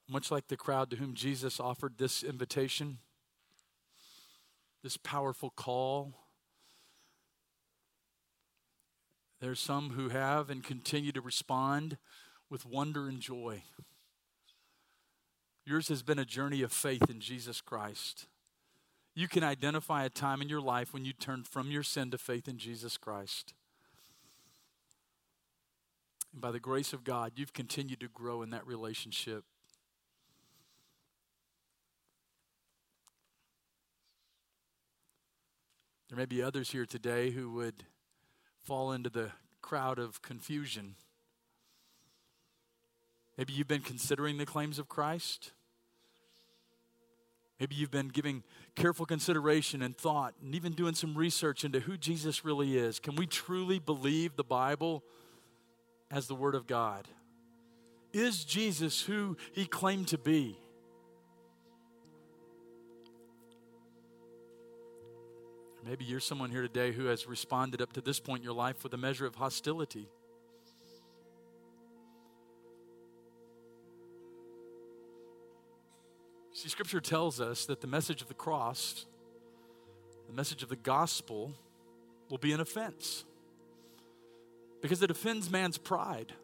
much 0.07 0.31
like 0.31 0.49
the 0.49 0.57
crowd 0.57 0.91
to 0.91 0.97
whom 0.97 1.15
Jesus 1.15 1.59
offered 1.59 1.95
this 1.97 2.23
invitation, 2.23 2.99
this 4.83 4.99
powerful 4.99 5.49
call. 5.49 6.13
There 9.41 9.51
are 9.51 9.55
some 9.55 9.93
who 9.93 10.11
have 10.11 10.51
and 10.51 10.63
continue 10.63 11.13
to 11.13 11.23
respond 11.23 11.97
with 12.51 12.67
wonder 12.67 13.09
and 13.09 13.19
joy. 13.19 13.63
Yours 15.65 15.89
has 15.89 16.03
been 16.03 16.19
a 16.19 16.27
journey 16.27 16.61
of 16.61 16.71
faith 16.71 17.09
in 17.09 17.21
Jesus 17.21 17.63
Christ. 17.63 18.27
You 19.15 19.29
can 19.29 19.43
identify 19.43 20.05
a 20.05 20.09
time 20.09 20.41
in 20.41 20.49
your 20.49 20.61
life 20.61 20.93
when 20.95 21.05
you 21.05 21.13
turned 21.13 21.47
from 21.47 21.71
your 21.71 21.83
sin 21.83 22.11
to 22.13 22.19
faith 22.19 22.49
in 22.49 22.59
Jesus 22.59 22.97
Christ. 22.97 23.55
And 26.33 26.41
by 26.41 26.51
the 26.51 26.61
grace 26.61 26.93
of 26.93 27.05
God, 27.05 27.33
you've 27.35 27.53
continued 27.53 28.01
to 28.01 28.09
grow 28.09 28.43
in 28.43 28.51
that 28.51 28.67
relationship. 28.67 29.45
There 36.09 36.19
may 36.19 36.27
be 36.27 36.43
others 36.43 36.71
here 36.71 36.87
today 36.87 37.31
who 37.31 37.51
would 37.53 37.85
fall 38.65 38.93
into 38.93 39.11
the 39.11 39.31
crowd 39.63 39.99
of 39.99 40.23
confusion. 40.23 40.97
Maybe 43.39 43.53
you've 43.53 43.69
been 43.69 43.81
considering 43.81 44.37
the 44.37 44.47
claims 44.47 44.79
of 44.79 44.89
Christ. 44.89 45.53
Maybe 47.61 47.75
you've 47.75 47.91
been 47.91 48.09
giving 48.09 48.43
careful 48.75 49.05
consideration 49.05 49.83
and 49.83 49.95
thought 49.95 50.33
and 50.43 50.55
even 50.55 50.73
doing 50.73 50.95
some 50.95 51.15
research 51.15 51.63
into 51.63 51.81
who 51.81 51.99
Jesus 51.99 52.43
really 52.43 52.79
is. 52.79 52.99
Can 52.99 53.17
we 53.17 53.27
truly 53.27 53.79
believe 53.79 54.35
the 54.35 54.45
Bible 54.45 55.05
as 56.11 56.27
the 56.27 56.35
Word 56.35 56.55
of 56.55 56.67
God? 56.67 57.07
Is 58.15 58.45
Jesus 58.45 59.03
who 59.03 59.37
he 59.53 59.67
claimed 59.67 60.09
to 60.09 60.19
be? 60.19 60.59
Maybe 65.87 66.07
you're 66.07 66.21
someone 66.21 66.51
here 66.51 66.63
today 66.63 66.93
who 66.93 67.07
has 67.07 67.27
responded 67.27 67.83
up 67.83 67.93
to 67.93 68.01
this 68.01 68.21
point 68.21 68.41
in 68.41 68.45
your 68.45 68.55
life 68.55 68.83
with 68.83 68.95
a 68.95 68.99
measure 68.99 69.27
of 69.27 69.35
hostility. 69.35 70.09
See, 76.61 76.69
Scripture 76.69 77.01
tells 77.01 77.41
us 77.41 77.65
that 77.65 77.81
the 77.81 77.87
message 77.87 78.21
of 78.21 78.29
the 78.29 78.35
cross, 78.35 79.07
the 80.27 80.35
message 80.35 80.63
of 80.63 80.69
the 80.69 80.77
gospel, 80.77 81.55
will 82.29 82.37
be 82.37 82.53
an 82.53 82.61
offense 82.61 83.25
because 84.83 85.03
it 85.03 85.11
offends 85.11 85.51
man's 85.51 85.79
pride. 85.79 86.35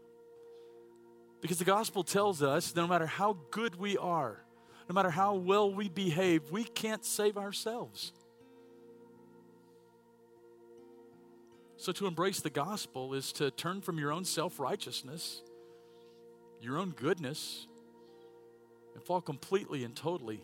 Because 1.42 1.58
the 1.58 1.66
gospel 1.66 2.02
tells 2.02 2.42
us 2.42 2.72
that 2.72 2.80
no 2.80 2.86
matter 2.86 3.04
how 3.04 3.36
good 3.50 3.76
we 3.76 3.98
are, 3.98 4.42
no 4.88 4.94
matter 4.94 5.10
how 5.10 5.34
well 5.34 5.70
we 5.70 5.90
behave, 5.90 6.50
we 6.50 6.64
can't 6.64 7.04
save 7.04 7.36
ourselves. 7.36 8.14
So, 11.76 11.92
to 11.92 12.06
embrace 12.06 12.40
the 12.40 12.48
gospel 12.48 13.12
is 13.12 13.32
to 13.32 13.50
turn 13.50 13.82
from 13.82 13.98
your 13.98 14.12
own 14.12 14.24
self 14.24 14.58
righteousness, 14.58 15.42
your 16.62 16.78
own 16.78 16.94
goodness, 16.96 17.66
and 18.96 19.04
fall 19.04 19.20
completely 19.20 19.84
and 19.84 19.94
totally 19.94 20.42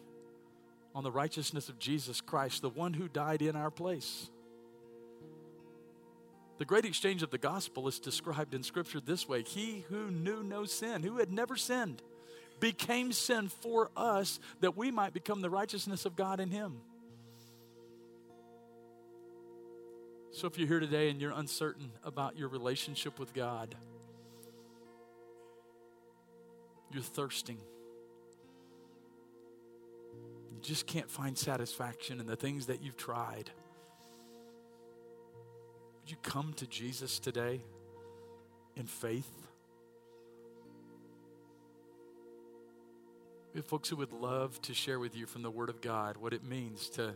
on 0.94 1.02
the 1.02 1.10
righteousness 1.10 1.70
of 1.70 1.78
Jesus 1.78 2.20
Christ, 2.20 2.60
the 2.60 2.68
one 2.68 2.92
who 2.92 3.08
died 3.08 3.40
in 3.40 3.56
our 3.56 3.70
place. 3.70 4.28
The 6.58 6.66
great 6.66 6.84
exchange 6.84 7.22
of 7.22 7.30
the 7.30 7.38
gospel 7.38 7.88
is 7.88 7.98
described 7.98 8.52
in 8.52 8.62
Scripture 8.62 9.00
this 9.00 9.26
way 9.26 9.42
He 9.42 9.86
who 9.88 10.10
knew 10.10 10.42
no 10.42 10.66
sin, 10.66 11.02
who 11.02 11.16
had 11.16 11.32
never 11.32 11.56
sinned, 11.56 12.02
became 12.60 13.10
sin 13.10 13.48
for 13.48 13.90
us 13.96 14.38
that 14.60 14.76
we 14.76 14.90
might 14.90 15.14
become 15.14 15.40
the 15.40 15.48
righteousness 15.48 16.04
of 16.04 16.14
God 16.14 16.38
in 16.38 16.50
Him. 16.50 16.76
So 20.30 20.46
if 20.46 20.58
you're 20.58 20.68
here 20.68 20.80
today 20.80 21.08
and 21.08 21.22
you're 21.22 21.32
uncertain 21.32 21.90
about 22.04 22.36
your 22.36 22.48
relationship 22.48 23.18
with 23.18 23.32
God, 23.32 23.74
you're 26.92 27.02
thirsting. 27.02 27.58
Just 30.62 30.86
can't 30.86 31.10
find 31.10 31.36
satisfaction 31.36 32.20
in 32.20 32.26
the 32.26 32.36
things 32.36 32.66
that 32.66 32.80
you've 32.82 32.96
tried. 32.96 33.50
Would 36.00 36.10
you 36.10 36.16
come 36.22 36.52
to 36.54 36.66
Jesus 36.66 37.18
today 37.18 37.60
in 38.76 38.86
faith? 38.86 39.30
We 43.52 43.58
have 43.58 43.66
folks 43.66 43.88
who 43.88 43.96
would 43.96 44.12
love 44.12 44.62
to 44.62 44.72
share 44.72 44.98
with 44.98 45.16
you 45.16 45.26
from 45.26 45.42
the 45.42 45.50
Word 45.50 45.68
of 45.68 45.80
God 45.80 46.16
what 46.16 46.32
it 46.32 46.44
means 46.44 46.88
to, 46.90 47.14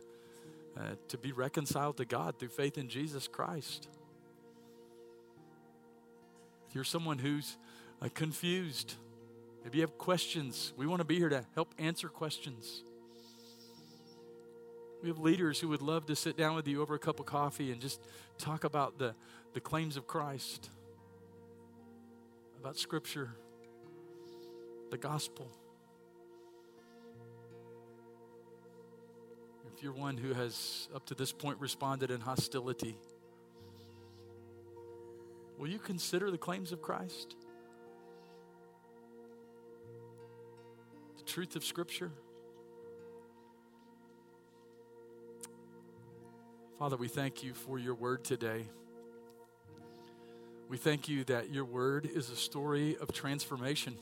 uh, 0.77 0.81
to 1.09 1.17
be 1.17 1.33
reconciled 1.33 1.97
to 1.99 2.05
God 2.05 2.39
through 2.39 2.49
faith 2.49 2.77
in 2.77 2.89
Jesus 2.89 3.27
Christ. 3.27 3.89
If 6.69 6.75
you're 6.75 6.85
someone 6.85 7.19
who's 7.19 7.57
uh, 8.03 8.09
confused, 8.13 8.95
maybe 9.65 9.79
you 9.79 9.83
have 9.83 9.97
questions, 9.97 10.73
we 10.77 10.87
want 10.87 11.01
to 11.01 11.07
be 11.07 11.17
here 11.17 11.31
to 11.31 11.45
help 11.55 11.73
answer 11.79 12.09
questions. 12.09 12.83
We 15.03 15.09
have 15.09 15.19
leaders 15.19 15.61
who 15.61 15.69
would 15.69 15.83
love 15.83 16.07
to 16.07 16.17
sit 16.17 16.37
down 16.37 16.57
with 16.57 16.67
you 16.67 16.83
over 16.83 16.95
a 16.95 16.99
cup 16.99 17.21
of 17.21 17.27
coffee 17.27 17.71
and 17.71 17.81
just 17.81 18.01
talk 18.39 18.65
about 18.65 18.99
the, 18.99 19.15
the 19.53 19.61
claims 19.61 19.97
of 19.97 20.07
Christ, 20.07 20.71
about 22.59 22.77
Scripture, 22.79 23.31
the 24.91 24.99
gospel. 24.99 25.51
If 29.77 29.83
you're 29.83 29.93
one 29.93 30.17
who 30.17 30.33
has, 30.33 30.89
up 30.95 31.05
to 31.07 31.15
this 31.15 31.33
point, 31.33 31.61
responded 31.61 32.11
in 32.11 32.21
hostility, 32.21 32.97
will 35.59 35.69
you 35.69 35.79
consider 35.79 36.31
the 36.31 36.39
claims 36.39 36.73
of 36.73 36.81
Christ? 36.81 37.37
The 41.19 41.25
truth 41.25 41.57
of 41.57 41.65
Scripture? 41.65 42.11
Father, 46.79 46.99
we 46.99 47.09
thank 47.09 47.43
you 47.43 47.55
for 47.55 47.79
your 47.79 47.95
word 47.95 48.23
today. 48.23 48.67
We 50.69 50.77
thank 50.77 51.09
you 51.09 51.25
that 51.25 51.51
your 51.51 51.65
word 51.65 52.05
is 52.05 52.29
a 52.29 52.37
story 52.37 52.99
of 53.01 53.15
transformation. 53.15 53.97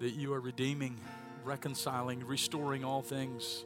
That 0.00 0.14
you 0.14 0.34
are 0.34 0.40
redeeming, 0.40 0.98
reconciling, 1.44 2.26
restoring 2.26 2.84
all 2.84 3.02
things. 3.02 3.64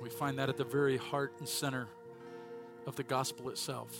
We 0.00 0.10
find 0.10 0.38
that 0.38 0.48
at 0.48 0.56
the 0.56 0.64
very 0.64 0.96
heart 0.96 1.32
and 1.40 1.48
center 1.48 1.88
of 2.86 2.94
the 2.94 3.02
gospel 3.02 3.48
itself. 3.48 3.90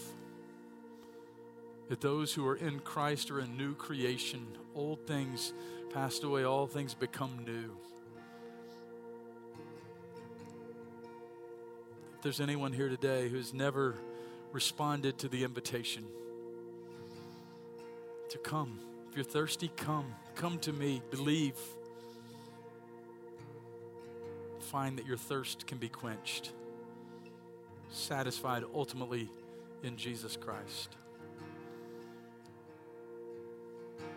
That 1.89 2.01
those 2.01 2.33
who 2.33 2.47
are 2.47 2.57
in 2.57 2.79
Christ 2.79 3.33
are 3.33 3.41
a 3.41 3.49
new 3.49 3.75
creation, 3.75 4.47
old 4.77 5.09
things 5.09 5.53
passed 5.95 6.25
away, 6.25 6.43
all 6.43 6.67
things 6.67 6.93
become 6.93 7.45
new. 7.47 7.71
If 12.17 12.23
there's 12.23 12.41
anyone 12.41 12.73
here 12.73 12.89
today 12.89 13.29
who's 13.29 13.55
never 13.55 13.95
responded 14.51 15.19
to 15.19 15.29
the 15.29 15.45
invitation 15.45 16.05
to 18.31 18.39
come, 18.39 18.81
if 19.09 19.17
you're 19.17 19.25
thirsty, 19.25 19.71
come. 19.77 20.13
Come 20.35 20.59
to 20.61 20.73
me. 20.73 21.01
Believe. 21.13 21.55
Find 24.59 24.99
that 24.99 25.07
your 25.07 25.17
thirst 25.17 25.69
can 25.69 25.79
be 25.79 25.89
quenched, 25.89 26.51
satisfied 27.91 28.65
ultimately 28.75 29.31
in 29.85 29.97
Jesus 29.97 30.37
Christ. 30.37 30.97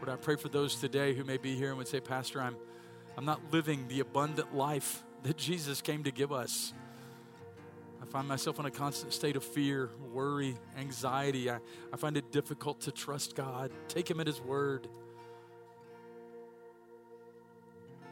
Lord, 0.08 0.20
I 0.22 0.24
pray 0.24 0.38
for 0.38 0.48
those 0.48 0.76
today 0.76 1.14
who 1.14 1.26
may 1.26 1.36
be 1.36 1.56
here 1.56 1.68
and 1.68 1.78
would 1.78 1.88
say, 1.88 2.00
Pastor, 2.00 2.42
I'm, 2.42 2.56
I'm 3.18 3.26
not 3.26 3.42
living 3.52 3.90
the 3.90 4.00
abundant 4.00 4.56
life 4.56 5.04
that 5.24 5.36
Jesus 5.36 5.82
came 5.82 6.06
to 6.06 6.12
give 6.12 6.32
us. 6.32 6.72
I 8.02 8.06
find 8.06 8.26
myself 8.26 8.58
in 8.58 8.66
a 8.66 8.72
constant 8.72 9.12
state 9.12 9.36
of 9.36 9.44
fear, 9.44 9.90
worry, 10.14 10.56
anxiety. 10.78 11.52
I, 11.52 11.58
I 11.92 11.98
find 11.98 12.16
it 12.16 12.32
difficult 12.32 12.80
to 12.82 12.92
trust 12.94 13.36
God, 13.36 13.70
take 13.90 14.10
Him 14.10 14.22
at 14.22 14.28
His 14.28 14.40
word. 14.40 14.88